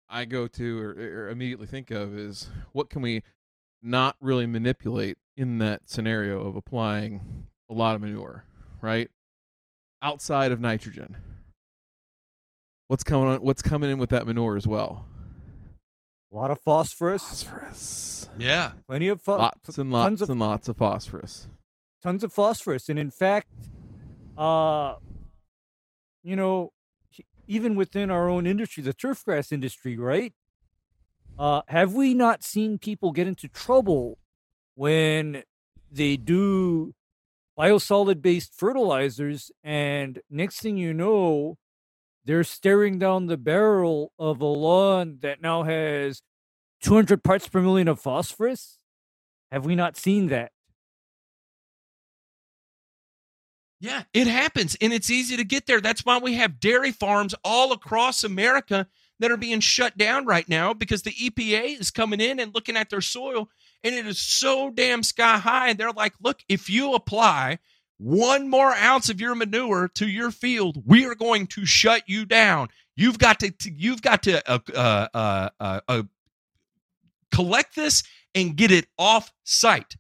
[0.09, 3.23] I go to or, or immediately think of is what can we
[3.83, 8.45] not really manipulate in that scenario of applying a lot of manure,
[8.83, 9.09] right?
[10.03, 11.17] Outside of nitrogen.
[12.91, 15.07] What's coming on what's coming in with that manure as well?
[16.33, 18.29] a lot of phosphorus, Phosphorus.
[18.37, 18.73] Yeah.
[18.89, 21.47] plenty of pho- Lots and tons lots of- and lots of phosphorus.
[22.03, 23.47] tons of phosphorus and in fact
[24.37, 24.97] uh
[26.25, 26.73] you know
[27.47, 30.33] even within our own industry the turfgrass industry right
[31.39, 34.19] uh have we not seen people get into trouble
[34.75, 35.45] when
[35.93, 36.93] they do
[37.57, 41.57] biosolid based fertilizers and next thing you know
[42.31, 46.23] they're staring down the barrel of a lawn that now has
[46.81, 48.79] 200 parts per million of phosphorus
[49.51, 50.53] have we not seen that
[53.81, 55.81] Yeah, it happens and it's easy to get there.
[55.81, 58.87] That's why we have dairy farms all across America
[59.21, 62.77] that are being shut down right now because the EPA is coming in and looking
[62.77, 63.49] at their soil
[63.83, 65.69] and it is so damn sky high.
[65.71, 67.59] And they're like, look, if you apply
[68.03, 72.25] one more ounce of your manure to your field, we are going to shut you
[72.25, 72.69] down.
[72.97, 76.03] You've got to, you've got to uh, uh, uh, uh, uh,
[77.33, 78.03] collect this
[78.35, 79.97] and get it off site.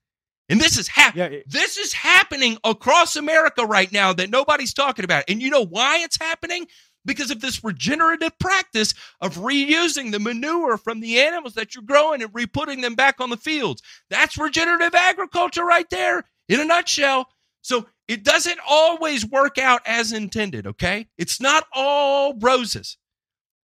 [0.48, 1.32] And this is happening.
[1.32, 5.24] yeah it- This is happening across America right now that nobody's talking about.
[5.28, 6.66] And you know why it's happening?
[7.04, 12.22] Because of this regenerative practice of reusing the manure from the animals that you're growing
[12.22, 13.82] and re-putting them back on the fields.
[14.10, 17.28] That's regenerative agriculture right there in a nutshell.
[17.62, 21.08] So it doesn't always work out as intended, okay?
[21.18, 22.96] It's not all roses.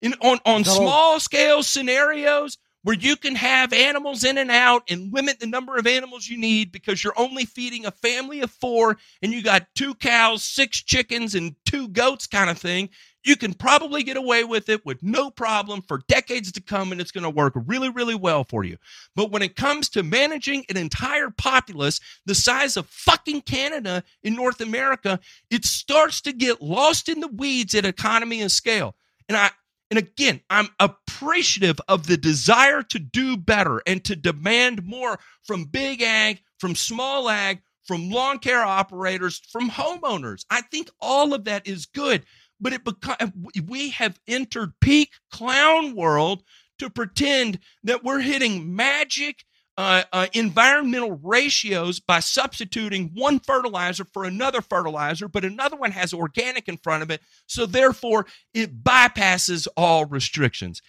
[0.02, 5.14] In on, on small scale scenarios, where you can have animals in and out and
[5.14, 8.98] limit the number of animals you need because you're only feeding a family of four
[9.22, 12.90] and you got two cows, six chickens, and two goats kind of thing,
[13.24, 17.00] you can probably get away with it with no problem for decades to come and
[17.00, 18.78] it's going to work really, really well for you.
[19.16, 24.36] But when it comes to managing an entire populace the size of fucking Canada in
[24.36, 25.20] North America,
[25.50, 28.96] it starts to get lost in the weeds at economy and scale.
[29.30, 29.52] And I,
[29.90, 35.66] and again, I'm appreciative of the desire to do better and to demand more from
[35.66, 40.46] big ag, from small ag, from lawn care operators, from homeowners.
[40.50, 42.24] I think all of that is good,
[42.62, 43.34] but it beca-
[43.68, 46.44] we have entered peak clown world
[46.80, 49.44] to pretend that we're hitting magic
[49.78, 56.14] uh, uh, environmental ratios by substituting one fertilizer for another fertilizer, but another one has
[56.14, 57.22] organic in front of it.
[57.48, 60.82] So therefore, it bypasses all restrictions.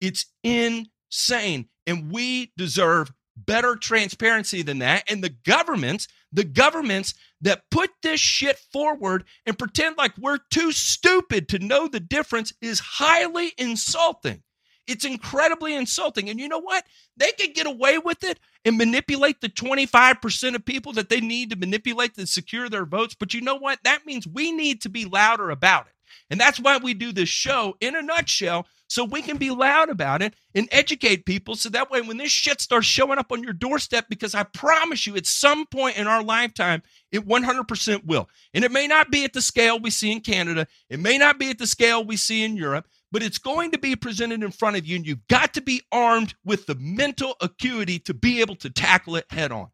[0.00, 1.68] It's insane.
[1.86, 3.12] And we deserve
[3.46, 5.04] better transparency than that.
[5.10, 10.72] And the governments, the governments that put this shit forward and pretend like we're too
[10.72, 14.42] stupid to know the difference is highly insulting.
[14.86, 16.28] It's incredibly insulting.
[16.28, 16.84] And you know what?
[17.16, 21.50] They could get away with it and manipulate the 25% of people that they need
[21.50, 23.14] to manipulate to secure their votes.
[23.18, 23.78] But you know what?
[23.84, 25.92] That means we need to be louder about it.
[26.28, 29.88] And that's why we do this show in a nutshell, so we can be loud
[29.88, 31.54] about it and educate people.
[31.54, 35.06] So that way, when this shit starts showing up on your doorstep, because I promise
[35.06, 38.28] you, at some point in our lifetime, it 100% will.
[38.52, 41.38] And it may not be at the scale we see in Canada, it may not
[41.38, 44.50] be at the scale we see in Europe, but it's going to be presented in
[44.50, 48.40] front of you, and you've got to be armed with the mental acuity to be
[48.40, 49.68] able to tackle it head on.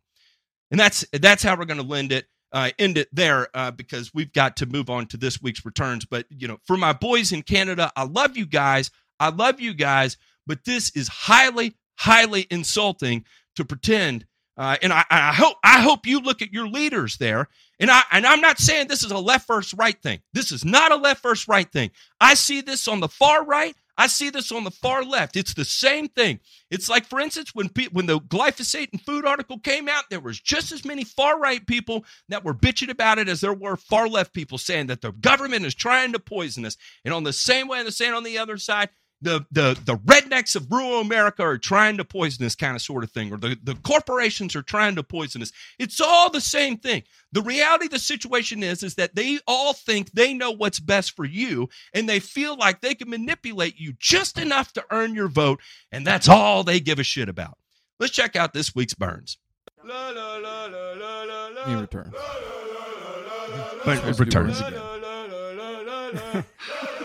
[0.70, 2.26] And that's that's how we're going to lend it.
[2.52, 6.04] Uh, end it there uh, because we've got to move on to this week's returns.
[6.04, 8.90] But you know, for my boys in Canada, I love you guys.
[9.20, 10.16] I love you guys,
[10.46, 13.24] but this is highly, highly insulting
[13.56, 14.26] to pretend.
[14.56, 17.48] Uh, and I, I hope I hope you look at your leaders there.
[17.78, 20.20] And I and I'm not saying this is a left first right thing.
[20.32, 21.90] This is not a left first right thing.
[22.20, 23.76] I see this on the far right.
[23.98, 25.36] I see this on the far left.
[25.36, 26.40] It's the same thing.
[26.70, 30.20] It's like, for instance, when pe- when the glyphosate and food article came out, there
[30.20, 33.76] was just as many far right people that were bitching about it as there were
[33.76, 36.76] far left people saying that the government is trying to poison us.
[37.04, 38.90] And on the same way, the same on the other side,
[39.22, 43.02] the the the rednecks of rural America are trying to poison this kind of sort
[43.02, 45.52] of thing, or the, the corporations are trying to poison us.
[45.78, 47.02] It's all the same thing.
[47.32, 51.16] The reality of the situation is is that they all think they know what's best
[51.16, 55.28] for you, and they feel like they can manipulate you just enough to earn your
[55.28, 55.60] vote,
[55.90, 57.56] and that's all they give a shit about.
[57.98, 59.38] Let's check out this week's Burns.
[59.82, 62.14] He returns.
[63.84, 64.82] But Supposed to do returns again.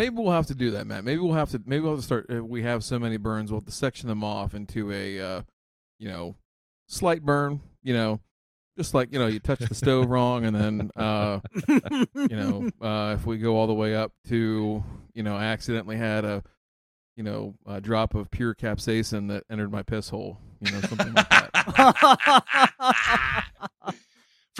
[0.00, 1.04] Maybe we'll have to do that, Matt.
[1.04, 1.60] Maybe we'll have to.
[1.66, 2.24] Maybe we'll have to start.
[2.32, 3.52] uh, We have so many burns.
[3.52, 5.42] We'll have to section them off into a, uh,
[5.98, 6.36] you know,
[6.88, 7.60] slight burn.
[7.82, 8.20] You know,
[8.78, 13.16] just like you know, you touch the stove wrong, and then, uh, you know, uh,
[13.18, 14.82] if we go all the way up to,
[15.12, 16.42] you know, I accidentally had a,
[17.16, 20.38] you know, a drop of pure capsaicin that entered my piss hole.
[20.62, 21.50] You know, something like that.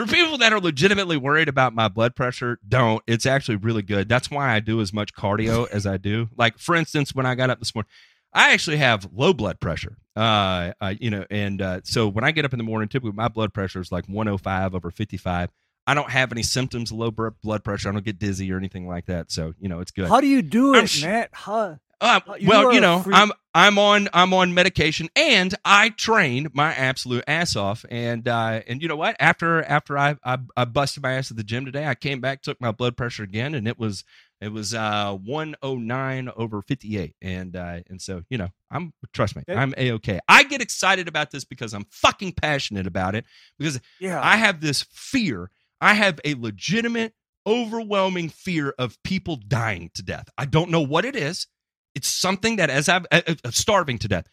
[0.00, 3.02] For people that are legitimately worried about my blood pressure, don't.
[3.06, 4.08] It's actually really good.
[4.08, 6.30] That's why I do as much cardio as I do.
[6.38, 7.90] Like for instance, when I got up this morning,
[8.32, 9.98] I actually have low blood pressure.
[10.16, 13.12] Uh, uh you know, and uh, so when I get up in the morning, typically
[13.12, 15.50] my blood pressure is like 105 over 55.
[15.86, 17.90] I don't have any symptoms of low blood pressure.
[17.90, 19.30] I don't get dizzy or anything like that.
[19.30, 20.08] So you know, it's good.
[20.08, 21.28] How do you do it, sh- Matt?
[21.32, 23.04] How, Uh, Uh, you well, you know.
[23.06, 27.84] I'm I'm on I'm on medication, and I train my absolute ass off.
[27.90, 29.16] And uh, and you know what?
[29.20, 32.42] After after I, I I busted my ass at the gym today, I came back,
[32.42, 34.04] took my blood pressure again, and it was
[34.40, 37.14] it was uh 109 over 58.
[37.20, 40.20] And uh, and so you know, I'm trust me, I'm a okay.
[40.28, 43.24] I get excited about this because I'm fucking passionate about it
[43.58, 44.20] because yeah.
[44.22, 45.50] I have this fear.
[45.80, 47.14] I have a legitimate,
[47.46, 50.28] overwhelming fear of people dying to death.
[50.36, 51.46] I don't know what it is.
[51.94, 54.26] It's something that, as I've uh, uh, starving to death.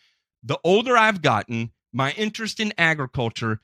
[0.44, 3.60] The older I've gotten, my interest in agriculture,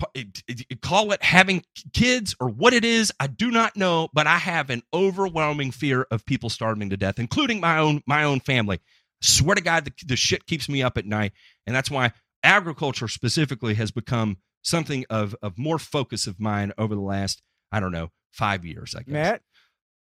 [0.00, 4.08] p- it- it- call it having kids or what it is, I do not know.
[4.12, 8.24] But I have an overwhelming fear of people starving to death, including my own my
[8.24, 8.80] own family.
[9.20, 11.32] Swear to God, the, the shit keeps me up at night,
[11.66, 12.12] and that's why
[12.42, 17.40] agriculture specifically has become something of of more focus of mine over the last
[17.70, 18.96] I don't know five years.
[18.96, 19.12] I guess.
[19.12, 19.42] Matt,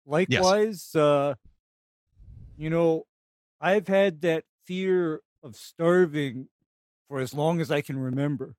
[0.06, 1.34] likewise, uh,
[2.58, 3.06] you know,
[3.62, 6.48] I've had that fear of starving
[7.10, 8.56] for as long as I can remember.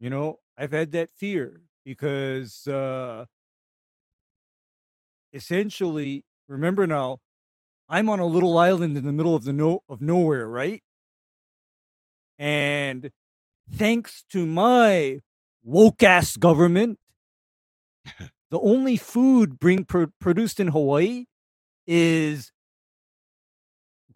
[0.00, 3.24] You know, I've had that fear because uh,
[5.32, 7.18] essentially, remember now,
[7.88, 10.82] I'm on a little island in the middle of the no of nowhere, right?
[12.38, 13.10] And
[13.72, 15.20] thanks to my
[15.64, 16.98] woke ass government,
[18.50, 21.24] the only food being pro- produced in Hawaii
[21.86, 22.52] is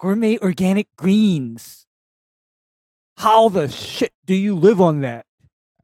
[0.03, 1.87] gourmet organic greens.
[3.19, 5.27] How the shit do you live on that?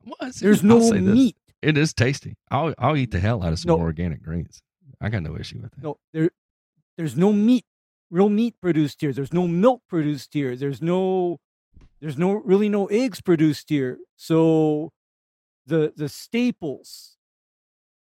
[0.05, 1.15] Well, There's no say this.
[1.15, 1.37] meat.
[1.63, 2.35] It is tasty.
[2.51, 3.79] I'll I'll eat the hell out of some No.
[3.79, 4.61] organic greens.
[5.01, 5.83] I got no issue with that.
[5.83, 6.31] No, there,
[6.97, 7.65] there's no meat,
[8.11, 9.13] real meat produced here.
[9.13, 10.57] There's no milk produced here.
[10.57, 11.39] There's no,
[12.01, 13.99] there's no really no eggs produced here.
[14.17, 14.91] So,
[15.67, 17.17] the the staples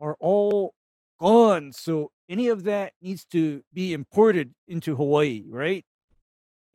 [0.01, 0.75] are all
[1.21, 1.73] gone.
[1.73, 5.85] So any of that needs to be imported into Hawaii, right?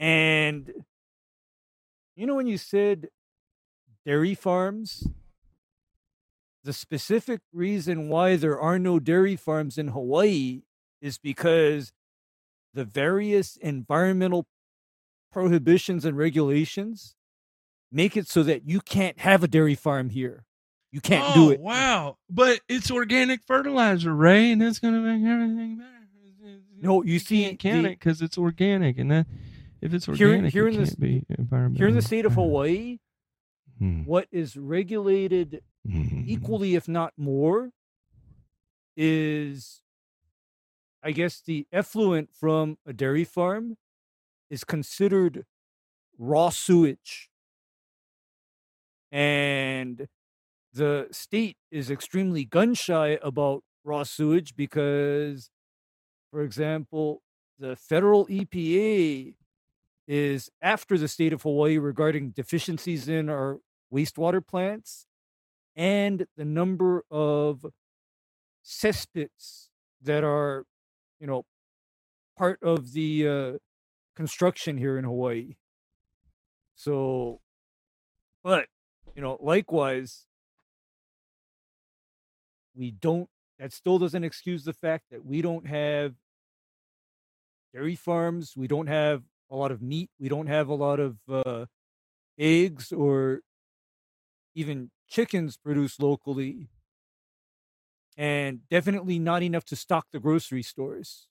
[0.04, 0.84] And
[2.18, 3.08] you know when you said
[4.06, 5.08] dairy farms,
[6.66, 10.64] the specific reason why there are no dairy farms in Hawaii
[11.02, 11.94] is because
[12.74, 14.46] the various environmental
[15.32, 17.16] prohibitions and regulations
[17.90, 20.44] make it so that you can't have a dairy farm here.
[20.92, 21.62] You can't oh, do it.
[21.62, 22.18] Wow.
[22.30, 25.90] But it's organic fertilizer, Ray, and it's going to make everything better.
[26.82, 28.98] No, you see, can't the- it because it's organic.
[28.98, 29.28] And that,
[29.84, 31.78] if it's Here- organic, here it in the can't s- be environmental.
[31.80, 33.00] Here in the state of Hawaii,
[33.80, 34.04] Hmm.
[34.06, 36.28] what is regulated Mhm.
[36.28, 37.72] equally, if not more,
[38.96, 39.82] is
[41.06, 43.78] I guess the effluent from a dairy farm
[44.50, 45.46] is considered
[46.18, 47.30] raw sewage.
[49.12, 50.08] And
[50.72, 55.50] the state is extremely gun shy about raw sewage because,
[56.32, 57.22] for example,
[57.60, 59.36] the federal EPA
[60.08, 63.60] is after the state of Hawaii regarding deficiencies in our
[63.94, 65.06] wastewater plants
[65.76, 67.66] and the number of
[68.66, 69.70] cesspits
[70.02, 70.66] that are,
[71.20, 71.46] you know,
[72.38, 73.52] part of the uh,
[74.16, 75.56] construction here in Hawaii.
[76.76, 77.40] So,
[78.44, 78.68] but
[79.16, 80.26] you know, likewise,
[82.76, 83.30] we don't.
[83.60, 86.16] That still doesn't excuse the fact that we don't have
[87.74, 88.56] dairy farms.
[88.58, 89.24] We don't have
[89.54, 90.10] a lot of meat.
[90.20, 91.66] We don't have a lot of uh,
[92.38, 93.42] eggs or
[94.56, 96.70] even chickens produced locally,
[98.18, 101.28] and definitely not enough to stock the grocery stores.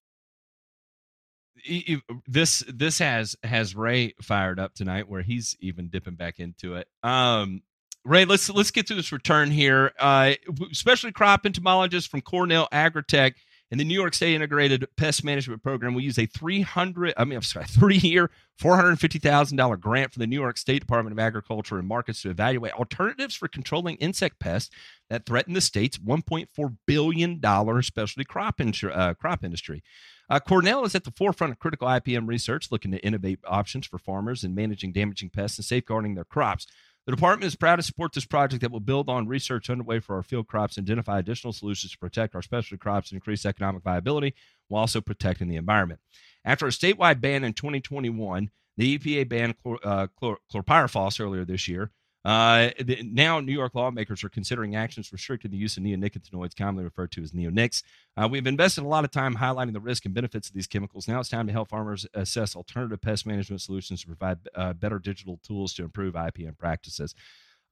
[1.65, 6.77] E- this this has has Ray fired up tonight, where he's even dipping back into
[6.77, 6.89] it.
[7.03, 7.63] Um,
[8.05, 9.93] Ray, let's let's get to this return here.
[9.99, 10.35] Uh,
[10.71, 13.35] especially crop entomologists from Cornell Agritech
[13.73, 17.25] and the New York State Integrated Pest Management Program we use a three hundred, I
[17.25, 20.59] mean, I'm sorry, three year, four hundred fifty thousand dollar grant from the New York
[20.59, 24.71] State Department of Agriculture and Markets to evaluate alternatives for controlling insect pests
[25.09, 29.83] that threaten the state's one point four billion dollar specialty crop uh, crop industry.
[30.29, 33.99] Uh, Cornell is at the forefront of critical IPM research, looking to innovate options for
[33.99, 36.67] farmers in managing damaging pests and safeguarding their crops.
[37.05, 40.15] The department is proud to support this project that will build on research underway for
[40.15, 43.83] our field crops and identify additional solutions to protect our specialty crops and increase economic
[43.83, 44.35] viability
[44.69, 45.99] while also protecting the environment.
[46.45, 51.67] After a statewide ban in 2021, the EPA banned chlor, uh, chlor, chlorpyrifos earlier this
[51.67, 51.91] year.
[52.25, 56.85] Uh, the, now, New York lawmakers are considering actions restricting the use of neonicotinoids, commonly
[56.85, 57.83] referred to as neonics.
[58.17, 61.09] Uh, we've invested a lot of time highlighting the risk and benefits of these chemicals.
[61.09, 64.99] Now it's time to help farmers assess alternative pest management solutions to provide uh, better
[64.99, 67.15] digital tools to improve IPM practices.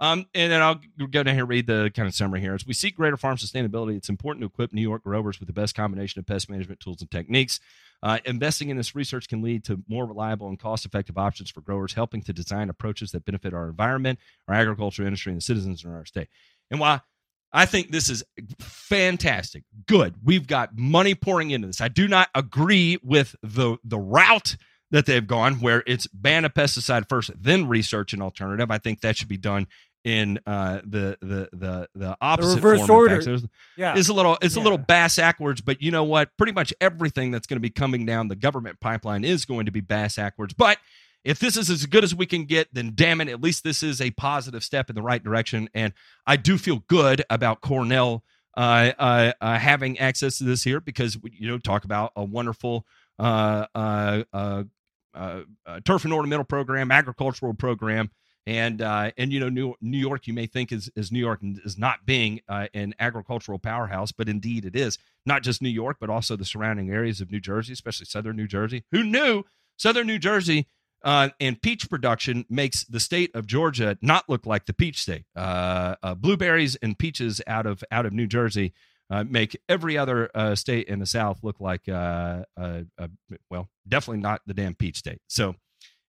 [0.03, 2.55] Um, and then I'll go down here and read the kind of summary here.
[2.55, 5.53] As we seek greater farm sustainability, it's important to equip New York growers with the
[5.53, 7.61] best combination of pest management tools and techniques.
[8.03, 11.61] Uh, investing in this research can lead to more reliable and cost effective options for
[11.61, 14.19] growers, helping to design approaches that benefit our environment,
[14.49, 16.29] our agriculture industry, and the citizens in our state.
[16.71, 17.03] And while
[17.53, 18.25] I think this is
[18.59, 21.83] fantastic, good, we've got money pouring into this.
[21.83, 24.57] I do not agree with the the route
[24.93, 28.71] that they've gone, where it's ban a pesticide first, then research an alternative.
[28.71, 29.67] I think that should be done
[30.05, 32.91] in uh, the the the the opposite reverse form.
[32.91, 33.23] Order.
[33.23, 33.45] There's-
[33.77, 33.95] Yeah.
[33.97, 36.31] it's a little it's a little bass backwards, but you know what?
[36.37, 39.73] Pretty much everything that's going to be coming down the government pipeline is going to
[39.73, 40.55] be bass backwards.
[40.55, 40.79] But
[41.23, 43.83] if this is as good as we can get, then damn it, at least this
[43.83, 45.69] is a positive step in the right direction.
[45.75, 45.93] And
[46.27, 48.25] I do feel good about Cornell
[48.57, 52.87] uh, uh, uh, having access to this here because you know talk about a wonderful
[53.19, 54.63] uh, uh, uh,
[55.15, 58.11] uh, uh, turf and ornamental program, agricultural program,
[58.47, 61.41] and uh, and you know New, New York you may think is is New York
[61.43, 64.99] is not being uh, an agricultural powerhouse, but indeed it is.
[65.27, 68.47] Not just New York, but also the surrounding areas of New Jersey, especially southern New
[68.47, 68.85] Jersey.
[68.93, 69.45] Who knew
[69.77, 70.67] southern New Jersey
[71.03, 75.25] uh, and peach production makes the state of Georgia not look like the peach state.
[75.35, 78.73] Uh, uh, blueberries and peaches out of out of New Jersey
[79.11, 82.45] uh, make every other uh, state in the South look like, uh,
[83.51, 85.21] well, definitely not the damn peach state.
[85.27, 85.57] So,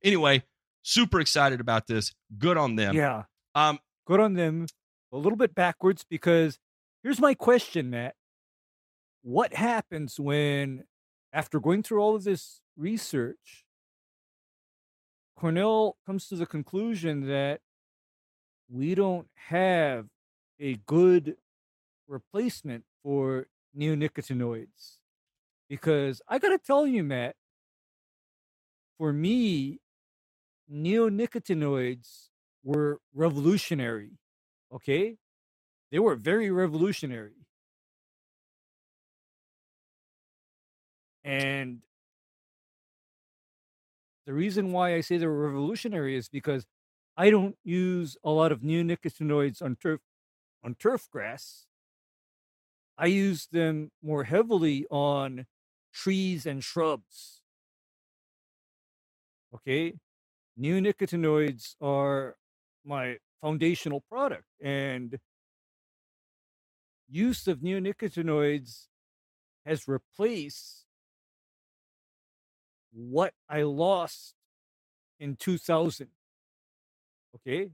[0.03, 0.43] anyway,
[0.83, 2.13] super excited about this.
[2.37, 2.95] Good on them.
[2.95, 3.23] Yeah.
[3.55, 4.67] Um, Good on them.
[5.13, 6.57] A little bit backwards because
[7.03, 8.15] here's my question, Matt.
[9.23, 10.85] What happens when,
[11.31, 13.65] after going through all of this research,
[15.37, 17.61] Cornell comes to the conclusion that
[18.69, 20.07] we don't have
[20.59, 21.35] a good
[22.07, 23.47] replacement for
[23.77, 24.97] neonicotinoids?
[25.69, 27.35] Because I got to tell you, Matt,
[28.97, 29.79] for me,
[30.71, 32.29] neonicotinoids
[32.63, 34.11] were revolutionary.
[34.73, 35.17] Okay?
[35.91, 37.45] They were very revolutionary.
[41.23, 41.81] And
[44.25, 46.65] the reason why I say they're revolutionary is because
[47.17, 49.99] I don't use a lot of neonicotinoids on turf
[50.63, 51.65] on turf grass.
[52.97, 55.47] I use them more heavily on
[55.93, 57.41] trees and shrubs.
[59.53, 59.95] Okay?
[60.61, 62.35] Neonicotinoids are
[62.85, 65.17] my foundational product and
[67.09, 68.87] use of neonicotinoids
[69.65, 70.85] has replaced
[72.93, 74.35] what I lost
[75.19, 76.07] in 2000.
[77.35, 77.71] Okay?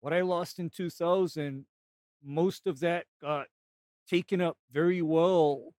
[0.00, 1.66] what I lost in 2000,
[2.24, 3.46] most of that got
[4.08, 5.74] taken up very well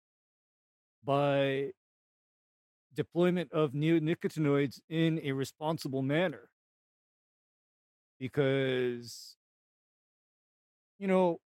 [1.04, 1.72] by
[3.00, 6.50] deployment of neonicotinoids in a responsible manner.
[8.20, 9.38] Because,
[11.00, 11.40] you know,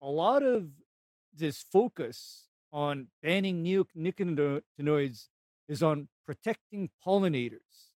[0.00, 0.68] a lot of
[1.34, 5.26] this focus on banning neonicotinoids
[5.68, 7.90] is on protecting pollinators.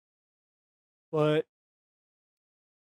[1.12, 1.44] But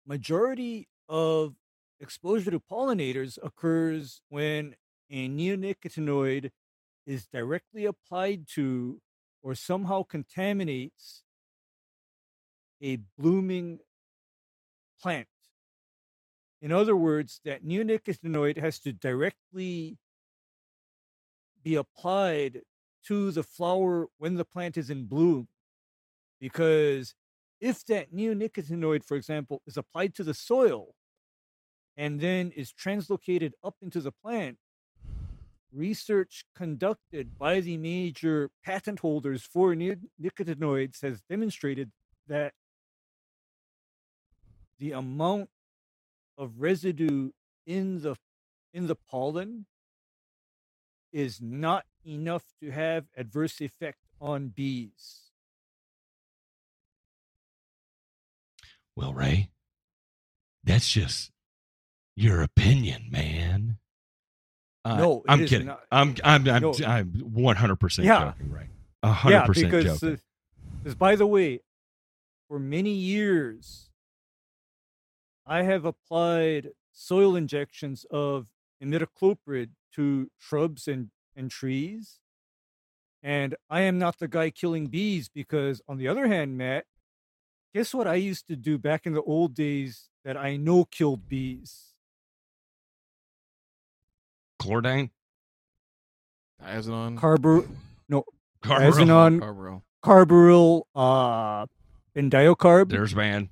[0.07, 1.53] majority of
[1.99, 4.73] exposure to pollinators occurs when
[5.11, 6.49] a neonicotinoid
[7.05, 8.99] is directly applied to
[9.43, 11.21] or somehow contaminates
[12.81, 13.79] a blooming
[15.01, 15.27] plant.
[16.61, 19.97] In other words, that neonicotinoid has to directly
[21.61, 22.61] be applied
[23.07, 25.49] to the flower when the plant is in bloom.
[26.39, 27.13] Because
[27.59, 30.95] if that neonicotinoid, for example, is applied to the soil
[31.97, 34.57] and then is translocated up into the plant,
[35.73, 41.91] research conducted by the major patent holders for neonicotinoids has demonstrated
[42.27, 42.53] that
[44.79, 45.49] the amount
[46.37, 47.31] of residue
[47.65, 48.15] in the
[48.73, 49.65] in the pollen
[51.11, 55.31] is not enough to have adverse effect on bees.
[58.95, 59.51] Well, Ray,
[60.63, 61.31] that's just
[62.15, 63.77] your opinion, man.
[64.85, 65.68] Uh, No, I'm kidding.
[65.68, 65.81] not.
[65.91, 66.73] I'm I'm I'm No.
[66.85, 68.34] I'm 100 percent Yeah.
[68.38, 68.68] joking, Ray.
[69.03, 70.19] yeah, hundred percent because, joking.
[70.84, 71.61] because by the way,
[72.49, 73.89] for many years,
[75.45, 78.47] I have applied soil injections of
[78.84, 82.19] imidacloprid to shrubs and, and trees.
[83.22, 86.85] And I am not the guy killing bees because, on the other hand, Matt,
[87.73, 91.30] guess what I used to do back in the old days that I know killed
[91.30, 91.92] bees?
[94.64, 95.10] Chlordane,
[96.61, 97.19] Diazinon.
[97.19, 97.68] Carbur,
[98.64, 99.81] Carbaryl, Azinon, Carbaryl.
[100.03, 101.65] carbaryl, uh,
[102.15, 102.90] diocarb.
[102.90, 103.49] There's man.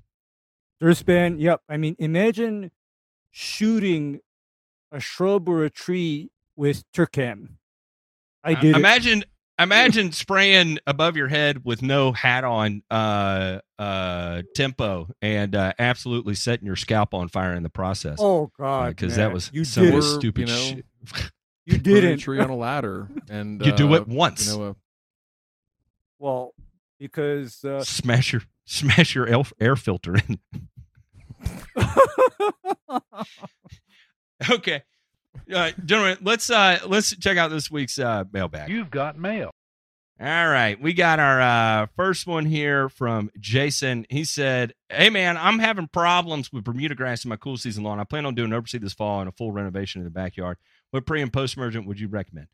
[0.82, 1.62] Dursban, yep.
[1.70, 2.72] I mean, imagine
[3.30, 4.20] shooting
[4.92, 7.50] a shrub or a tree with Turcam.
[8.44, 8.76] I did.
[8.76, 8.78] it.
[8.78, 9.24] Imagine
[9.60, 16.34] imagine spraying above your head with no hat on, uh, uh, tempo, and uh, absolutely
[16.34, 18.18] setting your scalp on fire in the process.
[18.20, 20.86] Oh God, because that was you some did of the stupid you know, shit.
[21.66, 22.20] You didn't.
[22.20, 24.52] tree on a ladder, and You do uh, it once.
[24.52, 24.74] You know, uh,
[26.20, 26.54] Well,
[27.00, 30.40] because uh, smash your smash your air, air filter in.
[34.50, 34.84] okay,
[35.54, 38.70] uh, gentlemen, let's uh, let's check out this week's uh, mailbag.
[38.70, 39.52] You've got mail.
[40.20, 44.06] All right, we got our uh, first one here from Jason.
[44.10, 48.00] He said, "Hey man, I'm having problems with Bermuda grass in my cool season lawn.
[48.00, 50.58] I plan on doing oversee this fall and a full renovation in the backyard.
[50.92, 52.48] What pre and post emergent would you recommend?"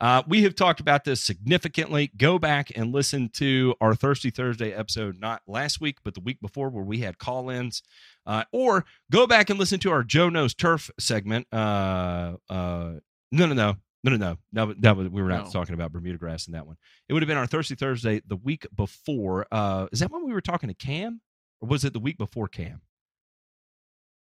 [0.00, 2.10] Uh, we have talked about this significantly.
[2.16, 6.40] Go back and listen to our Thirsty Thursday episode, not last week, but the week
[6.40, 7.82] before, where we had call ins.
[8.26, 11.46] Uh, or go back and listen to our Joe Knows Turf segment.
[11.52, 12.94] Uh, uh,
[13.30, 13.76] no, no, no.
[14.04, 14.38] No, no, no.
[14.52, 15.50] No, that was, we were not No.
[15.52, 16.76] talking about Bermuda grass in that one.
[17.08, 19.46] It would have been our Thirsty Thursday the week before.
[19.52, 21.20] Uh, is that when we were talking to Cam?
[21.60, 22.80] Or was it the week before Cam?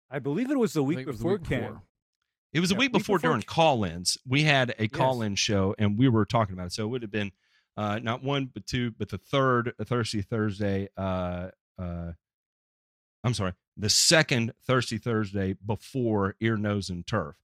[0.09, 1.81] I believe it was the week think it was the before Cam.
[2.57, 4.17] It was a Yeah, week week before, before during call ins.
[4.27, 6.73] We had a call in show and we were talking about it.
[6.73, 7.33] So it would have been
[7.77, 10.89] uh, not one, but two, but the third Thirsty Thursday.
[10.97, 12.13] Uh, uh,
[13.23, 17.37] I'm sorry, the second Thirsty Thursday before Ear, Nose, and Turf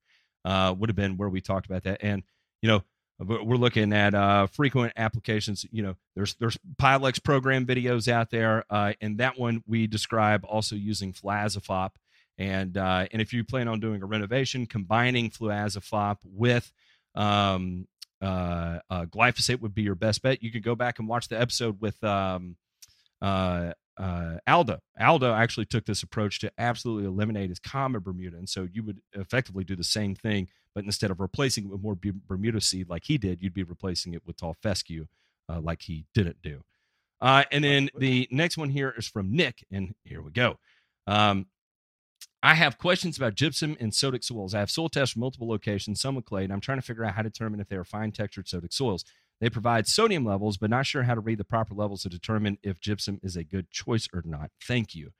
[0.46, 1.98] uh, would have been where we talked about that.
[2.02, 2.22] And,
[2.62, 2.82] you know,
[3.18, 5.66] we're looking at uh, frequent applications.
[5.70, 8.64] You know, there's there's Pylex program videos out there.
[8.70, 11.90] Uh, and that one we describe also using Fluazifop.
[12.38, 16.72] And uh, and if you plan on doing a renovation, combining fluazifop with
[17.14, 17.86] um,
[18.22, 20.42] uh, uh, glyphosate would be your best bet.
[20.42, 22.56] You could go back and watch the episode with um,
[23.20, 24.78] uh, uh, Aldo.
[24.98, 29.00] Aldo actually took this approach to absolutely eliminate his common Bermuda, and so you would
[29.12, 33.04] effectively do the same thing, but instead of replacing it with more Bermuda seed like
[33.04, 35.06] he did, you'd be replacing it with tall fescue
[35.48, 36.62] uh, like he didn't do.
[37.20, 40.58] Uh, and then the next one here is from Nick, and here we go.
[41.06, 41.46] Um,
[42.42, 44.52] I have questions about gypsum and sodic soils.
[44.52, 47.04] I have soil tests from multiple locations, some with clay, and I'm trying to figure
[47.04, 49.04] out how to determine if they are fine textured sodic soils.
[49.40, 52.58] They provide sodium levels, but not sure how to read the proper levels to determine
[52.62, 54.50] if gypsum is a good choice or not.
[54.66, 55.10] Thank you.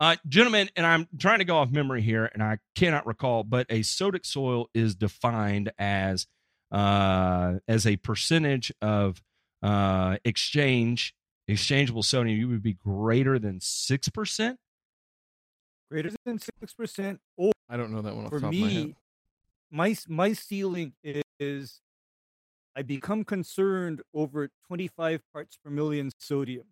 [0.00, 3.66] Uh, gentlemen, and I'm trying to go off memory here, and I cannot recall, but
[3.70, 6.26] a sodic soil is defined as
[6.72, 9.22] uh, as a percentage of
[9.62, 11.14] uh, exchange
[11.46, 12.38] exchangeable sodium.
[12.38, 14.58] You would be greater than six percent
[15.90, 18.60] greater than six percent, or I don't know that one off for the top of
[18.60, 18.86] my head.
[18.86, 18.96] me,
[19.70, 20.92] my my ceiling
[21.38, 21.80] is
[22.76, 26.66] I become concerned over 25 parts per million sodium.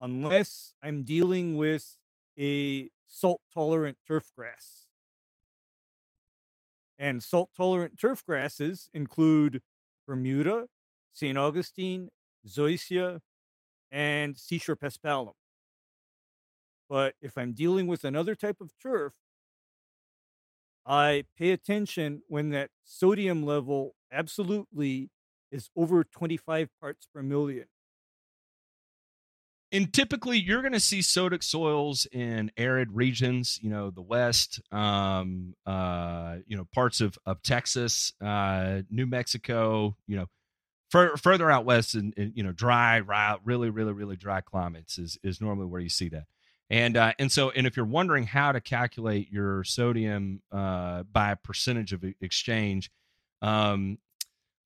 [0.00, 1.96] Unless I'm dealing with
[2.38, 4.86] a salt tolerant turf grass.
[6.98, 9.62] And salt tolerant turf grasses include
[10.06, 10.66] Bermuda,
[11.12, 11.38] St.
[11.38, 12.10] Augustine,
[12.46, 13.20] Zoysia,
[13.90, 15.32] and Seashore paspalum.
[16.94, 19.14] But if I'm dealing with another type of turf,
[20.86, 25.10] I pay attention when that sodium level absolutely
[25.50, 27.64] is over 25 parts per million.
[29.72, 34.60] and typically you're going to see sodic soils in arid regions you know the west
[34.70, 40.26] um uh you know parts of of texas uh new mexico you know
[40.90, 45.18] fur- further out west and you know dry, dry really really really dry climates is
[45.24, 46.26] is normally where you see that
[46.74, 51.34] and uh and so and if you're wondering how to calculate your sodium uh by
[51.34, 52.90] percentage of exchange
[53.42, 53.98] um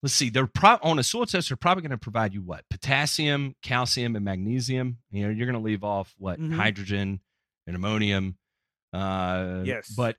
[0.03, 2.65] let's see they're pro- on a soil test they're probably going to provide you what
[2.71, 6.55] potassium calcium and magnesium you know you're going to leave off what Mhm.
[6.55, 7.21] hydrogen
[7.67, 8.37] and ammonium
[8.95, 9.89] uh Yes.
[9.95, 10.17] but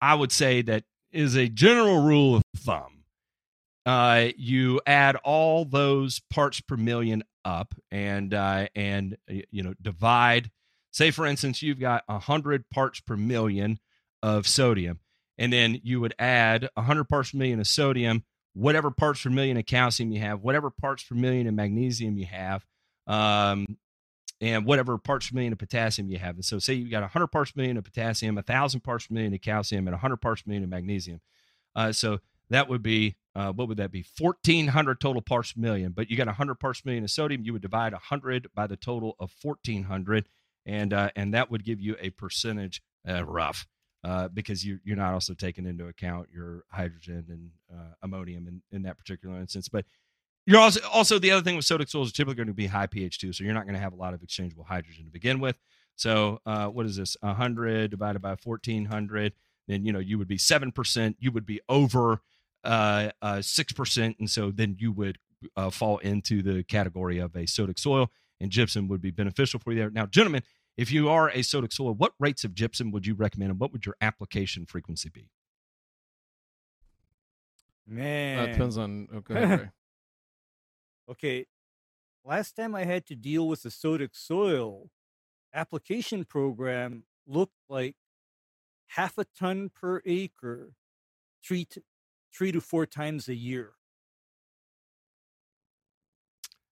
[0.00, 3.04] i would say that is a general rule of thumb
[3.86, 9.16] uh you add all those parts per million up and uh and
[9.50, 10.50] you know divide
[10.92, 13.80] say for instance you've got 100 parts per million
[14.22, 15.00] of sodium
[15.36, 18.22] and then you would add 100 parts per million of sodium
[18.54, 22.26] whatever parts per million of calcium you have, whatever parts per million of magnesium you
[22.26, 22.64] have,
[23.06, 23.78] um,
[24.40, 26.36] and whatever parts per million of potassium you have.
[26.36, 29.34] And so, say you've got 100 parts per million of potassium, 1,000 parts per million
[29.34, 31.20] of calcium, and 100 parts per million of magnesium.
[31.74, 32.18] Uh, so
[32.50, 34.04] that would be uh, what would that be?
[34.18, 35.92] 1,400 total parts per million.
[35.92, 37.44] But you got 100 parts per million of sodium.
[37.44, 40.26] You would divide 100 by the total of 1,400,
[40.66, 43.66] and uh, and that would give you a percentage uh, rough
[44.04, 48.62] uh, because you, you're not also taking into account your hydrogen and uh, ammonium in,
[48.70, 49.68] in that particular instance.
[49.68, 49.84] But
[50.46, 52.86] you're also also the other thing with sodic soils is typically going to be high
[52.86, 55.40] pH too, so you're not going to have a lot of exchangeable hydrogen to begin
[55.40, 55.56] with.
[55.94, 57.16] So uh, what is this?
[57.20, 59.34] 100 divided by 1400,
[59.68, 61.16] then you know you would be seven percent.
[61.20, 62.20] You would be over
[62.64, 63.10] uh,
[63.40, 65.18] six percent, and so then you would
[65.56, 68.10] uh, fall into the category of a sodic soil,
[68.42, 69.90] and gypsum would be beneficial for you there.
[69.90, 70.42] Now, gentlemen,
[70.76, 73.72] if you are a sodic soil, what rates of gypsum would you recommend, and what
[73.72, 75.30] would your application frequency be?
[77.86, 78.38] Man.
[78.38, 79.08] That depends on.
[79.12, 79.68] oh, Okay,
[81.10, 81.46] Okay.
[82.24, 84.90] Last time I had to deal with the sodic soil
[85.54, 87.96] application program looked like
[88.88, 90.72] half a ton per acre,
[91.44, 91.82] three to,
[92.34, 93.72] three to four times a year.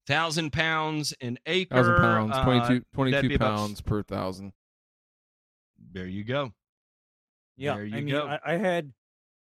[0.08, 1.76] Thousand pounds an acre.
[1.76, 4.54] thousand pounds, uh, 22, 22 be about- pounds per thousand.
[5.92, 6.54] There you go.
[7.58, 8.26] Yeah, There you I mean, go.
[8.28, 8.94] I, I had,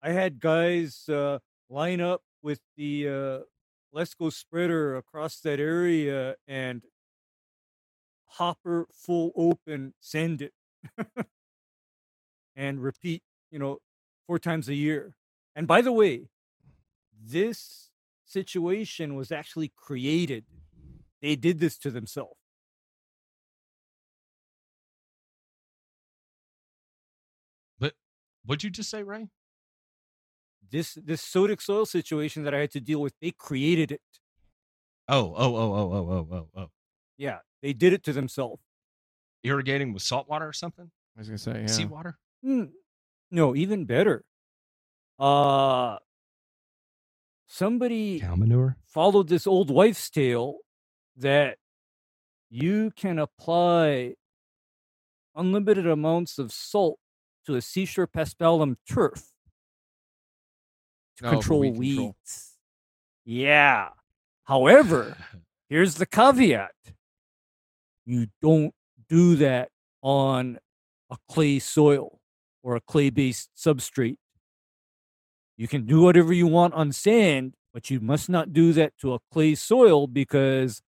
[0.02, 1.38] I had guys uh,
[1.68, 3.38] line up with the uh,
[3.94, 6.82] LESCO spreader across that area and
[8.26, 10.52] hopper full open, send it,
[12.56, 13.22] and repeat.
[13.50, 13.78] You know,
[14.26, 15.14] four times a year.
[15.54, 16.28] And by the way,
[17.22, 17.90] this
[18.34, 20.44] situation was actually created.
[21.22, 22.36] They did this to themselves.
[27.78, 27.94] But
[28.44, 29.28] what'd you just say, Ray?
[30.70, 34.02] This this sodic soil situation that I had to deal with, they created it.
[35.08, 36.70] Oh, oh, oh, oh, oh, oh, oh, oh.
[37.16, 38.62] Yeah, they did it to themselves.
[39.42, 40.90] Irrigating with salt water or something?
[41.16, 41.66] I was gonna say, yeah.
[41.66, 42.18] Seawater?
[42.42, 42.64] Hmm.
[43.30, 44.24] No, even better.
[45.18, 45.98] Uh
[47.46, 48.76] somebody Cow manure?
[48.86, 50.58] followed this old wife's tale
[51.16, 51.58] that
[52.50, 54.14] you can apply
[55.34, 56.98] unlimited amounts of salt
[57.46, 59.30] to a seashore paspalum turf
[61.18, 61.96] to Oh, for control weed weeds.
[61.96, 62.12] control.
[63.24, 63.88] Yeah.
[64.44, 65.16] However,
[65.68, 66.72] here's the caveat.
[68.06, 68.74] You don't
[69.08, 69.70] do that
[70.02, 70.58] on
[71.10, 72.20] a clay soil
[72.62, 74.16] or a clay based substrate.
[75.56, 79.14] You can do whatever you want on sand, but you must not do that to
[79.14, 80.82] a clay soil because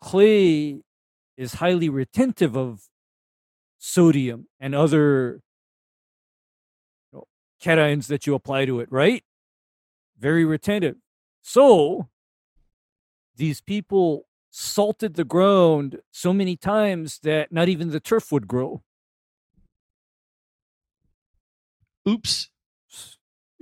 [0.00, 0.82] clay
[1.36, 2.88] is highly retentive of
[3.78, 5.40] sodium and other
[7.12, 7.24] you know,
[7.62, 9.22] cations that you apply to it, right?
[10.18, 10.96] Very retentive.
[11.42, 12.08] So
[13.36, 18.82] these people salted the ground so many times that not even the turf would grow.
[22.08, 22.50] Oops.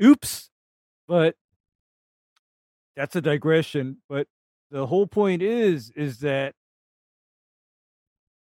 [0.02, 0.50] Oops.
[1.06, 1.36] But
[2.96, 3.98] that's a digression.
[4.08, 4.26] But
[4.70, 6.54] the whole point is is that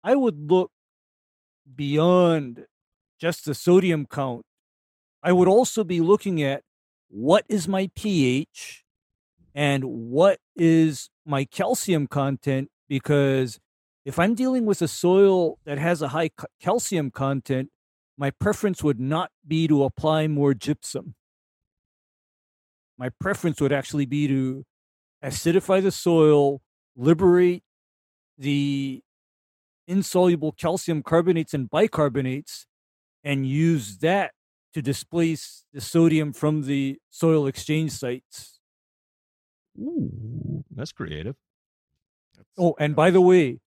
[0.04, 0.70] I would look
[1.74, 2.66] beyond
[3.20, 4.44] just the sodium count,
[5.22, 6.62] I would also be looking at
[7.08, 8.84] what is my pH
[9.54, 13.58] and what is my calcium content because
[14.04, 16.30] if I'm dealing with a soil that has a high
[16.60, 17.70] calcium content,
[18.16, 21.14] my preference would not be to apply more gypsum.
[22.98, 24.64] My preference would actually be to
[25.24, 26.60] acidify the soil,
[26.96, 27.62] liberate
[28.36, 29.02] the
[29.86, 32.66] insoluble calcium carbonates and bicarbonates,
[33.24, 34.32] and use that
[34.74, 38.60] to displace the sodium from the soil exchange sites.
[39.78, 41.36] Ooh, that's creative.
[42.56, 43.58] Oh, and by the way,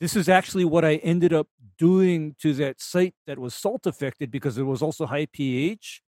[0.00, 1.48] this is actually what I ended up
[1.78, 6.02] doing to that site that was salt affected because it was also high pH.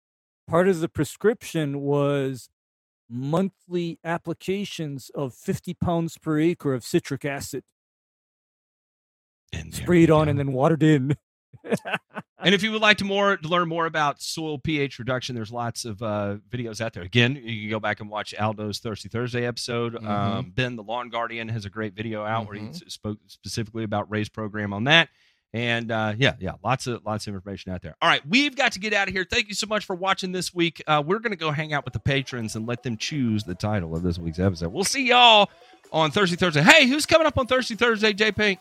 [0.47, 2.49] Part of the prescription was
[3.09, 7.63] monthly applications of 50 pounds per acre of citric acid
[9.53, 10.29] And sprayed on go.
[10.31, 11.15] and then watered in.
[12.37, 15.51] And if you would like to more to learn more about soil pH reduction, there's
[15.51, 17.01] lots of uh, videos out there.
[17.01, 19.95] Again, you can go back and watch Aldo's Thirsty Thursday episode.
[19.95, 20.07] Mhm.
[20.07, 22.91] Um, ben, the lawn guardian, has a great video out where he Mhm.
[22.91, 25.09] spoke specifically about Ray's program on that.
[25.53, 27.95] And uh, yeah, yeah, lots of lots of information out there.
[28.01, 29.25] All right, we've got to get out of here.
[29.29, 30.83] Thank you so much for watching this week.
[30.85, 33.55] Uh, we're going to go hang out with the patrons and let them choose the
[33.55, 34.73] title of this week's episode.
[34.73, 35.49] We'll see y'all
[35.93, 36.61] on Thursday Thursday.
[36.61, 38.11] Hey, who's coming up on Thursday Thursday?
[38.11, 38.59] J Pink?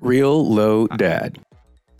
[0.00, 1.38] Real low dad.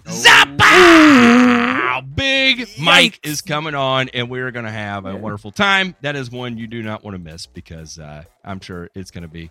[0.04, 2.02] Zappa!
[2.16, 5.94] Big Mike is coming on, and we're going to have a wonderful time.
[6.00, 9.22] That is one you do not want to miss because uh, I'm sure it's going
[9.22, 9.50] to be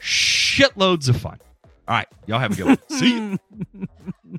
[0.00, 1.38] shitloads of fun.
[1.88, 2.78] All right, y'all have a good one.
[2.88, 3.38] See you.